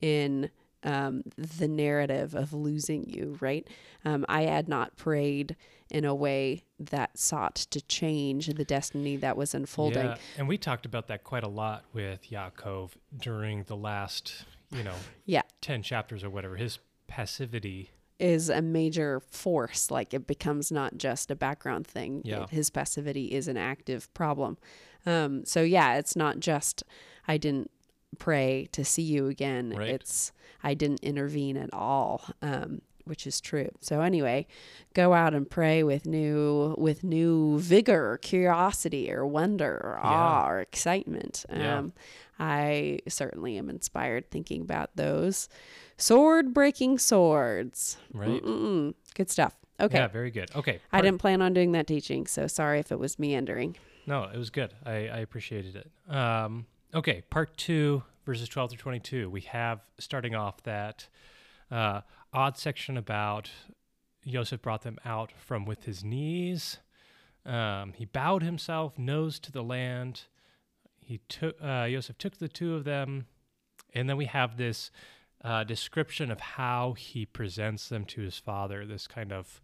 in 0.00 0.50
um, 0.84 1.22
the 1.36 1.66
narrative 1.68 2.34
of 2.34 2.52
losing 2.52 3.04
you, 3.08 3.36
right? 3.40 3.66
Um, 4.04 4.24
I 4.28 4.42
had 4.42 4.68
not 4.68 4.96
prayed 4.96 5.56
in 5.90 6.04
a 6.04 6.14
way 6.14 6.64
that 6.78 7.18
sought 7.18 7.54
to 7.56 7.80
change 7.80 8.46
the 8.48 8.64
destiny 8.64 9.16
that 9.16 9.36
was 9.36 9.54
unfolding. 9.54 10.04
Yeah, 10.06 10.16
and 10.38 10.46
we 10.48 10.58
talked 10.58 10.86
about 10.86 11.08
that 11.08 11.24
quite 11.24 11.44
a 11.44 11.48
lot 11.48 11.84
with 11.92 12.30
Yaakov 12.30 12.90
during 13.16 13.64
the 13.64 13.76
last, 13.76 14.44
you 14.70 14.82
know, 14.82 14.94
Yeah. 15.24 15.42
10 15.60 15.82
chapters 15.82 16.22
or 16.24 16.30
whatever. 16.30 16.56
His 16.56 16.78
passivity. 17.06 17.90
is 18.20 18.48
a 18.48 18.62
major 18.62 19.18
force. 19.20 19.90
Like 19.90 20.14
it 20.14 20.24
becomes 20.26 20.70
not 20.70 20.96
just 20.96 21.30
a 21.32 21.36
background 21.36 21.84
thing. 21.86 22.22
Yeah. 22.24 22.46
His 22.48 22.70
passivity 22.70 23.32
is 23.32 23.48
an 23.48 23.56
active 23.56 24.12
problem. 24.14 24.56
Um, 25.04 25.44
so 25.44 25.62
yeah, 25.62 25.96
it's 25.96 26.14
not 26.14 26.38
just 26.38 26.84
I 27.26 27.36
didn't 27.38 27.70
pray 28.14 28.68
to 28.72 28.84
see 28.84 29.02
you 29.02 29.28
again. 29.28 29.74
Right. 29.76 29.88
It's 29.90 30.32
I 30.62 30.74
didn't 30.74 31.00
intervene 31.00 31.56
at 31.56 31.72
all. 31.72 32.22
Um, 32.42 32.80
which 33.06 33.26
is 33.26 33.38
true. 33.38 33.68
So 33.82 34.00
anyway, 34.00 34.46
go 34.94 35.12
out 35.12 35.34
and 35.34 35.48
pray 35.50 35.82
with 35.82 36.06
new 36.06 36.74
with 36.78 37.04
new 37.04 37.58
vigor, 37.58 38.12
or 38.12 38.16
curiosity, 38.16 39.12
or 39.12 39.26
wonder, 39.26 39.74
or 39.74 40.00
Yeah. 40.02 40.08
awe, 40.10 40.48
or 40.48 40.60
excitement. 40.60 41.44
Yeah. 41.50 41.80
Um, 41.80 41.92
I 42.38 43.00
certainly 43.06 43.58
am 43.58 43.68
inspired 43.68 44.30
thinking 44.30 44.62
about 44.62 44.96
those 44.96 45.50
sword 45.98 46.54
breaking 46.54 46.98
swords. 46.98 47.98
Right. 48.14 48.42
Mm-mm. 48.42 48.94
Good 49.14 49.30
stuff. 49.30 49.54
Okay. 49.78 49.98
Yeah, 49.98 50.06
very 50.08 50.30
good. 50.30 50.50
Okay. 50.56 50.80
I 50.90 51.02
didn't 51.02 51.18
plan 51.18 51.42
on 51.42 51.52
doing 51.52 51.72
that 51.72 51.86
teaching, 51.86 52.26
so 52.26 52.46
sorry 52.46 52.78
if 52.78 52.90
it 52.90 52.98
was 52.98 53.18
meandering. 53.18 53.76
No, 54.06 54.24
it 54.24 54.38
was 54.38 54.48
good. 54.48 54.72
I, 54.86 55.08
I 55.08 55.18
appreciated 55.18 55.76
it. 55.76 55.90
Um, 56.10 56.64
okay, 56.94 57.22
part 57.28 57.56
two, 57.56 58.02
verses 58.24 58.48
12 58.48 58.70
through 58.70 58.78
22. 58.78 59.28
We 59.28 59.42
have 59.42 59.80
starting 59.98 60.34
off 60.34 60.62
that 60.62 61.08
uh, 61.70 62.02
odd 62.32 62.56
section 62.56 62.96
about 62.96 63.50
Joseph 64.26 64.62
brought 64.62 64.82
them 64.82 64.98
out 65.04 65.32
from 65.36 65.64
with 65.64 65.84
his 65.84 66.04
knees. 66.04 66.78
Um, 67.44 67.92
he 67.94 68.04
bowed 68.04 68.42
himself, 68.42 68.98
nose 68.98 69.38
to 69.40 69.52
the 69.52 69.62
land. 69.62 70.22
He 71.00 71.18
took 71.28 71.56
uh, 71.60 71.88
Joseph 71.88 72.16
took 72.16 72.38
the 72.38 72.48
two 72.48 72.74
of 72.74 72.84
them, 72.84 73.26
and 73.92 74.08
then 74.08 74.16
we 74.16 74.24
have 74.24 74.56
this 74.56 74.90
uh, 75.44 75.64
description 75.64 76.30
of 76.30 76.40
how 76.40 76.94
he 76.94 77.26
presents 77.26 77.88
them 77.90 78.06
to 78.06 78.22
his 78.22 78.38
father. 78.38 78.86
This 78.86 79.06
kind 79.06 79.30
of 79.30 79.60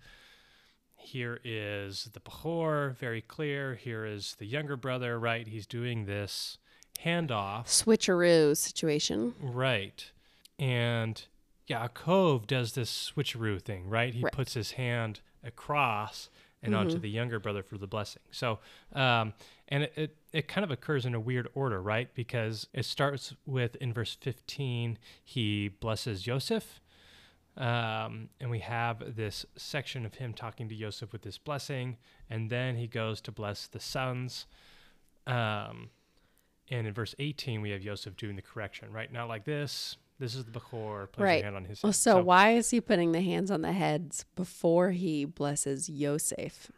here 0.96 1.40
is 1.42 2.10
the 2.12 2.20
Behor, 2.20 2.94
very 2.98 3.22
clear. 3.22 3.76
Here 3.76 4.04
is 4.04 4.34
the 4.38 4.44
younger 4.44 4.76
brother, 4.76 5.18
right? 5.18 5.48
He's 5.48 5.66
doing 5.66 6.04
this 6.04 6.58
handoff, 7.04 7.66
Switcheroo 7.66 8.56
situation. 8.56 9.34
right? 9.40 10.10
And 10.58 11.22
yeah, 11.66 11.86
Yaakov 11.88 12.46
does 12.46 12.72
this 12.72 13.12
switcheroo 13.14 13.60
thing, 13.62 13.88
right? 13.88 14.12
He 14.14 14.22
Right. 14.22 14.32
puts 14.32 14.54
his 14.54 14.72
hand 14.72 15.20
across 15.42 16.28
and 16.62 16.74
onto 16.74 16.98
the 16.98 17.08
younger 17.08 17.38
brother 17.38 17.62
for 17.62 17.78
the 17.78 17.86
blessing. 17.86 18.20
So, 18.30 18.58
um, 18.92 19.32
and 19.68 19.84
it, 19.84 19.92
it, 19.96 20.16
it 20.32 20.48
kind 20.48 20.62
of 20.62 20.70
occurs 20.70 21.06
in 21.06 21.14
a 21.14 21.20
weird 21.20 21.48
order, 21.54 21.80
right? 21.80 22.12
Because 22.14 22.66
it 22.74 22.84
starts 22.84 23.34
with 23.46 23.76
in 23.76 23.94
verse 23.94 24.14
15, 24.20 24.98
he 25.24 25.68
blesses 25.68 26.20
Joseph. 26.22 26.80
Um, 27.56 28.28
and 28.40 28.50
we 28.50 28.58
have 28.60 29.16
this 29.16 29.46
section 29.56 30.04
of 30.04 30.14
him 30.16 30.34
talking 30.34 30.68
to 30.68 30.74
Joseph 30.74 31.12
with 31.12 31.22
this 31.22 31.38
blessing, 31.38 31.96
and 32.28 32.50
then 32.50 32.76
he 32.76 32.86
goes 32.86 33.20
to 33.22 33.32
bless 33.32 33.66
the 33.66 33.80
sons. 33.80 34.46
Um, 35.26 35.90
and 36.70 36.86
in 36.86 36.92
verse 36.94 37.14
18, 37.18 37.60
we 37.60 37.70
have 37.70 37.82
Yosef 37.82 38.16
doing 38.16 38.36
the 38.36 38.42
correction, 38.42 38.92
right? 38.92 39.12
Not 39.12 39.28
like 39.28 39.44
this. 39.44 39.96
This 40.18 40.34
is 40.34 40.44
the 40.44 40.50
Bechor, 40.50 41.10
place 41.10 41.24
Right. 41.24 41.44
hand 41.44 41.56
on 41.56 41.64
his 41.64 41.82
Well, 41.82 41.92
head. 41.92 41.96
so, 41.96 42.22
why 42.22 42.50
is 42.52 42.70
he 42.70 42.80
putting 42.80 43.12
the 43.12 43.22
hands 43.22 43.50
on 43.50 43.62
the 43.62 43.72
heads 43.72 44.24
before 44.36 44.90
he 44.90 45.24
blesses 45.24 45.88
Yosef? 45.88 46.70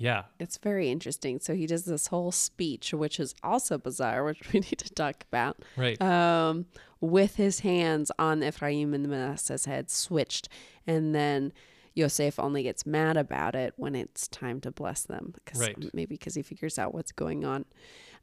yeah, 0.00 0.24
It's 0.38 0.58
very 0.58 0.90
interesting. 0.90 1.40
So 1.40 1.54
he 1.56 1.66
does 1.66 1.84
this 1.84 2.06
whole 2.08 2.30
speech, 2.32 2.92
which 2.94 3.18
is 3.18 3.34
also 3.42 3.78
bizarre, 3.78 4.24
which 4.26 4.52
we 4.52 4.60
need 4.60 4.78
to 4.78 4.90
talk 4.94 5.24
about, 5.32 5.58
right. 5.76 6.00
um, 6.02 6.66
with 7.00 7.34
his 7.36 7.60
hands 7.60 8.10
on 8.18 8.42
Ephraim 8.42 8.94
and 8.94 9.08
Manasseh's 9.08 9.64
head 9.64 9.90
switched. 9.90 10.48
And 10.86 11.14
then 11.14 11.52
Yosef 11.94 12.38
only 12.38 12.62
gets 12.64 12.86
mad 12.86 13.16
about 13.16 13.54
it 13.56 13.74
when 13.76 13.94
it's 13.96 14.28
time 14.28 14.60
to 14.60 14.70
bless 14.70 15.02
them. 15.02 15.34
Cause 15.46 15.60
Right. 15.60 15.94
Maybe 15.94 16.14
because 16.14 16.34
he 16.36 16.42
figures 16.42 16.78
out 16.78 16.94
what's 16.94 17.10
going 17.12 17.44
on. 17.44 17.64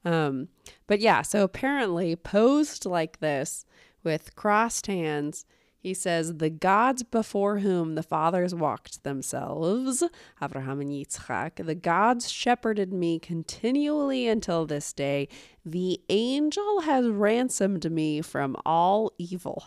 Um, 0.05 0.49
but 0.87 0.99
yeah, 0.99 1.23
so 1.23 1.43
apparently 1.43 2.15
posed 2.15 2.85
like 2.85 3.19
this 3.19 3.65
with 4.03 4.35
crossed 4.35 4.87
hands, 4.87 5.45
he 5.85 5.93
says, 5.93 6.37
The 6.37 6.49
gods 6.49 7.03
before 7.03 7.59
whom 7.59 7.95
the 7.95 8.03
fathers 8.03 8.55
walked 8.55 9.03
themselves, 9.03 10.03
Abraham 10.41 10.79
and 10.79 10.91
Yitzchak, 10.91 11.63
the 11.63 11.75
gods 11.75 12.31
shepherded 12.31 12.93
me 12.93 13.19
continually 13.19 14.27
until 14.27 14.65
this 14.65 14.93
day. 14.93 15.27
The 15.65 16.01
angel 16.09 16.81
has 16.81 17.07
ransomed 17.07 17.91
me 17.91 18.21
from 18.21 18.55
all 18.65 19.11
evil. 19.17 19.65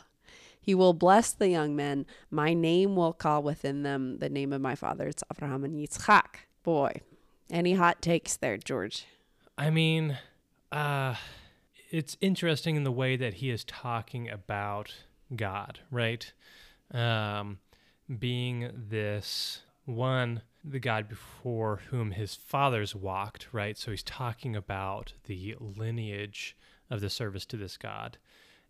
He 0.60 0.74
will 0.74 0.92
bless 0.92 1.32
the 1.32 1.48
young 1.48 1.74
men. 1.74 2.04
My 2.30 2.52
name 2.52 2.94
will 2.94 3.12
call 3.12 3.42
within 3.42 3.84
them 3.84 4.18
the 4.18 4.28
name 4.28 4.52
of 4.52 4.60
my 4.60 4.74
father. 4.74 5.06
It's 5.06 5.22
Abraham 5.32 5.64
and 5.64 5.76
Yitzchak. 5.76 6.46
Boy, 6.62 7.00
any 7.50 7.74
hot 7.74 8.02
takes 8.02 8.36
there, 8.36 8.58
George? 8.58 9.06
I 9.56 9.70
mean, 9.70 10.18
uh, 10.72 11.14
it's 11.90 12.16
interesting 12.20 12.76
in 12.76 12.84
the 12.84 12.92
way 12.92 13.16
that 13.16 13.34
he 13.34 13.50
is 13.50 13.64
talking 13.64 14.28
about 14.28 14.94
God, 15.34 15.80
right? 15.90 16.32
Um, 16.92 17.58
being 18.18 18.70
this 18.74 19.62
one, 19.84 20.42
the 20.64 20.78
God 20.78 21.08
before 21.08 21.80
whom 21.90 22.10
his 22.10 22.34
fathers 22.34 22.94
walked, 22.94 23.48
right? 23.52 23.76
So 23.76 23.90
he's 23.90 24.02
talking 24.02 24.54
about 24.54 25.14
the 25.24 25.56
lineage 25.58 26.56
of 26.90 27.00
the 27.00 27.10
service 27.10 27.46
to 27.46 27.56
this 27.56 27.76
God. 27.76 28.18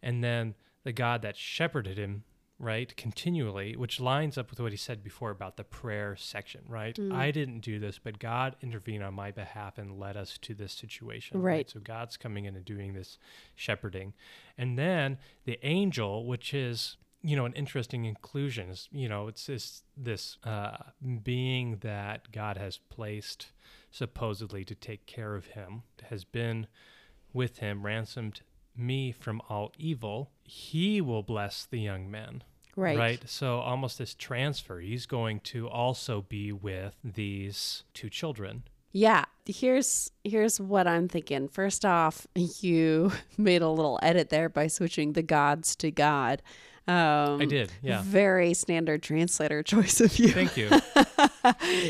And 0.02 0.22
then 0.22 0.54
the 0.84 0.92
God 0.92 1.22
that 1.22 1.36
shepherded 1.36 1.98
him, 1.98 2.24
right, 2.58 2.94
continually, 2.96 3.76
which 3.76 4.00
lines 4.00 4.36
up 4.36 4.50
with 4.50 4.60
what 4.60 4.72
he 4.72 4.78
said 4.78 5.02
before 5.04 5.30
about 5.30 5.56
the 5.56 5.64
prayer 5.64 6.16
section, 6.16 6.62
right? 6.68 6.96
Mm. 6.96 7.12
I 7.12 7.30
didn't 7.30 7.60
do 7.60 7.78
this, 7.78 7.98
but 7.98 8.18
God 8.18 8.56
intervened 8.60 9.04
on 9.04 9.14
my 9.14 9.30
behalf 9.30 9.78
and 9.78 9.98
led 9.98 10.16
us 10.16 10.38
to 10.38 10.54
this 10.54 10.72
situation. 10.72 11.40
Right. 11.40 11.70
So 11.70 11.80
God's 11.80 12.16
coming 12.16 12.46
in 12.46 12.56
and 12.56 12.64
doing 12.64 12.94
this 12.94 13.18
shepherding. 13.54 14.14
And 14.56 14.78
then 14.78 15.18
the 15.44 15.58
angel, 15.62 16.26
which 16.26 16.52
is 16.52 16.96
you 17.22 17.34
know 17.34 17.44
an 17.44 17.52
interesting 17.54 18.04
inclusion 18.04 18.70
is 18.70 18.88
you 18.92 19.08
know 19.08 19.26
it's 19.26 19.46
this 19.46 19.82
this 19.96 20.38
uh, 20.44 20.76
being 21.24 21.78
that 21.80 22.30
God 22.30 22.56
has 22.56 22.78
placed 22.78 23.48
supposedly 23.90 24.64
to 24.64 24.74
take 24.74 25.06
care 25.06 25.34
of 25.34 25.46
him 25.46 25.82
has 26.10 26.24
been 26.24 26.68
with 27.32 27.58
him 27.58 27.84
ransomed 27.84 28.42
me 28.78 29.12
from 29.12 29.40
all 29.48 29.72
evil 29.78 30.30
he 30.44 31.00
will 31.00 31.22
bless 31.22 31.64
the 31.66 31.80
young 31.80 32.10
men 32.10 32.42
Right. 32.76 32.96
right 32.96 33.22
so 33.26 33.58
almost 33.58 33.98
this 33.98 34.14
transfer 34.14 34.78
he's 34.78 35.06
going 35.06 35.40
to 35.40 35.68
also 35.68 36.22
be 36.28 36.52
with 36.52 36.94
these 37.02 37.82
two 37.92 38.08
children 38.08 38.62
Yeah, 38.92 39.24
here's 39.44 40.10
here's 40.24 40.58
what 40.60 40.86
I'm 40.86 41.08
thinking. 41.08 41.48
First 41.48 41.84
off, 41.84 42.26
you 42.60 43.12
made 43.36 43.60
a 43.62 43.68
little 43.68 43.98
edit 44.02 44.30
there 44.30 44.48
by 44.48 44.68
switching 44.68 45.12
the 45.12 45.22
gods 45.22 45.76
to 45.76 45.90
God. 45.90 46.40
Um, 46.86 47.42
i 47.42 47.44
did 47.44 47.70
yeah 47.82 48.00
Very 48.02 48.54
standard 48.54 49.02
translator 49.02 49.62
choice 49.74 50.00
of 50.00 50.18
you. 50.18 50.28
thank 50.28 50.56
you 50.56 50.70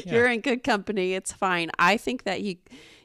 You're 0.06 0.26
in 0.26 0.40
good 0.40 0.64
company. 0.64 1.14
It's 1.14 1.32
fine. 1.32 1.70
I 1.78 1.96
think 1.98 2.24
that 2.24 2.40
he 2.40 2.58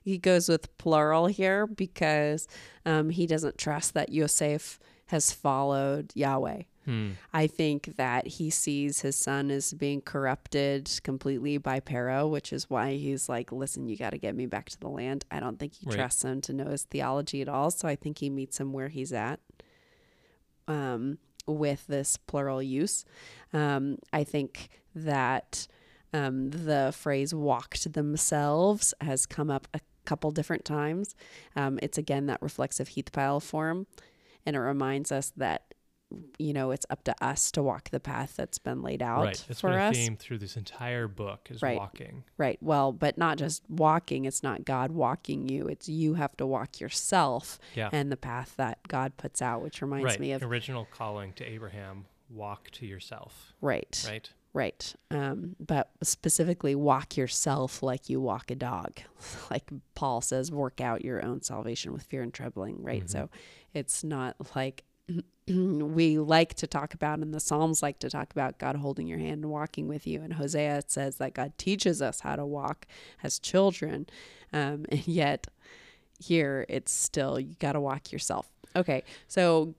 he 0.03 0.17
goes 0.17 0.49
with 0.49 0.77
plural 0.77 1.27
here 1.27 1.65
because 1.67 2.47
um, 2.85 3.09
he 3.09 3.25
doesn't 3.25 3.57
trust 3.57 3.93
that 3.93 4.09
Yosef 4.09 4.79
has 5.07 5.31
followed 5.31 6.11
Yahweh. 6.15 6.63
hmm. 6.85 7.11
I 7.33 7.47
think 7.47 7.95
that 7.97 8.25
he 8.27 8.49
sees 8.49 9.01
his 9.01 9.15
son 9.15 9.51
as 9.51 9.73
being 9.73 10.01
corrupted 10.01 10.89
completely 11.03 11.57
by 11.57 11.79
Pharaoh, 11.79 12.27
which 12.27 12.51
is 12.51 12.69
why 12.69 12.93
he's 12.95 13.29
like, 13.29 13.51
listen, 13.51 13.87
you 13.87 13.95
got 13.97 14.09
to 14.11 14.17
get 14.17 14.35
me 14.35 14.45
back 14.45 14.69
to 14.69 14.79
the 14.79 14.89
land. 14.89 15.23
I 15.31 15.39
don't 15.39 15.59
think 15.59 15.73
he 15.75 15.87
Right. 15.87 15.95
trusts 15.95 16.23
him 16.23 16.41
to 16.41 16.53
know 16.53 16.65
his 16.67 16.83
theology 16.83 17.41
at 17.41 17.49
all. 17.49 17.69
So 17.71 17.87
I 17.87 17.95
think 17.95 18.17
he 18.19 18.29
meets 18.29 18.59
him 18.59 18.73
where 18.73 18.89
he's 18.89 19.13
at 19.13 19.39
um, 20.67 21.17
with 21.47 21.85
this 21.87 22.17
plural 22.17 22.61
use. 22.63 23.05
Um, 23.51 23.97
I 24.11 24.23
think 24.23 24.69
that 24.95 25.67
um, 26.13 26.49
the 26.51 26.93
phrase 26.95 27.33
walked 27.33 27.93
themselves 27.93 28.93
has 29.01 29.25
come 29.25 29.49
up 29.49 29.67
a 29.73 29.79
couple 30.05 30.31
different 30.31 30.65
times. 30.65 31.15
Um, 31.55 31.79
it's 31.81 31.97
again 31.97 32.25
that 32.27 32.41
reflexive 32.41 32.89
hitpael 32.89 33.41
form. 33.41 33.87
And 34.45 34.55
it 34.55 34.59
reminds 34.59 35.11
us 35.11 35.31
that, 35.37 35.73
you 36.37 36.53
know, 36.53 36.71
it's 36.71 36.85
up 36.89 37.03
to 37.05 37.15
us 37.23 37.51
to 37.53 37.63
walk 37.63 37.89
the 37.89 37.99
path 37.99 38.35
that's 38.35 38.59
been 38.59 38.81
laid 38.81 39.01
out 39.01 39.23
right 39.23 39.45
it's 39.49 39.61
for 39.61 39.69
been 39.71 39.79
us. 39.79 39.95
theme 39.95 40.15
through 40.17 40.37
this 40.37 40.57
entire 40.57 41.07
book 41.07 41.47
is 41.49 41.61
Right. 41.61 41.77
walking 41.77 42.23
Right. 42.37 42.57
Well, 42.61 42.91
but 42.91 43.17
not 43.17 43.37
just 43.37 43.63
walking. 43.69 44.25
It's 44.25 44.43
not 44.43 44.65
God 44.65 44.91
walking 44.91 45.47
you. 45.47 45.67
It's 45.67 45.87
you 45.87 46.15
have 46.15 46.35
to 46.37 46.45
walk 46.45 46.79
yourself 46.81 47.57
yeah 47.73 47.89
and 47.91 48.11
the 48.11 48.17
path 48.17 48.53
that 48.57 48.79
God 48.87 49.15
puts 49.17 49.41
out, 49.41 49.61
which 49.63 49.81
reminds 49.81 50.05
right 50.05 50.19
me 50.19 50.33
of 50.33 50.43
original 50.43 50.85
calling 50.85 51.31
to 51.33 51.45
abraham 51.45 52.05
walk 52.29 52.69
to 52.71 52.85
yourself 52.85 53.53
right, 53.61 54.03
right 54.07 54.31
right. 54.53 54.93
Um, 55.11 55.55
but 55.59 55.89
specifically, 56.03 56.75
walk 56.75 57.17
yourself 57.17 57.81
like 57.83 58.09
you 58.09 58.21
walk 58.21 58.51
a 58.51 58.55
dog, 58.55 58.99
like 59.51 59.69
Paul 59.95 60.21
says, 60.21 60.51
work 60.51 60.79
out 60.81 61.03
your 61.03 61.23
own 61.23 61.41
salvation 61.41 61.93
with 61.93 62.03
fear 62.03 62.21
and 62.21 62.33
trembling. 62.33 62.83
Right. 62.83 63.03
Mhm. 63.05 63.09
So, 63.09 63.29
it's 63.73 64.03
not 64.03 64.35
like 64.55 64.83
we 65.47 66.17
like 66.19 66.53
to 66.55 66.67
talk 66.67 66.93
about, 66.93 67.19
and 67.19 67.33
the 67.33 67.39
Psalms 67.39 67.81
like 67.83 67.99
to 67.99 68.09
talk 68.09 68.31
about 68.31 68.57
God 68.59 68.77
holding 68.77 69.07
your 69.07 69.19
hand 69.19 69.43
and 69.43 69.51
walking 69.51 69.87
with 69.87 70.07
you. 70.07 70.21
And 70.21 70.33
Hosea 70.33 70.83
says 70.87 71.17
that 71.17 71.33
God 71.33 71.57
teaches 71.57 72.01
us 72.01 72.21
how 72.21 72.35
to 72.35 72.45
walk 72.45 72.85
as 73.21 73.39
children, 73.39 74.07
um, 74.53 74.85
and 74.89 75.07
yet 75.07 75.47
here 76.19 76.65
it's 76.69 76.91
still 76.91 77.39
you 77.39 77.55
got 77.59 77.73
to 77.73 77.81
walk 77.81 78.11
yourself. 78.11 78.47
Okay, 78.75 79.03
so 79.27 79.75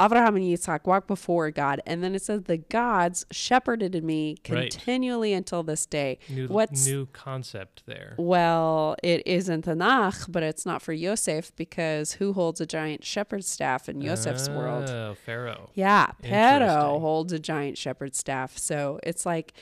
Abraham 0.00 0.34
and 0.36 0.44
Yitzhak 0.44 0.86
walk 0.86 1.06
before 1.06 1.50
God, 1.52 1.80
and 1.86 2.02
then 2.02 2.14
it 2.14 2.22
says 2.22 2.42
the 2.42 2.56
gods 2.58 3.24
shepherded 3.30 4.02
me 4.02 4.36
Right. 4.48 4.70
continually 4.72 5.32
until 5.32 5.62
this 5.62 5.86
day. 5.86 6.18
new 6.28 6.48
What's- 6.48 6.86
new 6.86 7.06
concept 7.06 7.84
there 7.86 8.14
Well, 8.18 8.96
it 9.02 9.22
is 9.26 9.48
in 9.48 9.62
Tanakh, 9.62 10.30
but 10.30 10.42
it's 10.42 10.66
not 10.66 10.82
for 10.82 10.92
Yosef 10.92 11.54
because 11.56 12.14
who 12.14 12.32
holds 12.32 12.60
a 12.60 12.66
giant 12.66 13.04
shepherd's 13.04 13.46
staff 13.48 13.88
in 13.88 14.00
Yosef's 14.00 14.48
world? 14.48 14.88
oh 14.90 15.14
pharaoh 15.14 15.70
Yeah, 15.74 16.10
Interesting. 16.22 17.00
holds 17.00 17.32
a 17.32 17.38
giant 17.38 17.78
shepherd's 17.78 18.18
staff. 18.18 18.58
So 18.58 18.98
it's 19.04 19.24
like 19.24 19.52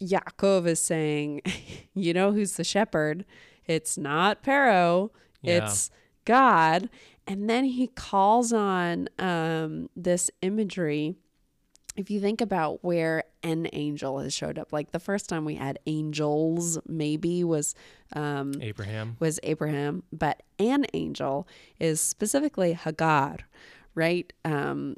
Yaakov 0.00 0.66
is 0.66 0.80
saying, 0.80 1.42
you 1.94 2.12
know 2.12 2.32
who's 2.32 2.56
the 2.56 2.64
shepherd? 2.64 3.24
It's 3.66 3.96
not 3.96 4.42
Pero, 4.42 5.10
Yeah. 5.42 5.66
it's 5.66 5.90
God. 6.24 6.88
And 7.26 7.48
then 7.48 7.64
he 7.64 7.86
calls 7.88 8.52
on 8.52 9.08
um, 9.18 9.88
this 9.96 10.30
imagery. 10.42 11.16
If 11.96 12.10
you 12.10 12.20
think 12.20 12.40
about 12.40 12.82
where 12.82 13.24
an 13.42 13.68
angel 13.72 14.18
has 14.18 14.34
showed 14.34 14.58
up, 14.58 14.72
like 14.72 14.90
the 14.90 14.98
first 14.98 15.28
time 15.28 15.44
we 15.44 15.54
had 15.54 15.78
angels, 15.86 16.78
maybe 16.86 17.44
was 17.44 17.74
um, 18.14 18.54
abraham 18.60 19.16
was 19.20 19.38
Abraham, 19.42 20.02
but 20.12 20.42
an 20.58 20.86
angel 20.92 21.46
is 21.78 22.00
specifically 22.00 22.72
Hagar, 22.72 23.38
right? 23.94 24.32
Um, 24.44 24.96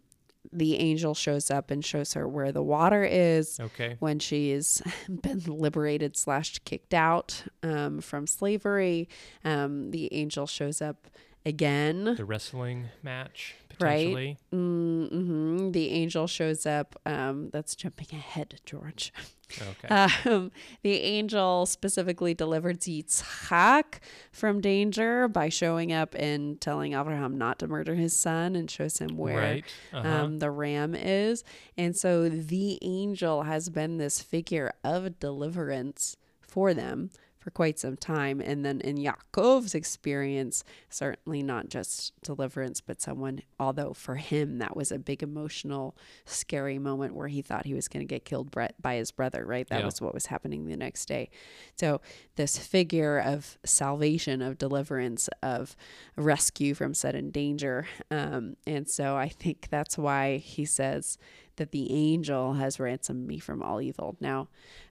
the 0.53 0.77
angel 0.77 1.15
shows 1.15 1.51
up 1.51 1.71
and 1.71 1.85
shows 1.85 2.15
her 2.15 2.27
where 2.27 2.53
the 2.53 2.63
water 2.63 3.05
is 3.05 3.61
okay 3.61 3.97
when 3.99 4.19
she's 4.19 4.81
been 5.09 5.41
liberated 5.47 6.17
slash 6.17 6.59
kicked 6.61 6.95
out 6.95 7.45
um, 7.63 8.01
from 8.01 8.27
slavery. 8.27 9.09
Um, 9.45 9.91
the 9.91 10.13
angel 10.15 10.47
shows 10.47 10.81
up 10.81 11.09
again. 11.47 12.17
the 12.17 12.25
wrestling 12.25 12.89
match 13.03 13.55
Right. 13.81 14.07
potentially 14.07 14.39
Mm-hmm. 14.55 15.71
The 15.73 15.91
angel 15.91 16.27
shows 16.27 16.67
up. 16.67 16.99
Um, 17.05 17.51
that's 17.53 17.75
jumping 17.75 18.09
ahead, 18.13 18.61
George. 18.65 19.13
okay 19.61 20.09
Um, 20.27 20.51
the 20.83 21.01
angel 21.01 21.67
specifically 21.67 22.35
delivered 22.35 22.81
Yitzhak 22.81 24.01
from 24.33 24.61
danger 24.61 25.29
by 25.29 25.49
showing 25.49 25.93
up 25.93 26.15
and 26.15 26.61
telling 26.61 26.95
Abraham 26.95 27.39
not 27.39 27.59
to 27.61 27.69
murder 27.69 27.95
his 27.95 28.17
son 28.17 28.57
and 28.57 28.71
shows 28.71 28.99
him 28.99 29.17
where 29.17 29.37
right 29.37 29.65
uh-huh. 29.93 30.09
um, 30.09 30.39
the 30.39 30.51
ram 30.51 30.95
is. 30.95 31.45
And 31.77 31.97
so 31.97 32.29
the 32.29 32.79
angel 32.83 33.43
has 33.43 33.69
been 33.69 33.99
this 33.99 34.21
figure 34.21 34.73
of 34.83 35.21
deliverance 35.21 36.17
for 36.41 36.75
them 36.75 37.11
for 37.47 37.53
quite 37.53 37.79
some 37.79 37.97
time. 37.97 38.41
And 38.41 38.65
then 38.65 38.81
in 38.81 38.97
Yaakov's 38.97 39.73
experience, 39.73 40.65
certainly 40.91 41.45
not 41.45 41.69
just 41.69 42.13
deliverance, 42.23 42.81
but 42.81 43.01
someone, 43.01 43.43
although 43.61 43.93
for 43.93 44.17
him 44.17 44.59
that 44.59 44.77
was 44.77 44.91
a 44.91 44.99
big 44.99 45.23
emotional, 45.23 45.97
scary 46.25 46.77
moment 46.81 47.15
where 47.15 47.29
he 47.29 47.43
thought 47.43 47.65
he 47.65 47.73
was 47.73 47.87
going 47.87 48.05
to 48.05 48.09
get 48.13 48.25
killed 48.25 48.51
by 48.51 48.97
his 48.97 49.13
brother, 49.13 49.47
right? 49.47 49.69
That 49.69 49.79
Yeah. 49.79 49.85
was 49.85 50.01
what 50.01 50.13
was 50.13 50.27
happening 50.27 50.67
the 50.67 50.77
next 50.77 51.07
day. 51.07 51.31
So 51.77 52.01
this 52.35 52.59
figure 52.59 53.21
of 53.21 53.59
salvation, 53.65 54.43
of 54.43 54.59
deliverance, 54.59 55.29
of 55.41 55.77
rescue 56.17 56.75
from 56.75 56.95
sudden 56.95 57.31
danger. 57.31 57.87
Um, 58.11 58.57
and 58.67 58.89
so 58.89 59.15
I 59.15 59.29
think 59.29 59.69
that's 59.71 59.97
why 59.97 60.39
he 60.39 60.65
says 60.65 61.17
that 61.57 61.73
the 61.73 61.93
angel 61.93 62.55
has 62.55 62.79
ransomed 62.79 63.27
me 63.27 63.39
from 63.39 63.63
all 63.63 63.81
evil. 63.81 64.17
Now, 64.21 64.49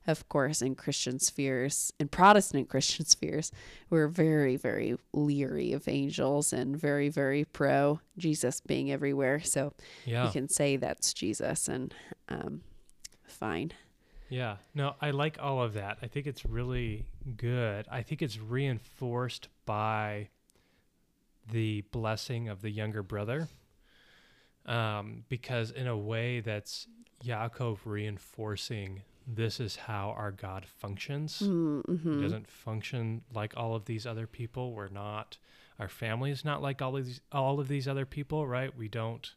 of 0.07 0.28
course, 0.30 0.61
in 0.61 0.76
Christian 0.76 1.20
spheres, 1.20 1.93
in 1.99 2.07
Protestant 2.07 2.70
Christian 2.70 3.05
spheres, 3.05 3.51
we're 3.89 4.07
very, 4.07 4.55
very 4.55 4.97
leery 5.13 5.74
of 5.74 5.88
angels 5.88 6.53
and 6.53 6.76
very, 6.76 7.09
very 7.09 7.45
pro 7.45 7.99
Jesus 8.18 8.61
being 8.61 8.91
everywhere. 8.91 9.41
So 9.41 9.74
yeah 10.05 10.26
you 10.26 10.32
can 10.32 10.49
say 10.49 10.78
that's 10.78 11.13
Jesus 11.13 11.68
and 11.68 11.93
um, 12.30 12.61
fine. 13.28 13.72
Yeah, 14.30 14.57
no, 14.74 14.95
I 15.01 15.11
like 15.11 15.38
all 15.39 15.61
of 15.61 15.74
that. 15.74 15.99
I 16.01 16.07
think 16.07 16.26
it's 16.26 16.45
really 16.45 17.05
good. 17.38 17.86
I 17.91 18.01
think 18.01 18.22
it's 18.22 18.39
reinforced 18.39 19.49
by 19.66 20.30
the 21.51 21.82
blessing 21.91 22.49
of 22.49 22.61
the 22.61 22.72
younger 22.72 23.03
brother. 23.03 23.49
Um, 24.66 25.24
because 25.30 25.72
in 25.72 25.88
a 25.88 25.97
way 25.97 26.39
that's 26.39 26.88
Yaakov 27.24 27.80
reinforcing 27.86 29.01
this 29.28 29.59
is 29.59 29.76
how 29.76 30.13
our 30.18 30.32
God 30.32 30.66
functions. 30.66 31.41
Mm-hmm. 31.43 32.18
He 32.18 32.22
doesn't 32.22 32.47
function 32.47 33.22
like 33.34 33.53
all 33.57 33.76
of 33.76 33.86
these 33.86 34.05
other 34.05 34.28
people. 34.28 34.74
We're 34.74 34.89
not 34.89 35.38
our 35.80 35.89
family 35.89 36.32
is 36.32 36.45
not 36.45 36.61
like 36.61 36.82
all 36.82 36.95
of 36.95 37.05
these 37.05 37.22
all 37.32 37.59
of 37.59 37.68
these 37.68 37.88
other 37.88 38.05
people, 38.05 38.47
right? 38.47 38.76
We 38.76 38.88
don't 38.88 39.34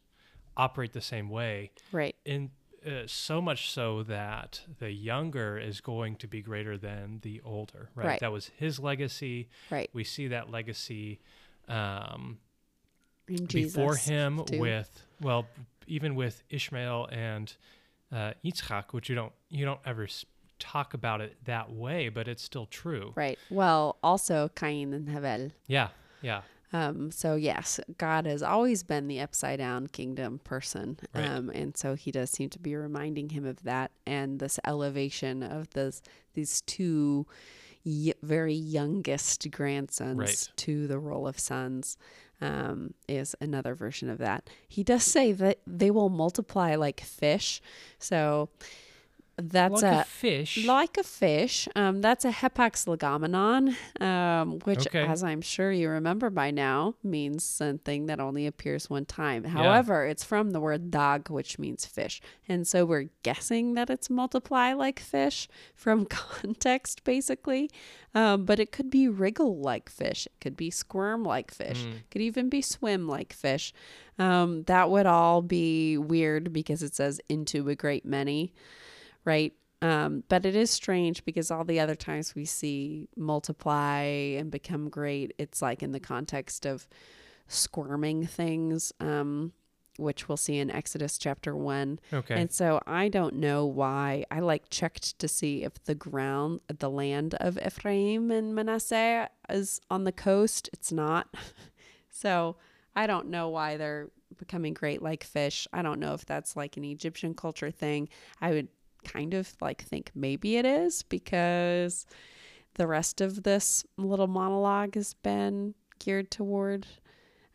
operate 0.55 0.93
the 0.93 1.01
same 1.01 1.29
way. 1.29 1.71
Right. 1.91 2.15
In 2.25 2.51
uh, 2.85 3.03
so 3.07 3.41
much 3.41 3.71
so 3.71 4.03
that 4.03 4.61
the 4.79 4.91
younger 4.91 5.57
is 5.57 5.81
going 5.81 6.15
to 6.17 6.27
be 6.27 6.41
greater 6.41 6.77
than 6.77 7.19
the 7.23 7.41
older, 7.43 7.89
right? 7.95 8.07
Right. 8.07 8.19
That 8.19 8.31
was 8.31 8.51
his 8.57 8.79
legacy. 8.79 9.49
Right. 9.69 9.89
We 9.93 10.03
see 10.03 10.27
that 10.29 10.49
legacy 10.49 11.19
um, 11.67 12.37
In 13.29 13.45
before 13.45 13.95
him 13.95 14.41
too. 14.45 14.59
with 14.59 14.89
well, 15.21 15.45
even 15.87 16.15
with 16.15 16.43
Ishmael 16.49 17.07
and 17.11 17.53
uh, 18.11 18.33
Yitzchak, 18.43 18.85
which 18.91 19.09
you 19.09 19.15
don't 19.15 19.33
you 19.49 19.65
don't 19.65 19.79
ever 19.85 20.07
talk 20.59 20.93
about 20.93 21.21
it 21.21 21.37
that 21.45 21.71
way, 21.71 22.09
but 22.09 22.27
it's 22.27 22.43
still 22.43 22.65
true. 22.65 23.13
Right. 23.15 23.39
Well, 23.49 23.97
also 24.03 24.49
Cain 24.55 24.93
and 24.93 25.07
Havel. 25.09 25.51
Yeah, 25.67 25.89
yeah, 26.21 26.41
Um, 26.73 27.11
so 27.11 27.35
yes, 27.35 27.79
God 27.97 28.25
has 28.25 28.43
always 28.43 28.83
been 28.83 29.07
the 29.07 29.21
upside 29.21 29.59
down 29.59 29.87
kingdom 29.87 30.39
person. 30.43 30.97
Right. 31.15 31.25
Um, 31.29 31.49
and 31.49 31.77
so 31.77 31.95
he 31.95 32.11
does 32.11 32.29
seem 32.29 32.49
to 32.49 32.59
be 32.59 32.75
reminding 32.75 33.29
him 33.29 33.45
of 33.45 33.63
that 33.63 33.91
and 34.05 34.39
this 34.39 34.59
elevation 34.65 35.43
of 35.43 35.69
this 35.71 36.01
these 36.33 36.61
two 36.61 37.25
y- 37.85 38.13
very 38.21 38.53
youngest 38.53 39.49
grandsons 39.51 40.17
Right. 40.19 40.49
to 40.57 40.87
the 40.87 40.99
role 40.99 41.25
of 41.27 41.39
sons. 41.39 41.97
Um, 42.41 42.93
is 43.07 43.35
another 43.41 43.75
version 43.75 44.09
of 44.09 44.17
that. 44.19 44.49
He 44.67 44.81
does 44.81 45.03
say 45.03 45.33
that 45.33 45.59
they 45.67 45.91
will 45.91 46.07
multiply 46.07 46.75
like 46.75 47.01
fish. 47.01 47.61
So 47.97 48.47
that's 49.41 49.81
like 49.81 49.93
a 49.93 49.99
a 50.01 50.03
fish. 50.03 50.65
like 50.65 50.97
a 50.97 51.03
fish. 51.03 51.67
Um, 51.75 52.01
that's 52.01 52.25
a 52.25 52.31
hapax 52.31 52.85
legomenon, 52.87 53.75
um, 54.01 54.59
which, 54.65 54.87
Okay. 54.87 55.05
as 55.05 55.23
I'm 55.23 55.41
sure 55.41 55.71
you 55.71 55.89
remember 55.89 56.29
by 56.29 56.51
now, 56.51 56.95
means 57.03 57.43
something 57.43 58.05
that 58.07 58.19
only 58.19 58.45
appears 58.47 58.89
one 58.89 59.05
time. 59.05 59.43
However, 59.43 60.05
it's 60.05 60.23
from 60.23 60.51
the 60.51 60.59
word 60.59 60.91
dag, 60.91 61.29
which 61.29 61.59
means 61.59 61.85
fish. 61.85 62.21
And 62.47 62.67
so 62.67 62.85
we're 62.85 63.09
guessing 63.23 63.73
that 63.75 63.89
it's 63.89 64.09
multiply 64.09 64.73
like 64.73 64.99
fish 64.99 65.47
from 65.75 66.05
context, 66.09 67.03
basically. 67.03 67.69
Um, 68.15 68.45
but 68.45 68.59
it 68.59 68.71
could 68.71 68.89
be 68.89 69.07
wriggle 69.07 69.59
like 69.59 69.87
fish. 69.89 70.25
It 70.25 70.33
could 70.41 70.57
be 70.57 70.71
squirm 70.71 71.23
like 71.23 71.51
fish. 71.51 71.83
Mm. 71.83 71.97
It 71.97 72.09
could 72.09 72.21
even 72.21 72.49
be 72.49 72.61
swim 72.61 73.07
like 73.07 73.33
fish. 73.33 73.71
Um, 74.17 74.63
that 74.63 74.89
would 74.89 75.05
all 75.05 75.41
be 75.41 75.97
weird 75.97 76.51
because 76.51 76.81
it 76.83 76.95
says 76.95 77.21
into 77.29 77.69
a 77.69 77.75
great 77.75 78.03
many 78.05 78.53
right? 79.29 79.53
Um, 79.83 80.23
but 80.27 80.43
it 80.43 80.55
is 80.55 80.71
strange 80.71 81.23
because 81.23 81.51
all 81.51 81.63
the 81.63 81.79
other 81.79 81.95
times 81.95 82.33
we 82.33 82.45
see 82.45 83.07
multiply 83.15 84.01
and 84.01 84.49
become 84.49 84.89
great, 84.89 85.33
it's 85.37 85.61
like 85.61 85.83
in 85.83 85.91
the 85.91 85.99
context 85.99 86.65
of 86.65 86.87
squirming 87.47 88.25
things, 88.25 88.91
um, 88.99 89.53
which 89.97 90.27
we'll 90.27 90.35
see 90.35 90.57
in 90.57 90.71
Exodus 90.71 91.19
chapter 91.19 91.55
one. 91.55 91.99
okay. 92.11 92.41
And 92.41 92.51
so 92.51 92.81
I 92.87 93.07
don't 93.07 93.35
know 93.35 93.67
why. 93.67 94.25
I 94.31 94.39
like 94.39 94.71
checked 94.71 95.19
to 95.19 95.27
see 95.27 95.63
if 95.63 95.81
the 95.83 95.95
ground, 95.95 96.61
the 96.79 96.89
land 96.89 97.35
of 97.35 97.59
Ephraim 97.63 98.31
and 98.31 98.55
Manasseh 98.55 99.29
is 99.47 99.79
on 99.91 100.05
the 100.05 100.11
coast. 100.11 100.71
It's 100.73 100.91
not. 100.91 101.27
so 102.09 102.55
I 102.95 103.05
don't 103.05 103.27
know 103.27 103.49
why 103.49 103.77
they're 103.77 104.09
becoming 104.37 104.73
great 104.73 105.03
like 105.03 105.23
fish. 105.23 105.67
I 105.71 105.83
don't 105.83 105.99
know 105.99 106.15
if 106.15 106.25
that's 106.25 106.55
like 106.55 106.77
an 106.77 106.83
Egyptian 106.83 107.35
culture 107.35 107.71
thing. 107.71 108.09
I 108.41 108.51
would 108.51 108.67
kind 109.03 109.33
of 109.33 109.53
like 109.61 109.81
think 109.81 110.11
maybe 110.15 110.57
it 110.57 110.65
is 110.65 111.03
because 111.03 112.05
the 112.75 112.87
rest 112.87 113.21
of 113.21 113.43
this 113.43 113.85
little 113.97 114.27
monologue 114.27 114.95
has 114.95 115.13
been 115.13 115.73
geared 115.99 116.31
toward 116.31 116.87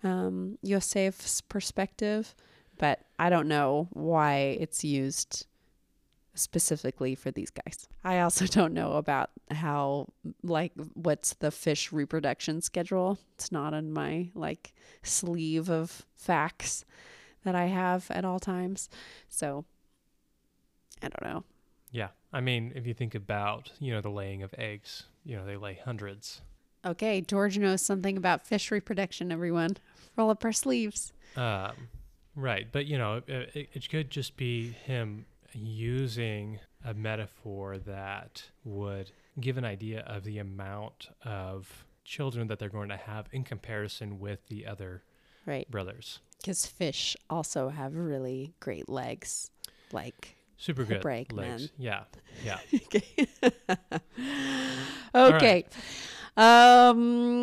um, 0.03 0.59
Yosef's 0.63 1.41
perspective, 1.41 2.35
but 2.79 3.01
I 3.19 3.31
don't 3.31 3.49
know 3.49 3.89
why 3.93 4.57
it's 4.61 4.85
used 4.85 5.47
specifically 6.35 7.15
for 7.15 7.31
these 7.31 7.51
guys. 7.51 7.89
I 8.03 8.21
also 8.21 8.47
don't 8.59 8.75
know 8.75 8.93
about 8.95 9.31
how 9.51 10.09
like 10.43 10.73
what's 10.95 11.35
the 11.35 11.51
fish 11.51 11.93
reproduction 11.93 12.61
schedule. 12.61 13.19
It's 13.35 13.51
not 13.51 13.73
on 13.73 13.93
my 13.93 14.31
like 14.35 14.75
sleeve 15.03 15.71
of 15.71 16.05
facts 16.15 16.85
that 17.45 17.55
I 17.55 17.67
have 17.67 18.11
at 18.11 18.25
all 18.25 18.41
times. 18.41 18.89
So 19.29 19.65
I 21.05 21.09
don't 21.09 21.35
know. 21.35 21.45
yeah. 21.93 22.09
I 22.33 22.41
mean, 22.41 22.73
if 22.75 22.87
you 22.87 22.95
think 22.95 23.15
about, 23.15 23.71
you 23.79 23.93
know, 23.93 24.01
the 24.01 24.11
laying 24.11 24.43
of 24.43 24.53
eggs, 24.59 25.05
you 25.25 25.37
know, 25.37 25.45
they 25.47 25.57
lay 25.57 25.75
hundreds. 25.85 26.41
Okay, 26.85 27.21
George 27.21 27.59
knows 27.59 27.81
something 27.83 28.17
about 28.17 28.47
fish 28.47 28.71
reproduction, 28.71 29.31
everyone. 29.31 29.77
Roll 30.17 30.31
up 30.31 30.45
our 30.45 30.53
sleeves. 30.53 31.13
Um, 31.37 31.73
right. 32.35 32.67
But, 32.73 32.87
you 32.87 32.99
know, 32.99 33.23
it, 33.27 33.51
it- 33.55 33.69
it 33.73 33.89
could 33.89 34.11
just 34.11 34.37
be 34.37 34.71
him 34.85 35.27
using 35.53 36.59
a 36.85 36.93
metaphor 36.95 37.79
that 37.79 38.43
would 38.65 39.11
give 39.41 39.57
an 39.57 39.65
idea 39.65 40.01
of 40.01 40.25
the 40.25 40.39
amount 40.39 41.09
of 41.25 41.85
children 42.05 42.49
that 42.49 42.59
they're 42.59 42.69
going 42.69 42.89
to 42.89 42.97
have 42.97 43.27
in 43.33 43.45
comparison 43.45 44.19
with 44.21 44.47
the 44.49 44.67
other 44.67 45.03
Right. 45.47 45.71
brothers. 45.71 46.21
Because 46.39 46.67
fish 46.67 47.17
also 47.31 47.69
have 47.69 47.95
really 47.95 48.53
great 48.61 48.89
legs. 48.89 49.51
Like, 49.93 50.37
Super 50.65 50.85
good 50.85 51.03
break, 51.03 51.31
legs. 51.31 51.61
men. 51.61 51.69
Yeah. 51.77 52.05
Yeah. 52.43 52.59
okay. 52.89 53.05
right. 55.15 55.35
okay. 55.35 55.67
Um 56.39 57.35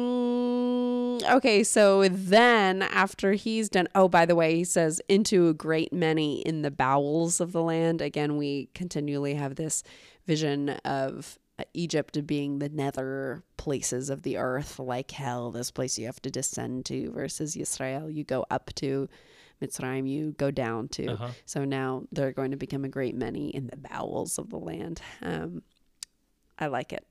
okay, 1.32 1.64
so 1.64 2.08
then 2.10 2.82
after 2.82 3.34
he's 3.34 3.70
done 3.70 3.88
oh 3.94 4.08
by 4.08 4.26
the 4.26 4.36
way, 4.36 4.56
he 4.56 4.64
says 4.64 5.04
into 5.08 5.50
a 5.50 5.54
great 5.54 5.94
many 5.94 6.42
in 6.42 6.64
the 6.64 6.72
bowels 6.72 7.40
of 7.40 7.52
the 7.52 7.62
land. 7.62 8.02
Again, 8.02 8.38
we 8.38 8.70
continually 8.74 9.36
have 9.36 9.54
this 9.54 9.84
vision 10.26 10.70
of 10.84 11.38
uh, 11.60 11.64
Egypt 11.76 12.26
being 12.26 12.58
the 12.58 12.70
nether 12.70 13.44
places 13.58 14.10
of 14.10 14.24
the 14.24 14.38
earth, 14.38 14.80
like 14.80 15.12
hell, 15.12 15.52
this 15.52 15.70
place 15.70 16.00
you 16.00 16.08
have 16.08 16.22
to 16.24 16.32
descend 16.32 16.86
to, 16.88 17.12
versus 17.12 17.56
Israel, 17.56 18.10
you 18.10 18.24
go 18.24 18.46
up 18.50 18.74
to, 18.76 19.08
Mitzrayim, 19.62 20.10
you 20.10 20.32
go 20.34 20.50
down 20.52 20.88
to. 20.90 21.08
Uh-huh. 21.14 21.30
So 21.46 21.64
now 21.66 22.04
they're 22.12 22.32
going 22.32 22.52
to 22.52 22.58
become 22.58 22.84
a 22.84 22.90
great 22.90 23.16
many 23.16 23.50
in 23.50 23.68
the 23.68 23.78
bowels 23.78 24.38
of 24.40 24.50
the 24.50 24.58
land. 24.58 25.02
Um, 25.22 25.62
I 26.58 26.68
like 26.68 26.92
it. 26.94 27.06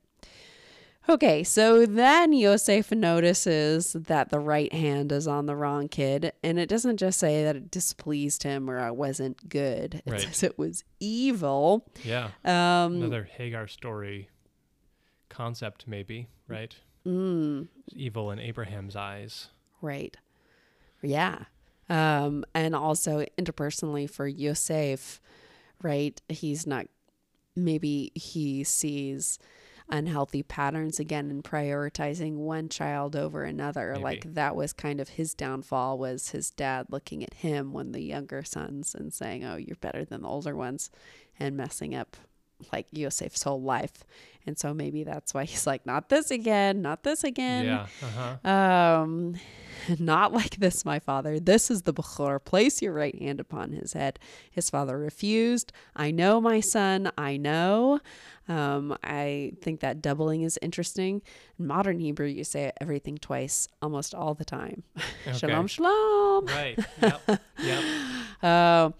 Okay, 1.09 1.43
so 1.43 1.85
then 1.87 2.31
Yosef 2.31 2.91
notices 2.91 3.93
that 3.93 4.29
the 4.29 4.39
right 4.39 4.71
hand 4.71 5.11
is 5.11 5.27
on 5.27 5.47
the 5.47 5.55
wrong 5.55 5.87
kid, 5.87 6.31
and 6.43 6.59
it 6.59 6.69
doesn't 6.69 6.97
just 6.97 7.17
say 7.19 7.43
that 7.43 7.55
it 7.55 7.71
displeased 7.71 8.43
him 8.43 8.69
or 8.69 8.85
it 8.85 8.95
wasn't 8.95 9.49
good. 9.49 10.03
It 10.05 10.11
Right. 10.11 10.21
says 10.21 10.43
it 10.43 10.59
was 10.59 10.83
evil. 10.99 11.87
Yeah. 12.03 12.25
Um, 12.45 12.97
Another 12.97 13.23
Hagar 13.23 13.67
story 13.67 14.29
concept, 15.29 15.87
maybe, 15.87 16.27
right? 16.47 16.75
mm, 17.05 17.67
Evil 17.93 18.29
in 18.29 18.37
Abraham's 18.37 18.95
eyes. 18.95 19.47
right. 19.81 20.15
Yeah. 21.01 21.45
Um, 21.91 22.45
and 22.55 22.73
also 22.73 23.25
interpersonally 23.37 24.09
for 24.09 24.25
Yosef, 24.27 25.19
right? 25.81 26.21
He's 26.29 26.65
not, 26.65 26.87
maybe 27.55 28.11
he 28.15 28.63
sees 28.63 29.37
unhealthy 29.89 30.41
patterns 30.41 30.99
again 30.99 31.29
in 31.29 31.43
prioritizing 31.43 32.35
one 32.35 32.69
child 32.69 33.15
over 33.15 33.43
another. 33.43 33.91
Maybe. 33.91 34.03
Like 34.03 34.33
that 34.35 34.55
was 34.55 34.71
kind 34.73 35.01
of 35.01 35.09
his 35.09 35.33
downfall 35.33 35.97
was 35.97 36.29
his 36.29 36.49
dad 36.51 36.87
looking 36.89 37.23
at 37.23 37.33
him 37.35 37.73
when 37.73 37.91
the 37.91 38.01
younger 38.01 38.43
sons 38.43 38.95
and 38.95 39.13
saying, 39.13 39.43
"Oh, 39.43 39.57
you're 39.57 39.75
better 39.75 40.05
than 40.05 40.21
the 40.21 40.29
older 40.29 40.55
ones," 40.55 40.89
and 41.37 41.57
messing 41.57 41.93
up 41.93 42.15
like 42.71 42.87
Yosef's 42.91 43.43
whole 43.43 43.61
life. 43.61 44.03
And 44.45 44.57
so 44.57 44.73
maybe 44.73 45.03
that's 45.03 45.33
why 45.33 45.43
he's 45.51 45.67
like, 45.67 45.85
"Not 45.85 46.09
this 46.09 46.31
again, 46.31 46.81
not 46.81 47.03
this 47.03 47.23
again." 47.23 47.65
yeah. 47.65 47.87
Uh-huh. 48.01 48.49
Um, 48.49 49.35
not 49.99 50.33
like 50.33 50.57
this, 50.57 50.83
my 50.85 50.99
father. 50.99 51.39
This 51.39 51.69
is 51.71 51.83
the 51.83 51.93
Bechor. 51.93 52.43
Place 52.43 52.81
your 52.81 52.93
right 52.93 53.17
hand 53.19 53.39
upon 53.39 53.71
his 53.71 53.93
head. 53.93 54.19
His 54.49 54.69
father 54.69 54.97
refused. 54.97 55.71
I 55.95 56.11
know, 56.11 56.41
my 56.41 56.59
son. 56.59 57.11
I 57.17 57.37
know. 57.37 57.99
Um, 58.47 58.97
I 59.03 59.53
think 59.61 59.79
that 59.81 60.01
doubling 60.01 60.41
is 60.41 60.57
interesting. 60.61 61.21
In 61.57 61.67
modern 61.67 61.99
Hebrew, 61.99 62.25
you 62.25 62.43
say 62.43 62.71
everything 62.81 63.17
twice 63.17 63.67
almost 63.81 64.13
all 64.13 64.33
the 64.33 64.45
time. 64.45 64.83
Okay. 65.27 65.37
shalom, 65.37 65.67
shalom. 65.67 66.47
Right. 66.47 66.79
Yep. 66.99 67.39
yep. 67.63 68.43
Um, 68.43 68.95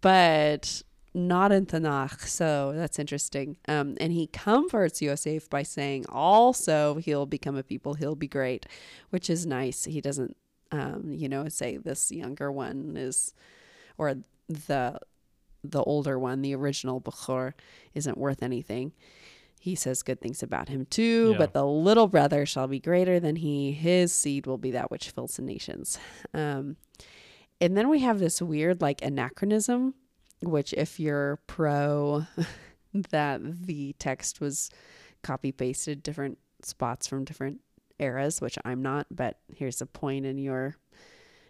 but 0.00 0.82
not 1.16 1.50
in 1.50 1.66
Tanakh. 1.66 2.20
So 2.28 2.72
that's 2.76 2.98
interesting. 2.98 3.56
Um, 3.66 3.96
and 4.00 4.12
he 4.12 4.26
comforts 4.28 5.00
Yosef 5.02 5.48
by 5.50 5.62
saying 5.62 6.04
also 6.08 6.96
he'll 6.96 7.26
become 7.26 7.56
a 7.56 7.62
people, 7.62 7.94
he'll 7.94 8.14
be 8.14 8.28
great, 8.28 8.66
which 9.10 9.30
is 9.30 9.46
nice. 9.46 9.84
He 9.84 10.00
doesn't, 10.00 10.36
um, 10.70 11.10
you 11.12 11.28
know, 11.28 11.48
say 11.48 11.78
this 11.78 12.12
younger 12.12 12.52
one 12.52 12.94
is 12.96 13.32
or 13.98 14.16
the 14.48 14.98
the 15.64 15.82
older 15.82 16.16
one, 16.16 16.42
the 16.42 16.54
original 16.54 17.00
Bechor, 17.00 17.52
isn't 17.94 18.16
worth 18.18 18.40
anything. 18.42 18.92
He 19.58 19.74
says 19.74 20.04
good 20.04 20.20
things 20.20 20.42
about 20.44 20.68
him 20.68 20.86
too, 20.86 21.30
Yeah. 21.32 21.38
but 21.38 21.54
the 21.54 21.66
little 21.66 22.06
brother 22.06 22.46
shall 22.46 22.68
be 22.68 22.78
greater 22.78 23.18
than 23.18 23.34
he. 23.36 23.72
His 23.72 24.12
seed 24.12 24.46
will 24.46 24.58
be 24.58 24.70
that 24.72 24.92
which 24.92 25.10
fills 25.10 25.36
the 25.36 25.42
nations. 25.42 25.98
Um, 26.34 26.76
and 27.60 27.76
then 27.76 27.88
we 27.88 28.00
have 28.00 28.20
this 28.20 28.40
weird 28.40 28.80
like 28.80 29.02
anachronism, 29.02 29.94
which 30.42 30.72
if 30.74 31.00
you're 31.00 31.36
pro 31.46 32.26
that 33.10 33.40
the 33.66 33.94
text 33.98 34.40
was 34.40 34.70
copy 35.22 35.52
pasted 35.52 36.02
different 36.02 36.38
spots 36.62 37.06
from 37.06 37.24
different 37.24 37.60
eras, 37.98 38.40
which 38.40 38.58
I'm 38.64 38.82
not, 38.82 39.06
but 39.10 39.38
here's 39.54 39.80
a 39.80 39.86
point 39.86 40.26
in 40.26 40.38
your 40.38 40.76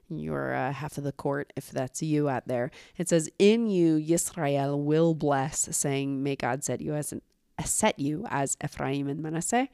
your 0.08 0.54
uh, 0.54 0.72
half 0.72 0.98
of 0.98 1.04
the 1.04 1.12
court 1.12 1.52
if 1.56 1.70
that's 1.70 2.00
you 2.00 2.28
out 2.28 2.46
there. 2.46 2.70
It 2.96 3.08
says, 3.08 3.28
"In 3.38 3.68
you, 3.68 3.96
Yisrael 3.96 4.82
will 4.82 5.14
bless," 5.14 5.76
saying, 5.76 6.22
"May 6.22 6.36
God 6.36 6.62
set 6.62 6.80
you 6.80 6.94
as 6.94 7.12
an 7.12 7.22
set 7.64 7.98
you 7.98 8.24
as 8.28 8.56
Ephraim 8.62 9.08
and 9.08 9.20
Manasseh," 9.20 9.68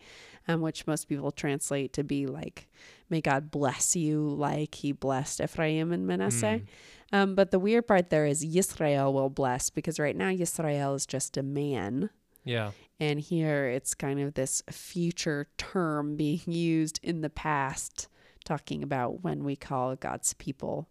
um, 0.48 0.60
which 0.60 0.86
most 0.86 1.08
people 1.08 1.30
translate 1.32 1.92
to 1.92 2.02
be 2.02 2.26
like, 2.26 2.68
"May 3.10 3.20
God 3.20 3.50
bless 3.50 3.94
you 3.94 4.26
like 4.28 4.76
He 4.76 4.92
blessed 4.92 5.40
Ephraim 5.40 5.92
and 5.92 6.06
Manasseh." 6.06 6.60
Mm. 6.60 6.66
Um, 7.12 7.34
but 7.34 7.50
the 7.50 7.58
weird 7.58 7.86
part 7.86 8.10
there 8.10 8.26
is 8.26 8.44
Yisrael 8.44 9.12
will 9.12 9.28
bless 9.28 9.68
because 9.68 9.98
right 9.98 10.16
now 10.16 10.30
Yisrael 10.30 10.96
is 10.96 11.06
just 11.06 11.36
a 11.36 11.42
man. 11.42 12.10
Yeah. 12.44 12.70
And 12.98 13.20
here 13.20 13.68
it's 13.68 13.94
kind 13.94 14.20
of 14.20 14.34
this 14.34 14.62
future 14.70 15.48
term 15.58 16.16
being 16.16 16.40
used 16.46 17.00
in 17.02 17.20
the 17.20 17.30
past, 17.30 18.08
talking 18.44 18.82
about 18.82 19.22
when 19.22 19.44
we 19.44 19.56
call 19.56 19.94
God's 19.96 20.32
people 20.34 20.88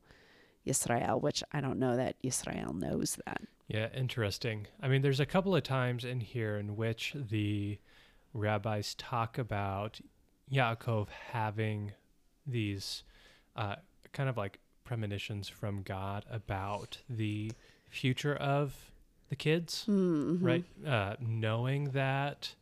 Yisrael, 0.65 1.21
which 1.21 1.43
I 1.51 1.59
don't 1.61 1.79
know 1.79 1.95
that 1.97 2.21
Yisrael 2.21 2.73
knows 2.73 3.17
that. 3.25 3.41
Yeah, 3.67 3.87
interesting. 3.95 4.67
I 4.81 4.87
mean, 4.89 5.01
there's 5.01 5.19
a 5.19 5.25
couple 5.25 5.55
of 5.55 5.63
times 5.63 6.03
in 6.03 6.19
here 6.19 6.57
in 6.57 6.75
which 6.75 7.15
the 7.15 7.79
rabbis 8.33 8.95
talk 8.95 9.37
about 9.37 9.99
Yaakov 10.51 11.07
having 11.31 11.93
these 12.45 13.03
uh, 13.55 13.75
kind 14.11 14.29
of 14.29 14.37
like 14.37 14.59
premonitions 14.95 15.47
from 15.47 15.81
God 15.83 16.25
about 16.29 16.97
the 17.09 17.49
future 17.89 18.35
of 18.35 18.91
the 19.29 19.37
kids, 19.37 19.85
Mhm. 19.87 20.43
right? 20.43 20.65
Uh, 20.85 21.15
knowing 21.21 21.91
that 21.91 22.53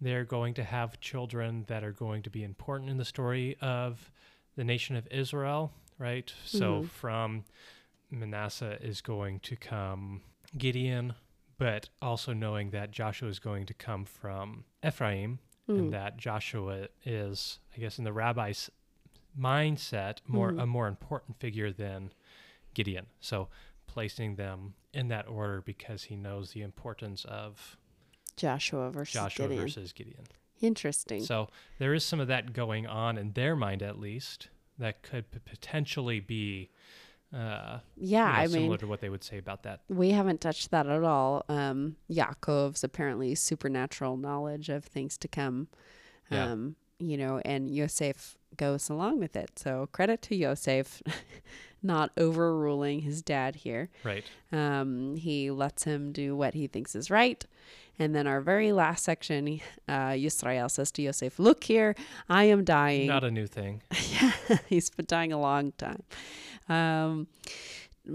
they're 0.00 0.24
going 0.24 0.54
to 0.54 0.64
have 0.64 0.98
children 0.98 1.66
that 1.68 1.84
are 1.84 1.92
going 1.92 2.22
to 2.24 2.30
be 2.30 2.42
important 2.42 2.90
in 2.90 2.96
the 2.96 3.04
story 3.04 3.56
of 3.60 4.10
the 4.56 4.64
nation 4.64 4.96
of 4.96 5.06
Israel, 5.12 5.72
right? 5.98 6.34
So 6.44 6.80
Mhm. 6.82 6.88
from 6.88 7.44
Manasseh 8.10 8.82
is 8.82 9.00
going 9.00 9.38
to 9.40 9.54
come 9.54 10.22
Gideon, 10.56 11.14
but 11.58 11.90
also 12.02 12.32
knowing 12.32 12.70
that 12.70 12.90
Joshua 12.90 13.28
is 13.28 13.38
going 13.38 13.66
to 13.66 13.74
come 13.74 14.04
from 14.04 14.64
Ephraim 14.84 15.38
Mm. 15.68 15.78
and 15.78 15.92
that 15.92 16.16
Joshua 16.16 16.88
is, 17.04 17.60
I 17.76 17.78
guess, 17.78 17.98
in 17.98 18.04
the 18.04 18.12
rabbi's 18.12 18.68
mindset, 19.38 20.18
more 20.26 20.52
Mhm. 20.52 20.62
a 20.62 20.66
more 20.66 20.88
important 20.88 21.38
figure 21.38 21.70
than 21.72 22.12
Gideon. 22.74 23.06
So 23.20 23.48
placing 23.86 24.36
them 24.36 24.74
in 24.92 25.08
that 25.08 25.26
order 25.28 25.60
because 25.62 26.04
he 26.04 26.16
knows 26.16 26.52
the 26.52 26.62
importance 26.62 27.24
of 27.24 27.76
Joshua 28.36 28.90
versus 28.90 29.14
Joshua 29.14 29.46
Gideon. 29.48 29.62
versus 29.62 29.92
Gideon. 29.92 30.24
Interesting. 30.60 31.22
So 31.22 31.48
there 31.78 31.94
is 31.94 32.04
some 32.04 32.20
of 32.20 32.28
that 32.28 32.52
going 32.52 32.86
on 32.86 33.16
in 33.16 33.32
their 33.32 33.54
mind, 33.56 33.82
at 33.82 33.98
least, 33.98 34.48
that 34.78 35.02
could 35.02 35.30
p- 35.30 35.38
potentially 35.44 36.20
be 36.20 36.70
uh, 37.32 37.80
yeah, 37.96 38.26
you 38.28 38.32
know, 38.32 38.38
I 38.40 38.46
similar 38.46 38.68
mean, 38.70 38.78
to 38.78 38.86
what 38.86 39.00
they 39.02 39.10
would 39.10 39.22
say 39.22 39.36
about 39.36 39.62
that. 39.64 39.82
we 39.88 40.10
haven't 40.12 40.40
touched 40.40 40.70
that 40.70 40.86
at 40.86 41.04
all. 41.04 41.44
Um, 41.50 41.96
Yaakov's 42.10 42.82
apparently 42.82 43.34
supernatural 43.34 44.16
knowledge 44.16 44.70
of 44.70 44.84
things 44.86 45.18
to 45.18 45.28
come. 45.28 45.68
Yeah. 46.30 46.52
You 46.98 47.16
know, 47.16 47.40
and 47.44 47.70
Yosef 47.70 48.36
goes 48.56 48.88
along 48.88 49.20
with 49.20 49.36
it. 49.36 49.58
So 49.58 49.88
credit 49.92 50.22
to 50.22 50.34
Yosef, 50.34 51.02
not 51.82 52.10
overruling 52.16 53.00
his 53.00 53.22
dad 53.22 53.56
here. 53.56 53.88
Right. 54.02 54.24
Um, 54.52 55.16
he 55.16 55.50
lets 55.50 55.84
him 55.84 56.12
do 56.12 56.36
what 56.36 56.54
he 56.54 56.66
thinks 56.66 56.94
is 56.94 57.10
right. 57.10 57.44
And 57.98 58.14
then 58.14 58.26
our 58.26 58.40
very 58.40 58.72
last 58.72 59.04
section, 59.04 59.60
uh, 59.88 60.10
Yisrael 60.10 60.70
says 60.70 60.90
to 60.92 61.02
Yosef, 61.02 61.38
Look 61.38 61.64
here, 61.64 61.96
I 62.28 62.44
am 62.44 62.64
dying. 62.64 63.08
Not 63.08 63.24
a 63.24 63.30
new 63.30 63.46
thing. 63.46 63.82
yeah, 64.12 64.32
he's 64.68 64.90
been 64.90 65.06
dying 65.06 65.32
a 65.32 65.40
long 65.40 65.72
time. 65.72 66.02
Um, 66.68 67.26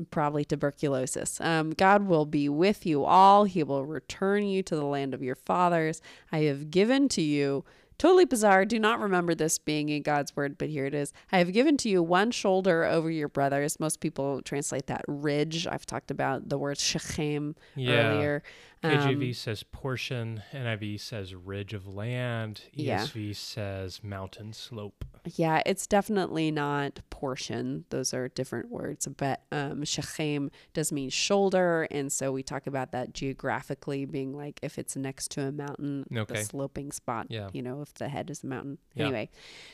probably 0.09 0.45
tuberculosis. 0.45 1.39
Um, 1.41 1.71
God 1.71 2.07
will 2.07 2.25
be 2.25 2.47
with 2.47 2.85
you 2.85 3.03
all. 3.03 3.43
He 3.43 3.61
will 3.63 3.85
return 3.85 4.45
you 4.45 4.63
to 4.63 4.75
the 4.75 4.85
land 4.85 5.13
of 5.13 5.21
your 5.21 5.35
fathers. 5.35 6.01
I 6.31 6.39
have 6.41 6.71
given 6.71 7.09
to 7.09 7.21
you. 7.21 7.65
Totally 7.97 8.25
bizarre. 8.25 8.65
Do 8.65 8.79
not 8.79 8.99
remember 8.99 9.35
this 9.35 9.57
being 9.57 9.89
in 9.89 10.01
God's 10.01 10.35
word, 10.35 10.57
but 10.57 10.69
here 10.69 10.85
it 10.85 10.93
is. 10.93 11.13
I 11.31 11.37
have 11.37 11.53
given 11.53 11.77
to 11.77 11.89
you 11.89 12.01
one 12.03 12.31
shoulder 12.31 12.83
over 12.83 13.09
your 13.09 13.27
brothers. 13.29 13.79
Most 13.79 13.99
people 13.99 14.41
translate 14.41 14.87
that 14.87 15.03
ridge. 15.07 15.67
I've 15.67 15.85
talked 15.85 16.11
about 16.11 16.49
the 16.49 16.57
word 16.57 16.77
Shechem 16.77 17.55
Yeah. 17.75 17.91
earlier. 17.93 18.43
KJV 18.83 19.27
Um, 19.29 19.33
says 19.33 19.63
portion, 19.63 20.43
NIV 20.51 20.97
says 20.97 21.33
ridge 21.33 21.73
of 21.73 21.87
land, 21.87 22.61
Yeah. 22.73 23.03
ESV 23.03 23.33
says 23.33 24.03
mountain 24.03 24.51
slope. 24.53 25.05
Yeah, 25.25 25.61
it's 25.65 25.87
definitely 25.87 26.51
not 26.51 26.99
portion. 27.09 27.85
Those 27.91 28.13
are 28.13 28.27
different 28.27 28.69
words. 28.69 29.07
But 29.07 29.41
um, 29.51 29.85
Shechem 29.85 30.51
does 30.73 30.91
mean 30.91 31.09
shoulder. 31.09 31.87
And 31.91 32.11
so 32.11 32.31
we 32.31 32.43
talk 32.43 32.67
about 32.67 32.91
that 32.91 33.13
geographically 33.13 34.05
being 34.05 34.33
like 34.35 34.59
if 34.61 34.77
it's 34.77 34.95
next 34.95 35.31
to 35.31 35.47
a 35.47 35.51
mountain, 35.51 36.05
Okay. 36.15 36.39
the 36.39 36.43
sloping 36.43 36.91
spot, 36.91 37.27
Yeah. 37.29 37.49
you 37.53 37.61
know, 37.61 37.81
if 37.81 37.93
the 37.93 38.09
head 38.09 38.29
is 38.29 38.43
a 38.43 38.47
mountain. 38.47 38.79
Yeah. 38.95 39.05
Anyway, 39.05 39.29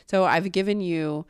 so 0.08 0.24
I've 0.24 0.52
given 0.52 0.80
you 0.80 1.26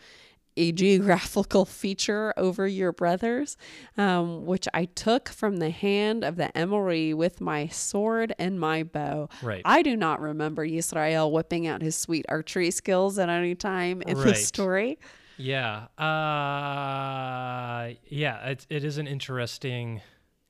a 0.57 0.73
geographical 0.73 1.65
feature 1.65 2.35
over 2.37 2.67
your 2.67 2.93
brothers, 2.93 3.57
um, 3.97 4.45
which 4.47 4.67
I 4.75 4.85
took 4.87 5.29
from 5.29 5.57
the 5.59 5.71
hand 5.71 6.25
of 6.25 6.37
the 6.37 6.51
Emori 6.55 7.15
with 7.15 7.41
my 7.41 7.69
sword 7.69 8.35
and 8.39 8.59
my 8.61 8.83
bow. 8.83 9.29
Right. 9.43 9.63
I 9.65 9.83
do 9.83 9.97
not 9.97 10.21
remember 10.21 10.67
Yisrael 10.67 11.31
whipping 11.31 11.67
out 11.67 11.83
his 11.83 11.97
sweet 11.97 12.27
archery 12.29 12.71
skills 12.71 13.19
at 13.19 13.29
any 13.29 13.55
time 13.55 14.03
in 14.03 14.17
Right. 14.19 14.27
this 14.27 14.47
story. 14.47 14.99
Yeah. 15.39 15.87
Uh, 15.97 17.95
yeah, 18.09 18.47
it, 18.49 18.67
it 18.69 18.85
is 18.85 18.99
an 18.99 19.07
interesting 19.07 20.03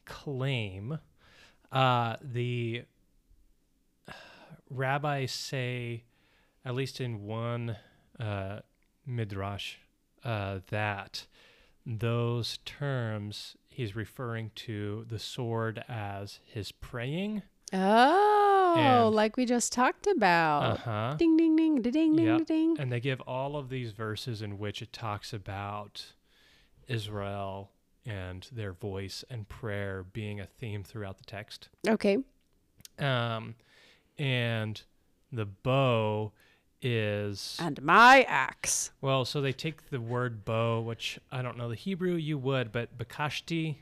claim. 0.04 0.98
Uh, 1.70 2.16
the 2.20 2.82
rabbis 4.68 5.30
say, 5.32 6.04
at 6.64 6.74
least 6.74 7.00
in 7.00 7.22
one 7.22 7.76
uh, 8.18 8.60
midrash, 9.06 9.76
uh, 10.24 10.60
that 10.70 11.26
those 11.86 12.58
terms 12.64 13.56
he's 13.68 13.96
referring 13.96 14.50
to 14.54 15.06
the 15.08 15.18
sword 15.18 15.82
as 15.88 16.40
his 16.44 16.72
praying. 16.72 17.42
Oh, 17.72 18.74
And- 18.76 19.14
like 19.14 19.36
we 19.36 19.46
just 19.46 19.72
talked 19.72 20.06
about. 20.06 20.62
Uh 20.62 20.76
huh. 20.76 21.14
Ding, 21.18 21.36
ding, 21.36 21.56
ding, 21.56 21.82
da, 21.82 21.90
ding, 21.90 22.16
ding, 22.16 22.26
Yep. 22.26 22.38
da, 22.38 22.44
ding. 22.44 22.76
And 22.78 22.92
they 22.92 23.00
give 23.00 23.20
all 23.22 23.56
of 23.56 23.68
these 23.68 23.92
verses 23.92 24.42
in 24.42 24.58
which 24.58 24.82
it 24.82 24.92
talks 24.92 25.32
about 25.32 26.12
Israel 26.88 27.70
and 28.04 28.48
their 28.52 28.72
voice 28.72 29.24
and 29.30 29.48
prayer 29.48 30.02
being 30.02 30.40
a 30.40 30.46
theme 30.46 30.82
throughout 30.82 31.18
the 31.18 31.24
text. 31.24 31.68
Okay. 31.88 32.18
Um, 32.98 33.54
and 34.18 34.82
the 35.32 35.46
bow 35.46 36.32
is 36.82 37.56
And 37.60 37.80
my 37.82 38.22
axe. 38.28 38.90
well, 39.00 39.24
so 39.24 39.40
they 39.40 39.52
take 39.52 39.90
the 39.90 40.00
word 40.00 40.44
bow, 40.44 40.80
which 40.80 41.18
I 41.30 41.42
don't 41.42 41.56
know 41.56 41.68
the 41.68 41.74
Hebrew, 41.74 42.14
you 42.14 42.38
would, 42.38 42.72
but 42.72 42.96
bakashti 42.96 43.76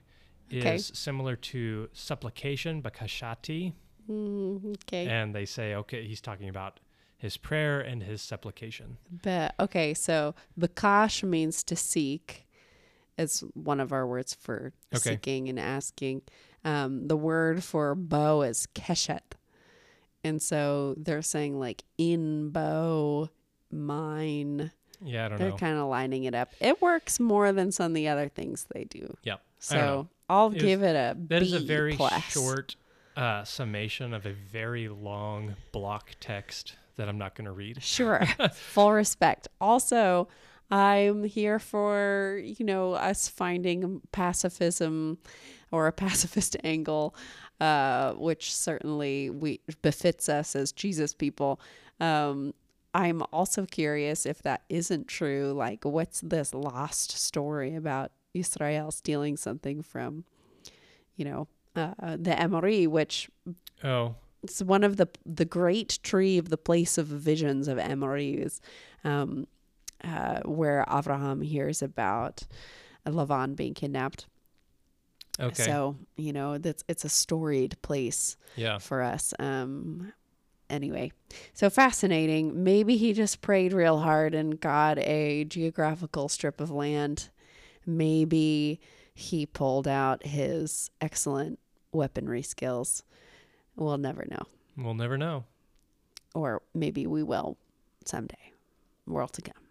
is 0.51 0.65
Okay. 0.65 0.79
similar 0.79 1.37
to 1.37 1.89
supplication, 1.93 2.83
bakashati, 2.83 3.75
Mm, 4.09 4.75
okay. 4.85 5.07
and 5.07 5.35
they 5.35 5.45
say, 5.45 5.75
okay, 5.75 6.07
he's 6.07 6.21
talking 6.23 6.49
about 6.49 6.81
his 7.19 7.37
prayer 7.37 7.81
and 7.81 8.03
his 8.03 8.23
supplication. 8.23 8.97
But 9.11 9.55
okay, 9.61 9.93
so 9.93 10.35
bakash 10.59 11.23
means 11.23 11.63
to 11.65 11.77
seek. 11.77 12.47
It's 13.19 13.41
one 13.55 13.81
of 13.81 13.93
our 13.93 14.07
words 14.07 14.33
for 14.35 14.73
Okay. 14.95 15.11
seeking 15.15 15.49
and 15.49 15.59
asking. 15.61 16.23
Um, 16.65 17.09
the 17.09 17.17
word 17.17 17.63
for 17.65 17.95
bow 17.95 18.43
is 18.43 18.67
keshet. 18.75 19.35
And 20.25 20.43
so 20.43 20.95
they're 20.99 21.23
saying 21.23 21.59
like 21.59 21.85
in 21.97 22.51
bow, 22.51 23.29
mine. 23.71 24.71
Yeah, 25.05 25.27
I 25.27 25.29
don't 25.29 25.39
They're 25.39 25.51
know. 25.51 25.57
kind 25.57 25.79
of 25.79 25.87
lining 25.89 26.25
it 26.25 26.35
up. 26.35 26.53
It 26.61 26.83
works 26.83 27.21
more 27.21 27.53
than 27.53 27.71
some 27.71 27.93
of 27.93 27.95
the 27.95 28.09
other 28.09 28.29
things 28.29 28.67
they 28.75 28.85
do. 28.85 29.17
Yep. 29.23 29.41
I 29.71 29.75
don't 29.75 29.85
know. 29.85 30.03
So 30.03 30.09
I'll 30.29 30.47
It 30.49 30.55
was- 30.55 30.63
give 30.63 30.83
it 30.83 30.97
a 30.97 31.17
That's 31.19 31.53
a 31.53 31.61
very 31.61 31.95
plus. 31.95 32.23
short 32.25 32.77
uh, 33.17 33.45
summation 33.45 34.13
of 34.15 34.27
a 34.27 34.33
very 34.33 34.89
long 34.89 35.55
block 35.73 36.11
text 36.21 36.75
that 36.97 37.09
I'm 37.09 37.19
not 37.19 37.35
going 37.37 37.45
to 37.47 37.53
read. 37.53 37.81
Sure. 37.83 38.25
Full 38.53 38.93
respect. 38.93 39.47
Also, 39.61 40.29
I'm 40.71 41.25
here 41.25 41.59
for, 41.61 42.41
you 42.45 42.65
know, 42.65 42.93
us 42.95 43.29
finding 43.29 44.01
pacifism 44.13 45.19
or 45.71 45.87
a 45.87 45.93
pacifist 45.93 46.57
angle, 46.65 47.15
uh, 47.61 48.13
which 48.15 48.55
certainly 48.55 49.31
we 49.31 49.61
befits 49.83 50.29
us 50.29 50.55
as 50.55 50.73
Jesus 50.73 51.15
people. 51.15 51.61
Um, 52.01 52.55
I'm 52.95 53.23
also 53.33 53.67
curious 53.67 54.27
if 54.27 54.43
that 54.43 54.63
isn't 54.69 55.09
true. 55.09 55.53
Like, 55.53 55.85
what's 55.85 56.21
this 56.21 56.55
lost 56.55 57.13
story 57.13 57.75
about 57.75 58.13
Israel 58.35 58.91
stealing 58.91 59.37
something 59.37 59.83
from, 59.83 60.25
you 61.17 61.25
know, 61.25 61.49
uh, 61.77 62.17
the 62.17 62.31
Emori, 62.31 62.89
which 62.89 63.29
Oh, 63.85 64.17
it's 64.43 64.63
one 64.63 64.85
of 64.85 64.97
the 64.97 65.09
the 65.25 65.45
great 65.45 65.99
tree 66.03 66.39
of 66.39 66.49
the 66.49 66.57
place 66.57 66.99
of 66.99 67.07
visions 67.07 67.69
of 67.69 67.79
Emori's, 67.79 68.61
um, 69.05 69.47
uh, 70.03 70.41
where 70.45 70.85
Abraham 70.91 71.41
hears 71.43 71.83
about 71.83 72.47
Lavan 73.07 73.55
being 73.57 73.75
kidnapped. 73.75 74.27
Okay. 75.41 75.65
So 75.65 75.97
you 76.17 76.33
know 76.33 76.59
that's 76.59 76.85
it's 76.89 77.05
a 77.05 77.09
storied 77.09 77.81
place 77.83 78.37
yeah. 78.57 78.79
for 78.79 79.03
us. 79.03 79.35
Um, 79.39 80.13
anyway, 80.71 81.13
so 81.55 81.71
fascinating. 81.71 82.65
Maybe 82.65 82.97
he 82.97 83.13
just 83.13 83.41
prayed 83.41 83.73
real 83.73 83.99
hard 83.99 84.35
and 84.35 84.61
got 84.61 84.99
a 84.99 85.45
geographical 85.45 86.29
strip 86.29 86.61
of 86.61 86.71
land. 86.71 87.31
Maybe 87.87 88.81
he 89.15 89.47
pulled 89.47 89.89
out 89.89 90.25
his 90.25 90.91
excellent 91.01 91.59
weaponry 91.93 92.43
skills. 92.43 93.03
We'll 93.77 93.99
never 93.99 94.27
know. 94.31 94.43
We'll 94.77 94.95
never 94.95 95.17
know. 95.17 95.45
Or 96.35 96.63
maybe 96.75 97.07
we 97.07 97.23
will 97.23 97.57
someday. 98.05 98.53
World 99.07 99.33
to 99.35 99.43
come. 99.43 99.68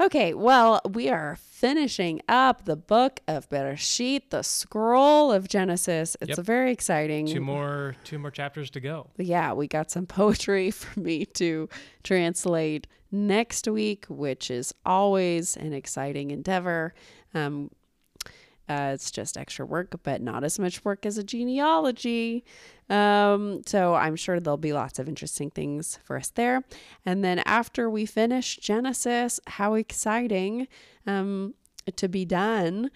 Okay, 0.00 0.34
well, 0.34 0.80
we 0.90 1.08
are 1.08 1.36
finishing 1.40 2.20
up 2.28 2.64
the 2.64 2.74
book 2.74 3.20
of 3.28 3.48
Bereshit, 3.48 4.30
the 4.30 4.42
scroll 4.42 5.30
of 5.30 5.46
Genesis. 5.48 6.16
It's 6.20 6.30
Yep. 6.36 6.38
very 6.46 6.72
exciting. 6.72 7.26
Two 7.26 7.40
more 7.40 7.94
two 8.02 8.18
more 8.18 8.32
chapters 8.32 8.70
to 8.70 8.80
go. 8.80 9.10
yeah, 9.18 9.52
we 9.52 9.68
got 9.68 9.90
some 9.92 10.06
poetry 10.20 10.72
for 10.72 10.98
me 10.98 11.24
to 11.26 11.68
translate 12.02 12.88
next 13.12 13.68
week, 13.68 14.04
which 14.08 14.50
is 14.50 14.74
always 14.84 15.56
an 15.56 15.72
exciting 15.72 16.32
endeavor. 16.32 16.92
Um, 17.32 17.70
uh, 18.68 18.92
it's 18.94 19.10
just 19.10 19.36
extra 19.36 19.66
work, 19.66 19.94
but 20.02 20.22
not 20.22 20.44
as 20.44 20.58
much 20.58 20.84
work 20.84 21.04
as 21.04 21.18
a 21.18 21.24
genealogy. 21.24 22.44
Um, 22.88 23.62
so 23.66 23.94
I'm 23.94 24.16
sure 24.16 24.40
there'll 24.40 24.56
be 24.56 24.72
lots 24.72 24.98
of 24.98 25.08
interesting 25.08 25.50
things 25.50 25.98
for 26.04 26.16
us 26.16 26.30
there. 26.30 26.64
And 27.04 27.24
then 27.24 27.40
after 27.40 27.90
we 27.90 28.06
finish 28.06 28.56
Genesis, 28.56 29.40
how 29.46 29.74
exciting 29.74 30.68
um, 31.06 31.54
to 31.96 32.08
be 32.08 32.24
done! 32.24 32.90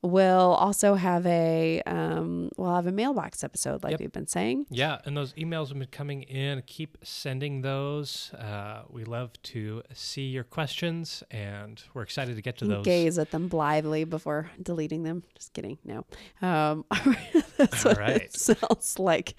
We'll 0.00 0.54
also 0.54 0.94
have 0.94 1.26
a 1.26 1.82
um, 1.86 2.50
we'll 2.56 2.74
have 2.74 2.86
a 2.86 2.92
mailbox 2.92 3.42
episode, 3.42 3.82
like 3.82 3.92
Yep. 3.92 4.00
we've 4.00 4.12
been 4.12 4.28
saying. 4.28 4.66
Yeah, 4.70 4.98
and 5.04 5.16
those 5.16 5.32
emails 5.32 5.68
have 5.70 5.78
been 5.78 5.88
coming 5.88 6.22
in. 6.22 6.62
Keep 6.66 6.98
sending 7.02 7.62
those. 7.62 8.32
Uh, 8.34 8.82
we 8.88 9.04
love 9.04 9.32
to 9.44 9.82
see 9.92 10.26
your 10.28 10.44
questions, 10.44 11.24
and 11.32 11.82
we're 11.94 12.02
excited 12.02 12.36
to 12.36 12.42
get 12.42 12.58
to 12.58 12.64
those. 12.66 12.84
gaze 12.84 13.18
at 13.18 13.32
them 13.32 13.48
blithely 13.48 14.04
before 14.04 14.50
deleting 14.62 15.02
them. 15.02 15.24
Just 15.34 15.52
kidding. 15.52 15.78
No. 15.84 16.04
Um, 16.42 16.84
that's 17.56 17.84
All 17.84 17.92
what 17.92 17.98
right. 17.98 18.22
it 18.22 18.34
sounds 18.38 19.00
like. 19.00 19.34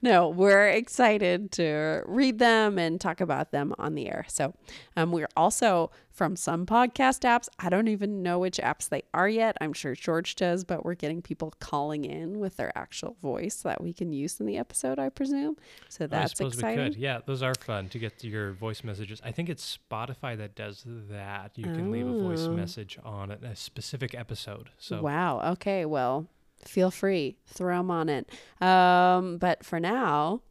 No, 0.00 0.28
we're 0.28 0.68
excited 0.68 1.50
to 1.52 2.02
read 2.06 2.38
them 2.38 2.78
and 2.78 3.00
talk 3.00 3.20
about 3.20 3.52
them 3.52 3.74
on 3.78 3.94
the 3.94 4.06
air. 4.08 4.24
So 4.28 4.54
um, 4.96 5.12
we're 5.12 5.28
also 5.36 5.90
from 6.14 6.36
some 6.36 6.64
podcast 6.64 7.22
apps. 7.22 7.48
I 7.58 7.68
don't 7.68 7.88
even 7.88 8.22
know 8.22 8.38
which 8.38 8.58
apps 8.58 8.88
they 8.88 9.02
are 9.12 9.28
yet. 9.28 9.56
I'm 9.60 9.72
sure 9.72 9.96
George 9.96 10.36
does, 10.36 10.62
but 10.62 10.84
we're 10.84 10.94
getting 10.94 11.20
people 11.20 11.52
calling 11.58 12.04
in 12.04 12.38
with 12.38 12.56
their 12.56 12.70
actual 12.78 13.16
voice 13.20 13.56
that 13.62 13.82
we 13.82 13.92
can 13.92 14.12
use 14.12 14.38
in 14.38 14.46
the 14.46 14.56
episode, 14.56 15.00
I 15.00 15.08
presume. 15.08 15.56
So 15.88 16.04
I 16.04 16.06
that's 16.06 16.36
suppose 16.36 16.54
exciting. 16.54 16.84
we 16.84 16.90
could. 16.90 16.98
Yeah, 16.98 17.18
those 17.26 17.42
are 17.42 17.52
fun 17.56 17.88
to 17.88 17.98
get 17.98 18.22
your 18.22 18.52
voice 18.52 18.84
messages. 18.84 19.20
I 19.24 19.32
think 19.32 19.48
it's 19.48 19.76
Spotify 19.90 20.38
that 20.38 20.54
does 20.54 20.84
that. 21.10 21.50
You 21.56 21.64
can 21.64 21.90
leave 21.90 22.06
a 22.06 22.18
voice 22.22 22.42
Oh. 22.46 22.52
message 22.52 22.96
on 23.04 23.32
a, 23.32 23.38
a 23.42 23.56
specific 23.56 24.14
episode. 24.14 24.70
So 24.78 25.02
Wow. 25.02 25.40
Okay. 25.54 25.84
Well, 25.84 26.28
feel 26.64 26.92
free, 26.92 27.38
throw 27.46 27.76
them 27.78 27.90
on 27.90 28.08
it. 28.08 28.30
Um, 28.62 29.38
but 29.38 29.64
for 29.64 29.80
now, 29.80 30.42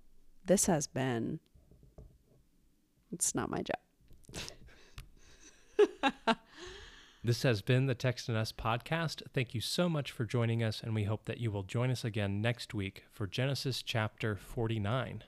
this 0.45 0.66
has 0.66 0.88
been. 0.88 1.39
It's 3.14 3.34
not 3.34 3.49
my 3.49 3.61
job. 3.61 3.78
this 7.24 7.44
has 7.44 7.62
been 7.62 7.86
the 7.86 7.96
Text 7.96 8.30
and 8.30 8.38
Us 8.38 8.52
podcast. 8.52 9.22
Thank 9.34 9.54
you 9.54 9.62
so 9.62 9.90
much 9.90 10.12
for 10.12 10.26
joining 10.26 10.64
us, 10.64 10.82
and 10.82 10.94
we 10.94 11.04
hope 11.04 11.26
that 11.26 11.40
you 11.40 11.52
will 11.52 11.64
join 11.64 11.92
us 11.92 12.04
again 12.04 12.42
next 12.42 12.74
week 12.74 13.06
for 13.12 13.28
Genesis 13.28 13.82
chapter 13.82 14.36
49. 14.36 15.24